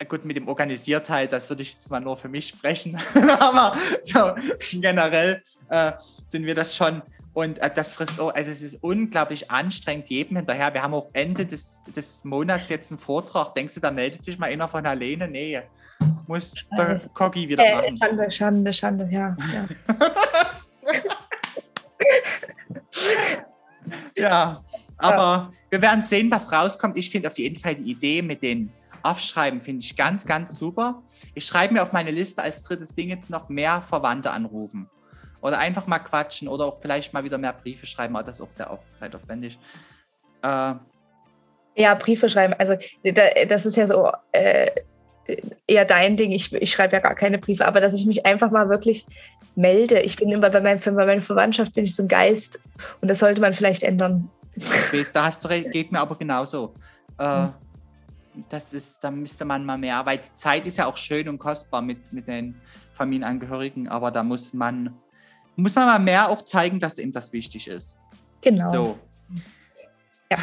gut 0.05 0.25
mit 0.25 0.37
dem 0.37 0.47
Organisiertheit, 0.47 1.31
das 1.33 1.49
würde 1.49 1.63
ich 1.63 1.73
jetzt 1.73 1.91
mal 1.91 1.99
nur 1.99 2.17
für 2.17 2.29
mich 2.29 2.49
sprechen, 2.49 2.97
aber 3.39 3.75
so 4.03 4.33
generell 4.71 5.43
äh, 5.69 5.93
sind 6.25 6.45
wir 6.45 6.55
das 6.55 6.75
schon. 6.75 7.01
Und 7.33 7.59
äh, 7.59 7.71
das 7.73 7.93
frisst 7.93 8.19
auch, 8.19 8.33
also 8.33 8.51
es 8.51 8.61
ist 8.61 8.83
unglaublich 8.83 9.49
anstrengend 9.49 10.09
jedem 10.09 10.37
hinterher. 10.37 10.73
Wir 10.73 10.83
haben 10.83 10.93
auch 10.93 11.09
Ende 11.13 11.45
des, 11.45 11.81
des 11.95 12.25
Monats 12.25 12.69
jetzt 12.69 12.91
einen 12.91 12.99
Vortrag. 12.99 13.55
Denkst 13.55 13.75
du, 13.75 13.79
da 13.79 13.89
meldet 13.89 14.25
sich 14.25 14.37
mal 14.37 14.51
einer 14.51 14.67
von 14.67 14.85
alleine? 14.85 15.29
Nee, 15.29 15.61
muss 16.27 16.65
der. 16.77 16.99
Coggi 17.13 17.47
wieder 17.47 17.63
Äh, 17.63 17.91
machen. 17.91 17.97
Schande, 17.97 18.31
Schande, 18.31 18.73
Schande, 18.73 19.09
ja. 19.11 19.37
ja. 19.53 19.67
Ja, 24.15 24.63
aber 24.97 25.51
wir 25.69 25.81
werden 25.81 26.03
sehen, 26.03 26.29
was 26.29 26.51
rauskommt. 26.51 26.97
Ich 26.97 27.09
finde 27.09 27.29
auf 27.29 27.37
jeden 27.37 27.57
Fall 27.57 27.75
die 27.75 27.91
Idee 27.91 28.21
mit 28.21 28.41
den 28.41 28.71
Aufschreiben, 29.03 29.61
finde 29.61 29.83
ich 29.83 29.95
ganz, 29.95 30.25
ganz 30.25 30.57
super. 30.57 31.01
Ich 31.33 31.45
schreibe 31.45 31.73
mir 31.73 31.81
auf 31.81 31.91
meine 31.93 32.11
Liste 32.11 32.41
als 32.41 32.63
drittes 32.63 32.93
Ding 32.95 33.09
jetzt 33.09 33.29
noch 33.29 33.49
mehr 33.49 33.81
Verwandte 33.81 34.31
anrufen. 34.31 34.89
Oder 35.41 35.57
einfach 35.59 35.87
mal 35.87 35.99
quatschen 35.99 36.47
oder 36.47 36.65
auch 36.65 36.79
vielleicht 36.81 37.13
mal 37.13 37.23
wieder 37.23 37.37
mehr 37.37 37.53
Briefe 37.53 37.85
schreiben, 37.85 38.15
aber 38.15 38.23
das 38.25 38.35
ist 38.35 38.41
auch 38.41 38.49
sehr 38.51 38.69
auf, 38.69 38.81
zeitaufwendig. 38.95 39.57
Äh, 40.43 40.75
Ja, 41.75 41.95
Briefe 41.95 42.29
schreiben. 42.29 42.53
Also 42.57 42.75
da- 43.03 43.45
das 43.47 43.65
ist 43.65 43.75
ja 43.75 43.87
so 43.87 44.11
äh, 44.33 44.69
eher 45.67 45.85
dein 45.85 46.17
Ding. 46.17 46.31
Ich, 46.31 46.53
ich 46.53 46.71
schreibe 46.71 46.93
ja 46.93 46.99
gar 46.99 47.15
keine 47.15 47.37
Briefe, 47.39 47.65
aber 47.65 47.79
dass 47.79 47.93
ich 47.93 48.05
mich 48.05 48.25
einfach 48.25 48.51
mal 48.51 48.69
wirklich 48.69 49.05
melde. 49.55 49.99
Ich 50.01 50.15
bin 50.15 50.29
immer 50.29 50.49
bei, 50.49 50.61
meinem, 50.61 50.79
bei 50.79 50.91
meiner 51.05 51.21
Verwandtschaft 51.21 51.73
bin 51.73 51.85
ich 51.85 51.95
so 51.95 52.03
ein 52.03 52.07
Geist 52.07 52.59
und 53.01 53.07
das 53.07 53.19
sollte 53.19 53.41
man 53.41 53.53
vielleicht 53.53 53.83
ändern. 53.83 54.29
ich 54.55 54.93
weiß, 54.93 55.11
da 55.11 55.25
hast 55.25 55.43
du 55.43 55.47
recht, 55.47 55.71
geht 55.71 55.91
mir 55.91 55.99
aber 56.01 56.15
genauso. 56.17 56.73
Äh, 57.17 57.47
das 58.49 58.73
ist, 58.73 59.03
da 59.03 59.11
müsste 59.11 59.45
man 59.45 59.65
mal 59.65 59.77
mehr, 59.77 60.05
weil 60.05 60.19
die 60.19 60.33
Zeit 60.35 60.65
ist 60.65 60.77
ja 60.77 60.85
auch 60.85 60.97
schön 60.97 61.27
und 61.27 61.39
kostbar 61.39 61.81
mit, 61.81 62.13
mit 62.13 62.27
den 62.27 62.55
Familienangehörigen, 62.93 63.87
aber 63.87 64.11
da 64.11 64.23
muss 64.23 64.53
man, 64.53 64.95
muss 65.55 65.75
man 65.75 65.85
mal 65.85 65.99
mehr 65.99 66.29
auch 66.29 66.43
zeigen, 66.43 66.79
dass 66.79 66.97
ihm 66.97 67.11
das 67.11 67.33
wichtig 67.33 67.67
ist. 67.67 67.97
Genau. 68.41 68.71
So. 68.71 68.99
Ja. 70.31 70.37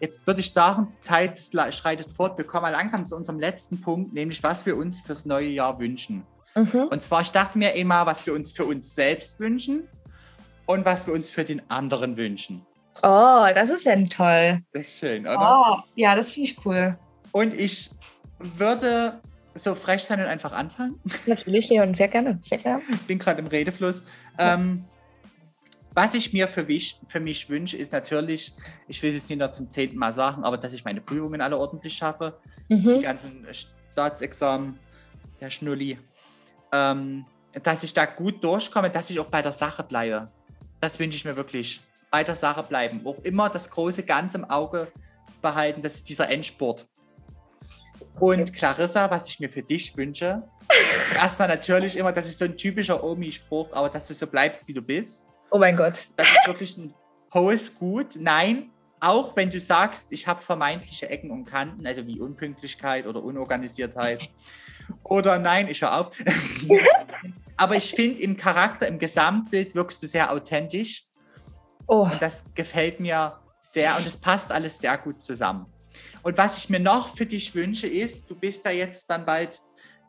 Jetzt 0.00 0.26
würde 0.26 0.40
ich 0.40 0.52
sagen, 0.52 0.88
die 0.92 1.00
Zeit 1.00 1.38
schreitet 1.70 2.10
fort. 2.10 2.36
Wir 2.36 2.44
kommen 2.44 2.62
mal 2.62 2.70
langsam 2.70 3.06
zu 3.06 3.16
unserem 3.16 3.40
letzten 3.40 3.80
Punkt, 3.80 4.12
nämlich 4.12 4.42
was 4.42 4.66
wir 4.66 4.76
uns 4.76 5.00
fürs 5.00 5.24
neue 5.24 5.48
Jahr 5.48 5.78
wünschen. 5.78 6.24
Mhm. 6.54 6.88
Und 6.90 7.02
zwar, 7.02 7.22
ich 7.22 7.32
dachte 7.32 7.58
mir 7.58 7.72
immer, 7.72 8.04
was 8.04 8.26
wir 8.26 8.34
uns 8.34 8.52
für 8.52 8.64
uns 8.64 8.94
selbst 8.94 9.40
wünschen 9.40 9.88
und 10.66 10.84
was 10.84 11.06
wir 11.06 11.14
uns 11.14 11.30
für 11.30 11.44
den 11.44 11.62
anderen 11.70 12.16
wünschen. 12.16 12.66
Oh, 13.02 13.46
das 13.54 13.70
ist 13.70 13.86
ja 13.86 13.96
toll. 14.04 14.62
Das 14.72 14.82
ist 14.82 14.98
schön, 14.98 15.26
oder? 15.26 15.38
Oh, 15.40 15.82
ja, 15.94 16.14
das 16.14 16.30
finde 16.30 16.50
ich 16.50 16.66
cool. 16.66 16.96
Und 17.34 17.52
ich 17.52 17.90
würde 18.38 19.20
so 19.54 19.74
frech 19.74 20.04
sein 20.04 20.20
und 20.20 20.26
einfach 20.26 20.52
anfangen. 20.52 21.00
Natürlich, 21.26 21.68
Leon, 21.68 21.92
sehr 21.92 22.06
gerne. 22.06 22.38
Sehr 22.40 22.58
gerne. 22.58 22.80
Ich 22.92 23.00
bin 23.08 23.18
gerade 23.18 23.40
im 23.40 23.48
Redefluss. 23.48 24.04
Ähm, 24.38 24.84
was 25.94 26.14
ich 26.14 26.32
mir 26.32 26.46
für, 26.46 26.62
mich- 26.62 27.00
für 27.08 27.18
mich 27.18 27.50
wünsche, 27.50 27.76
ist 27.76 27.92
natürlich, 27.92 28.52
ich 28.86 29.02
will 29.02 29.10
es 29.10 29.16
jetzt 29.16 29.30
nicht 29.30 29.40
noch 29.40 29.50
zum 29.50 29.68
zehnten 29.68 29.96
Mal 29.96 30.14
sagen, 30.14 30.44
aber 30.44 30.58
dass 30.58 30.72
ich 30.72 30.84
meine 30.84 31.00
Prüfungen 31.00 31.40
alle 31.40 31.58
ordentlich 31.58 31.94
schaffe. 31.94 32.38
die 32.70 32.76
Mhm. 32.76 33.02
ganzen 33.02 33.44
Staatsexamen, 33.92 34.78
der 35.40 35.50
Schnulli, 35.50 35.98
ähm, 36.72 37.24
dass 37.64 37.82
ich 37.82 37.92
da 37.94 38.06
gut 38.06 38.42
durchkomme, 38.44 38.90
dass 38.90 39.10
ich 39.10 39.18
auch 39.18 39.26
bei 39.26 39.42
der 39.42 39.52
Sache 39.52 39.82
bleibe. 39.82 40.30
Das 40.80 40.98
wünsche 41.00 41.16
ich 41.16 41.24
mir 41.24 41.34
wirklich. 41.36 41.80
Bei 42.12 42.22
der 42.22 42.36
Sache 42.36 42.62
bleiben. 42.62 43.00
Auch 43.04 43.18
immer 43.24 43.50
das 43.50 43.68
große 43.70 44.04
Ganze 44.04 44.38
im 44.38 44.44
Auge 44.44 44.86
behalten. 45.42 45.82
Das 45.82 45.94
ist 45.96 46.08
dieser 46.08 46.28
Endspurt. 46.30 46.86
Und 48.20 48.54
Clarissa, 48.54 49.10
was 49.10 49.28
ich 49.28 49.40
mir 49.40 49.50
für 49.50 49.62
dich 49.62 49.96
wünsche, 49.96 50.42
erstmal 51.14 51.48
natürlich 51.48 51.96
immer, 51.96 52.12
das 52.12 52.26
ist 52.26 52.38
so 52.38 52.44
ein 52.44 52.56
typischer 52.56 53.02
Omi-Spruch, 53.02 53.72
aber 53.72 53.88
dass 53.88 54.06
du 54.06 54.14
so 54.14 54.26
bleibst, 54.26 54.68
wie 54.68 54.72
du 54.72 54.82
bist. 54.82 55.28
Oh 55.50 55.58
mein 55.58 55.76
Gott. 55.76 56.08
Das 56.16 56.28
ist 56.28 56.46
wirklich 56.46 56.76
ein 56.78 56.94
hohes 57.32 57.74
Gut. 57.74 58.16
Nein, 58.18 58.70
auch 59.00 59.36
wenn 59.36 59.50
du 59.50 59.60
sagst, 59.60 60.12
ich 60.12 60.26
habe 60.26 60.40
vermeintliche 60.40 61.10
Ecken 61.10 61.30
und 61.30 61.44
Kanten, 61.44 61.86
also 61.86 62.06
wie 62.06 62.20
Unpünktlichkeit 62.20 63.06
oder 63.06 63.22
Unorganisiertheit. 63.22 64.30
Oder 65.02 65.38
nein, 65.38 65.68
ich 65.68 65.82
höre 65.82 65.98
auf. 65.98 66.10
Aber 67.56 67.76
ich 67.76 67.90
finde, 67.92 68.20
im 68.22 68.36
Charakter, 68.36 68.86
im 68.88 68.98
Gesamtbild 68.98 69.74
wirkst 69.74 70.02
du 70.02 70.06
sehr 70.06 70.32
authentisch. 70.32 71.04
Oh, 71.86 72.04
Und 72.04 72.20
das 72.22 72.44
gefällt 72.54 73.00
mir 73.00 73.38
sehr 73.60 73.96
und 73.96 74.06
es 74.06 74.16
passt 74.16 74.50
alles 74.50 74.78
sehr 74.78 74.96
gut 74.98 75.22
zusammen. 75.22 75.66
Und 76.22 76.38
was 76.38 76.58
ich 76.58 76.70
mir 76.70 76.80
noch 76.80 77.08
für 77.08 77.26
dich 77.26 77.54
wünsche, 77.54 77.86
ist, 77.86 78.30
du 78.30 78.34
bist 78.34 78.64
da 78.64 78.70
jetzt 78.70 79.08
dann 79.10 79.24
bald 79.24 79.62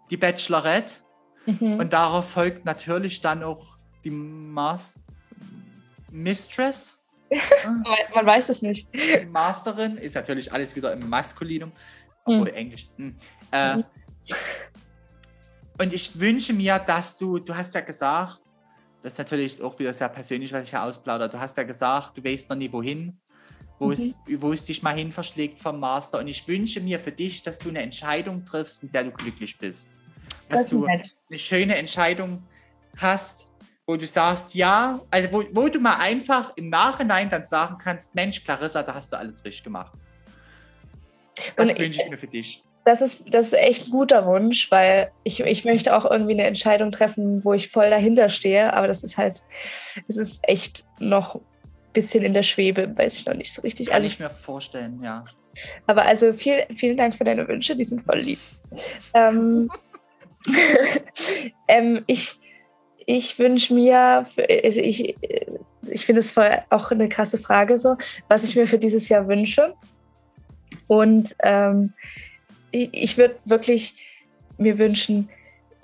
die 0.10 0.18
Bachelorette. 0.18 0.96
mhm. 1.46 1.80
Und 1.80 1.94
darauf 1.94 2.30
folgt 2.30 2.66
natürlich 2.66 3.22
dann 3.22 3.44
auch 3.44 3.78
die 4.04 4.12
Mas 4.12 4.96
Mistress. 6.12 7.00
man, 8.14 8.26
weiß 8.26 8.50
es 8.50 8.62
nicht. 8.62 8.88
Die 8.94 9.26
Masterin 9.26 9.98
ist 9.98 10.16
natürlich 10.16 10.52
alles 10.52 10.76
wieder 10.76 10.94
im 10.94 11.10
Maskulinum, 11.10 11.72
obwohl 12.24 12.50
Englisch. 12.50 12.88
Hm. 12.98 13.16
Äh, 13.52 13.84
und 15.80 15.92
ich 15.92 16.18
wünsche 16.20 16.54
mir, 16.54 16.80
dass 16.80 17.18
du, 17.18 17.40
du 17.40 17.56
hast 17.56 17.74
ja 17.76 17.82
gesagt, 17.82 18.42
das 19.02 19.14
ist 19.14 19.18
natürlich 19.18 19.62
auch 19.62 19.78
wieder 19.78 19.94
sehr 19.94 20.10
persönlich, 20.10 20.52
was 20.54 20.64
ich 20.64 20.70
hier 20.70 20.82
ausplaudere. 20.82 21.30
Du 21.30 21.40
hast 21.40 21.58
ja 21.58 21.64
gesagt, 21.64 22.18
du 22.18 22.24
weißt 22.24 22.50
noch 22.50 22.58
nie 22.58 22.72
wohin, 22.72 23.20
wo, 23.80 23.92
es, 23.92 24.16
wo 24.38 24.54
es 24.54 24.66
dich 24.66 24.82
mal 24.84 24.96
hin 24.96 25.12
verschlägt 25.12 25.60
vom 25.60 25.80
Master. 25.80 26.20
Und 26.20 26.28
ich 26.28 26.48
wünsche 26.48 26.80
mir 26.80 27.00
für 27.00 27.12
dich, 27.12 27.42
dass 27.42 27.60
du 27.60 27.70
eine 27.70 27.82
Entscheidung 27.82 28.46
triffst, 28.46 28.84
mit 28.84 28.94
der 28.94 29.04
du 29.04 29.12
glücklich 29.12 29.58
bist. 29.58 29.90
Dass 30.50 30.62
Das 30.62 30.70
du 30.70 30.86
nett. 30.86 31.16
eine 31.30 31.38
schöne 31.40 31.76
Entscheidung 31.76 32.44
hast, 32.98 33.48
wo 33.86 33.98
du 33.98 34.08
sagst, 34.08 34.56
ja, 34.56 35.02
also 35.12 35.32
wo, 35.32 35.44
wo 35.52 35.68
du 35.68 35.80
mal 35.80 35.98
einfach 35.98 36.54
im 36.56 36.70
Nachhinein 36.70 37.30
dann 37.30 37.44
sagen 37.44 37.78
kannst, 37.78 38.16
Mensch, 38.16 38.44
Clarissa, 38.44 38.82
da 38.82 38.96
hast 38.96 39.12
du 39.12 39.18
alles 39.18 39.44
richtig 39.44 39.64
gemacht. 39.64 39.94
Das 41.56 41.70
Und 41.70 41.80
wünsche 41.80 42.02
ich 42.02 42.10
mir 42.10 42.18
für 42.18 42.28
dich. 42.28 42.64
Das 42.86 43.02
ist, 43.02 43.24
das 43.28 43.48
ist 43.48 43.54
echt 43.54 43.88
ein 43.88 43.92
guter 43.92 44.26
Wunsch, 44.28 44.70
weil 44.70 45.12
ich, 45.24 45.40
ich 45.40 45.66
möchte 45.66 45.96
auch 45.96 46.06
irgendwie 46.10 46.34
eine 46.34 46.44
Entscheidung 46.44 46.92
treffen, 46.92 47.44
wo 47.44 47.54
ich 47.54 47.70
voll 47.70 47.90
dahinter 47.90 48.30
stehe. 48.30 48.74
Aber 48.74 48.88
das 48.88 49.04
ist 49.04 49.18
halt, 49.18 49.44
es 50.08 50.18
ist 50.18 50.48
echt 50.48 50.86
noch 51.00 51.42
bisschen 51.96 52.24
in 52.24 52.34
der 52.34 52.44
Schwebe, 52.44 52.96
weiß 52.96 53.20
ich 53.20 53.26
noch 53.26 53.34
nicht 53.34 53.52
so 53.52 53.64
richtig. 53.64 53.88
Kann 53.88 53.96
Also 53.96 54.08
ich 54.08 54.20
mir 54.20 54.30
vorstellen, 54.30 55.02
ja. 55.02 55.24
Aber 55.88 56.06
also 56.06 56.32
viel, 56.34 56.66
vielen 56.70 56.98
Dank 56.98 57.16
für 57.16 57.24
deine 57.24 57.48
Wünsche, 57.48 57.76
die 57.76 57.84
sind 57.84 58.02
voll 58.02 58.20
lieb. 58.20 58.40
Ähm, 59.16 59.70
ähm, 61.68 62.04
ich 62.06 62.38
ich 63.08 63.38
wünsche 63.38 63.74
mir, 63.74 64.26
also 64.26 64.82
ich, 64.82 65.16
ich 65.88 66.06
finde 66.06 66.20
es 66.20 66.32
voll 66.32 66.62
auch 66.70 66.92
eine 66.92 67.08
krasse 67.08 67.38
Frage 67.38 67.78
so, 67.78 67.98
was 68.28 68.44
ich 68.44 68.56
mir 68.56 68.68
für 68.68 68.80
dieses 68.80 69.10
Jahr 69.10 69.28
wünsche. 69.28 69.74
Und 70.88 71.36
ähm, 71.44 71.94
ich, 72.72 72.90
ich 72.92 73.18
würde 73.18 73.36
wirklich 73.46 73.94
mir 74.58 74.78
wünschen, 74.78 75.30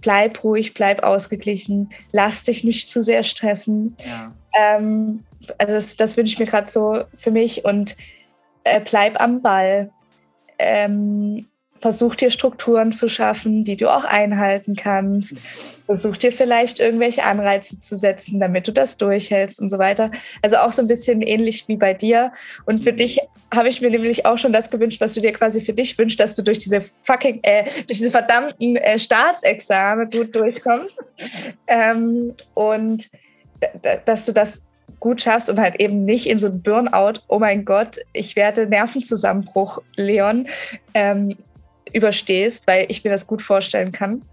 bleib 0.02 0.44
ruhig, 0.44 0.74
bleib 0.74 1.04
ausgeglichen, 1.04 1.90
lass 2.12 2.44
dich 2.44 2.64
nicht 2.64 2.90
zu 2.90 3.02
sehr 3.02 3.24
stressen. 3.24 3.96
ja. 4.06 4.34
Ähm, 4.58 5.24
also 5.58 5.74
das, 5.74 5.96
das 5.96 6.18
wünsche 6.18 6.34
ich 6.34 6.40
mir 6.40 6.46
gerade 6.46 6.70
so 6.70 7.04
für 7.14 7.32
mich 7.32 7.66
und 7.66 7.96
äh, 8.64 8.82
bleib 8.82 9.20
am 9.20 9.42
Ball. 9.42 9.92
Ähm, 10.60 11.46
versuch 11.82 12.16
dir 12.16 12.30
Strukturen 12.30 12.92
zu 12.92 13.10
schaffen, 13.10 13.64
die 13.64 13.76
du 13.76 13.90
auch 13.90 14.04
einhalten 14.04 14.76
kannst. 14.76 15.42
Versuch 15.88 16.16
dir 16.16 16.32
vielleicht 16.32 16.80
irgendwelche 16.80 17.24
Anreize 17.24 17.80
zu 17.80 17.96
setzen, 17.96 18.40
damit 18.40 18.68
du 18.68 18.72
das 18.72 18.98
durchhältst 18.98 19.60
und 19.60 19.68
so 19.68 19.80
weiter. 19.80 20.12
Also 20.44 20.58
auch 20.58 20.72
so 20.72 20.84
ein 20.84 20.88
bisschen 20.88 21.22
ähnlich 21.22 21.68
wie 21.68 21.78
bei 21.78 21.94
dir. 21.94 22.32
Und 22.66 22.84
für 22.84 22.94
dich 22.94 23.20
habe 23.54 23.68
ich 23.68 23.82
mir 23.82 23.90
nämlich 23.90 24.26
auch 24.26 24.38
schon 24.38 24.54
das 24.54 24.70
gewünscht, 24.70 25.02
was 25.02 25.16
du 25.16 25.22
dir 25.22 25.34
quasi 25.34 25.60
für 25.60 25.74
dich 25.74 25.98
wünschst, 25.98 26.20
dass 26.20 26.36
du 26.36 26.44
durch 26.44 26.60
diese 26.60 26.84
fucking, 27.02 27.40
äh, 27.42 27.64
durch 27.88 27.98
diese 27.98 28.12
verdammten 28.12 28.76
äh, 28.76 29.00
Staatsexamen 29.00 30.10
gut 30.12 30.36
durchkommst. 30.36 31.08
Ähm, 31.68 32.36
und 32.54 33.10
dass 34.06 34.26
du 34.26 34.32
das 34.32 34.64
gut 35.00 35.22
schaffst 35.22 35.50
und 35.50 35.60
halt 35.60 35.80
eben 35.80 36.06
nicht 36.06 36.28
in 36.28 36.38
so 36.38 36.48
ein 36.48 36.62
Burnout, 36.62 37.22
oh 37.28 37.40
mein 37.40 37.66
Gott, 37.66 37.98
ich 38.14 38.36
werde 38.36 38.68
Nervenzusammenbruch, 38.68 39.80
Leon, 39.96 40.48
ähm, 40.94 41.36
überstehst, 41.94 42.68
weil 42.68 42.86
ich 42.90 43.04
mir 43.04 43.10
das 43.10 43.28
gut 43.28 43.42
vorstellen 43.42 43.92
kann, 43.92 44.24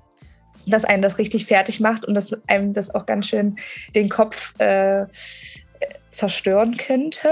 dass 0.66 0.84
einen 0.84 1.02
das 1.02 1.18
richtig 1.18 1.46
fertig 1.46 1.80
macht 1.80 2.04
und 2.04 2.14
dass 2.14 2.32
einem 2.48 2.72
das 2.72 2.94
auch 2.94 3.06
ganz 3.06 3.26
schön 3.26 3.56
den 3.94 4.08
Kopf 4.08 4.58
äh, 4.58 5.06
zerstören 6.10 6.76
könnte. 6.76 7.30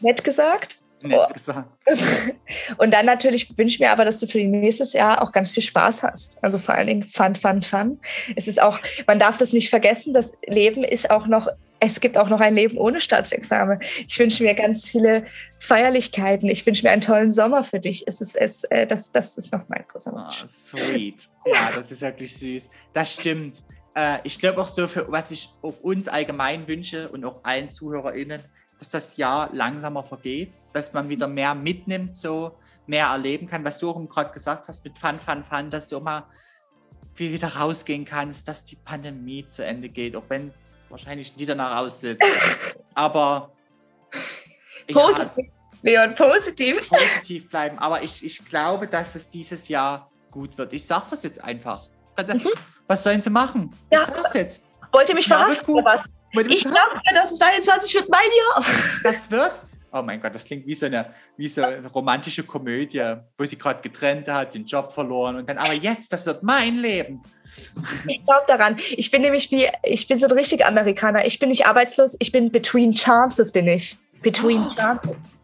Nett 0.00 0.24
gesagt. 0.24 0.78
Nett 1.02 1.32
gesagt. 1.32 1.68
Und 2.78 2.94
dann 2.94 3.06
natürlich 3.06 3.56
wünsche 3.56 3.74
ich 3.74 3.80
mir 3.80 3.90
aber, 3.90 4.04
dass 4.04 4.18
du 4.18 4.26
für 4.26 4.38
nächstes 4.38 4.92
Jahr 4.92 5.22
auch 5.22 5.32
ganz 5.32 5.50
viel 5.50 5.62
Spaß 5.62 6.02
hast. 6.02 6.42
Also 6.42 6.58
vor 6.58 6.74
allen 6.74 6.86
Dingen 6.86 7.04
Fun, 7.04 7.34
Fun, 7.34 7.62
Fun. 7.62 8.00
Es 8.34 8.48
ist 8.48 8.60
auch, 8.60 8.78
man 9.06 9.18
darf 9.18 9.38
das 9.38 9.52
nicht 9.52 9.70
vergessen, 9.70 10.14
das 10.14 10.34
Leben 10.46 10.84
ist 10.84 11.10
auch 11.10 11.26
noch 11.26 11.48
es 11.80 12.00
gibt 12.00 12.16
auch 12.16 12.28
noch 12.28 12.40
ein 12.40 12.54
Leben 12.54 12.78
ohne 12.78 13.00
Staatsexamen. 13.00 13.80
Ich 14.06 14.18
wünsche 14.18 14.42
mir 14.42 14.54
ganz 14.54 14.88
viele 14.88 15.24
Feierlichkeiten. 15.58 16.48
Ich 16.48 16.64
wünsche 16.64 16.82
mir 16.82 16.90
einen 16.90 17.02
tollen 17.02 17.30
Sommer 17.30 17.64
für 17.64 17.80
dich. 17.80 18.04
Es 18.06 18.20
ist, 18.20 18.34
es, 18.34 18.64
äh, 18.64 18.86
das, 18.86 19.12
das 19.12 19.36
ist 19.36 19.52
noch 19.52 19.68
mein 19.68 19.84
großer 19.86 20.12
Wunsch. 20.12 20.42
Oh, 20.42 20.46
sweet. 20.46 21.28
Ja, 21.44 21.70
das 21.74 21.90
ist 21.90 22.00
wirklich 22.00 22.34
süß. 22.36 22.70
Das 22.92 23.14
stimmt. 23.14 23.62
Äh, 23.94 24.18
ich 24.24 24.38
glaube 24.38 24.60
auch 24.60 24.68
so, 24.68 24.88
für 24.88 25.10
was 25.10 25.30
ich 25.30 25.50
auch 25.62 25.78
uns 25.80 26.08
allgemein 26.08 26.66
wünsche 26.66 27.08
und 27.08 27.24
auch 27.24 27.40
allen 27.42 27.70
ZuhörerInnen, 27.70 28.40
dass 28.78 28.88
das 28.88 29.16
Jahr 29.16 29.50
langsamer 29.52 30.02
vergeht, 30.02 30.54
dass 30.72 30.92
man 30.92 31.08
wieder 31.08 31.26
mehr 31.26 31.54
mitnimmt, 31.54 32.16
so 32.16 32.58
mehr 32.86 33.06
erleben 33.06 33.46
kann, 33.46 33.64
was 33.64 33.78
du 33.78 33.90
auch 33.90 34.08
gerade 34.08 34.32
gesagt 34.32 34.68
hast 34.68 34.84
mit 34.84 34.98
Fun, 34.98 35.18
Fun, 35.18 35.42
Fun, 35.42 35.70
dass 35.70 35.88
du 35.88 35.96
auch 35.96 36.02
mal 36.02 36.24
wieder 37.14 37.56
rausgehen 37.56 38.04
kannst, 38.04 38.46
dass 38.46 38.64
die 38.64 38.76
Pandemie 38.76 39.46
zu 39.46 39.64
Ende 39.64 39.88
geht, 39.88 40.14
auch 40.16 40.24
wenn 40.28 40.48
es 40.48 40.80
wahrscheinlich 40.90 41.36
nie 41.36 41.46
danach 41.46 41.80
aussieht. 41.80 42.20
Aber 42.94 43.52
positiv, 44.92 45.46
ja, 45.82 46.04
Leon, 46.04 46.14
positiv. 46.14 46.88
Positiv 46.88 47.48
bleiben. 47.48 47.78
Aber 47.78 48.02
ich, 48.02 48.24
ich 48.24 48.44
glaube, 48.44 48.86
dass 48.86 49.14
es 49.14 49.28
dieses 49.28 49.68
Jahr 49.68 50.10
gut 50.30 50.58
wird. 50.58 50.72
Ich 50.72 50.86
sage 50.86 51.06
das 51.10 51.22
jetzt 51.22 51.42
einfach. 51.42 51.88
Mhm. 52.18 52.50
Was 52.86 53.02
sollen 53.02 53.20
sie 53.20 53.30
machen? 53.30 53.74
Ja. 53.90 54.02
Ich 54.02 54.06
sag's 54.06 54.34
jetzt. 54.34 54.62
Wollt 54.92 55.08
ihr 55.08 55.14
mich 55.14 55.26
verhaften 55.26 55.74
oder 55.74 55.84
was? 55.84 56.06
Ich 56.38 56.62
glaube, 56.62 56.94
2022 57.10 57.94
wird 57.94 58.08
mein 58.08 58.20
Jahr. 58.20 58.64
Das 59.02 59.30
wird? 59.30 59.52
Oh 59.92 60.02
mein 60.02 60.20
Gott, 60.20 60.34
das 60.34 60.44
klingt 60.44 60.66
wie 60.66 60.74
so 60.74 60.86
eine, 60.86 61.06
wie 61.36 61.48
so 61.48 61.62
eine 61.62 61.86
romantische 61.86 62.42
Komödie, 62.42 63.14
wo 63.38 63.44
sie 63.44 63.56
gerade 63.56 63.80
getrennt 63.80 64.28
hat, 64.28 64.54
den 64.54 64.66
Job 64.66 64.92
verloren 64.92 65.36
und 65.36 65.48
dann, 65.48 65.56
aber 65.56 65.72
jetzt, 65.72 66.12
das 66.12 66.26
wird 66.26 66.42
mein 66.42 66.76
Leben. 66.76 67.22
Ich 68.06 68.22
glaube 68.24 68.42
daran. 68.46 68.76
Ich 68.90 69.10
bin 69.10 69.22
nämlich 69.22 69.50
wie, 69.50 69.68
ich 69.82 70.06
bin 70.06 70.18
so 70.18 70.26
ein 70.26 70.32
richtig 70.32 70.66
Amerikaner. 70.66 71.24
Ich 71.24 71.38
bin 71.38 71.48
nicht 71.48 71.66
arbeitslos, 71.66 72.16
ich 72.18 72.30
bin 72.30 72.50
between 72.50 72.92
chances, 72.92 73.52
bin 73.52 73.68
ich. 73.68 73.96
Between 74.20 74.66
oh. 74.66 74.74
chances. 74.74 75.34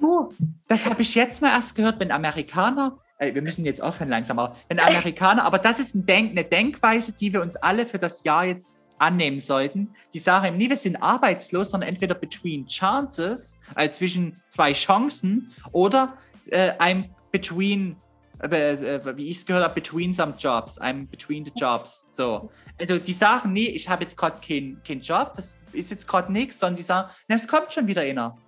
Oh, 0.00 0.28
das 0.68 0.86
habe 0.86 1.02
ich 1.02 1.14
jetzt 1.14 1.42
mal 1.42 1.50
erst 1.50 1.74
gehört, 1.74 1.98
wenn 1.98 2.12
Amerikaner, 2.12 2.96
wir 3.18 3.42
müssen 3.42 3.64
jetzt 3.64 3.82
aufhören 3.82 4.08
langsam, 4.08 4.38
aber 4.38 4.54
wenn 4.68 4.78
Amerikaner, 4.78 5.44
aber 5.44 5.58
das 5.58 5.80
ist 5.80 5.94
ein 5.94 6.06
Denk, 6.06 6.30
eine 6.30 6.44
Denkweise, 6.44 7.12
die 7.12 7.32
wir 7.32 7.42
uns 7.42 7.56
alle 7.56 7.84
für 7.84 7.98
das 7.98 8.22
Jahr 8.22 8.44
jetzt 8.44 8.87
annehmen 8.98 9.40
sollten. 9.40 9.94
Die 10.12 10.18
sagen 10.18 10.56
nie, 10.56 10.68
wir 10.68 10.76
sind 10.76 10.96
arbeitslos, 10.96 11.70
sondern 11.70 11.88
entweder 11.88 12.14
between 12.14 12.66
chances, 12.66 13.58
also 13.74 13.98
zwischen 13.98 14.40
zwei 14.48 14.72
Chancen, 14.72 15.52
oder 15.72 16.16
äh, 16.50 16.72
I'm 16.78 17.10
between 17.30 17.96
äh, 18.40 19.16
wie 19.16 19.26
ich 19.26 19.38
es 19.38 19.46
gehört 19.46 19.64
habe, 19.64 19.74
between 19.74 20.14
some 20.14 20.34
jobs. 20.38 20.80
I'm 20.80 21.08
between 21.08 21.44
the 21.44 21.52
jobs. 21.56 22.06
So. 22.10 22.50
Also 22.78 22.98
die 22.98 23.12
sagen 23.12 23.52
nie, 23.52 23.66
ich 23.68 23.88
habe 23.88 24.04
jetzt 24.04 24.16
gerade 24.16 24.36
keinen 24.46 24.80
kein 24.84 25.00
Job, 25.00 25.32
das 25.34 25.58
ist 25.72 25.90
jetzt 25.90 26.06
gerade 26.06 26.32
nichts, 26.32 26.58
sondern 26.58 26.76
die 26.76 26.82
sagen, 26.82 27.10
es 27.26 27.48
kommt 27.48 27.72
schon 27.72 27.86
wieder 27.86 28.02
einer. 28.02 28.38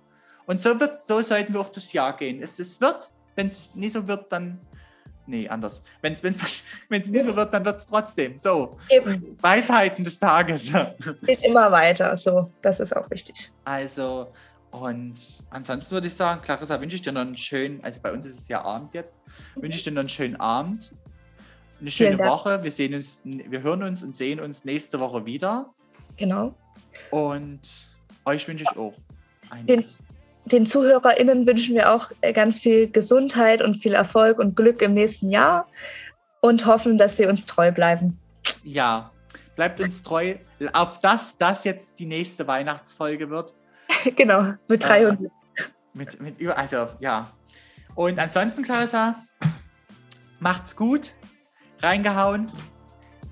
Und 0.45 0.61
so 0.61 0.79
wird, 0.79 0.97
so 0.97 1.21
sollten 1.21 1.53
wir 1.53 1.61
auch 1.61 1.71
das 1.71 1.93
Jahr 1.93 2.15
gehen. 2.15 2.41
Es, 2.41 2.59
es 2.59 2.79
wird, 2.81 3.11
wenn 3.35 3.47
es 3.47 3.75
nie 3.75 3.89
so 3.89 4.07
wird, 4.07 4.31
dann. 4.31 4.59
Nee, 5.31 5.47
anders. 5.47 5.81
Wenn 6.01 6.11
es 6.11 6.21
nie 6.89 7.19
so 7.21 7.33
wird, 7.33 7.53
dann 7.53 7.63
wird 7.63 7.77
es 7.77 7.85
trotzdem. 7.85 8.37
So. 8.37 8.77
Eben. 8.89 9.37
Weisheiten 9.39 10.03
des 10.03 10.19
Tages. 10.19 10.73
Geht 11.25 11.41
immer 11.45 11.71
weiter. 11.71 12.17
So, 12.17 12.51
das 12.61 12.81
ist 12.81 12.93
auch 12.93 13.09
wichtig. 13.09 13.49
Also, 13.63 14.33
und 14.71 15.15
ansonsten 15.49 15.93
würde 15.93 16.07
ich 16.07 16.15
sagen, 16.15 16.41
Clarissa, 16.41 16.81
wünsche 16.81 16.97
ich 16.97 17.01
dir 17.01 17.13
noch 17.13 17.21
einen 17.21 17.37
schönen, 17.37 17.81
also 17.81 18.01
bei 18.01 18.11
uns 18.11 18.25
ist 18.25 18.39
es 18.39 18.49
ja 18.49 18.61
Abend 18.61 18.93
jetzt, 18.93 19.21
wünsche 19.55 19.77
ich 19.77 19.85
dir 19.85 19.91
noch 19.91 20.01
einen 20.01 20.09
schönen 20.09 20.35
Abend, 20.35 20.93
eine 21.79 21.91
schöne 21.91 22.19
Woche. 22.19 22.61
Wir 22.61 22.71
sehen 22.71 22.93
uns, 22.93 23.21
wir 23.23 23.63
hören 23.63 23.83
uns 23.83 24.03
und 24.03 24.13
sehen 24.13 24.41
uns 24.41 24.65
nächste 24.65 24.99
Woche 24.99 25.25
wieder. 25.25 25.73
Genau. 26.17 26.53
Und 27.09 27.61
euch 28.25 28.45
wünsche 28.49 28.65
ich 28.69 28.77
auch 28.77 28.93
einen. 29.49 29.65
Den, 29.65 29.81
den 30.45 30.65
ZuhörerInnen 30.65 31.45
wünschen 31.45 31.75
wir 31.75 31.93
auch 31.93 32.11
äh, 32.21 32.33
ganz 32.33 32.59
viel 32.59 32.89
Gesundheit 32.89 33.61
und 33.61 33.75
viel 33.75 33.93
Erfolg 33.93 34.39
und 34.39 34.55
Glück 34.55 34.81
im 34.81 34.93
nächsten 34.93 35.29
Jahr 35.29 35.67
und 36.41 36.65
hoffen, 36.65 36.97
dass 36.97 37.17
sie 37.17 37.25
uns 37.25 37.45
treu 37.45 37.71
bleiben. 37.71 38.19
Ja, 38.63 39.11
bleibt 39.55 39.79
uns 39.79 40.01
treu. 40.03 40.35
Auf 40.73 40.99
das 40.99 41.37
das 41.37 41.63
jetzt 41.63 41.99
die 41.99 42.05
nächste 42.05 42.47
Weihnachtsfolge 42.47 43.29
wird. 43.29 43.53
genau, 44.15 44.53
mit 44.67 44.83
300. 44.83 45.21
Äh, 45.21 45.29
mit, 45.93 46.21
mit 46.21 46.39
über, 46.39 46.57
also 46.57 46.87
ja. 46.99 47.29
Und 47.95 48.19
ansonsten, 48.19 48.63
Clarissa, 48.63 49.15
macht's 50.39 50.75
gut. 50.75 51.11
Reingehauen. 51.79 52.51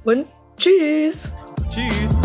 Und 0.03 0.27
tschüss. 0.57 1.31
Tschüss. 1.69 2.18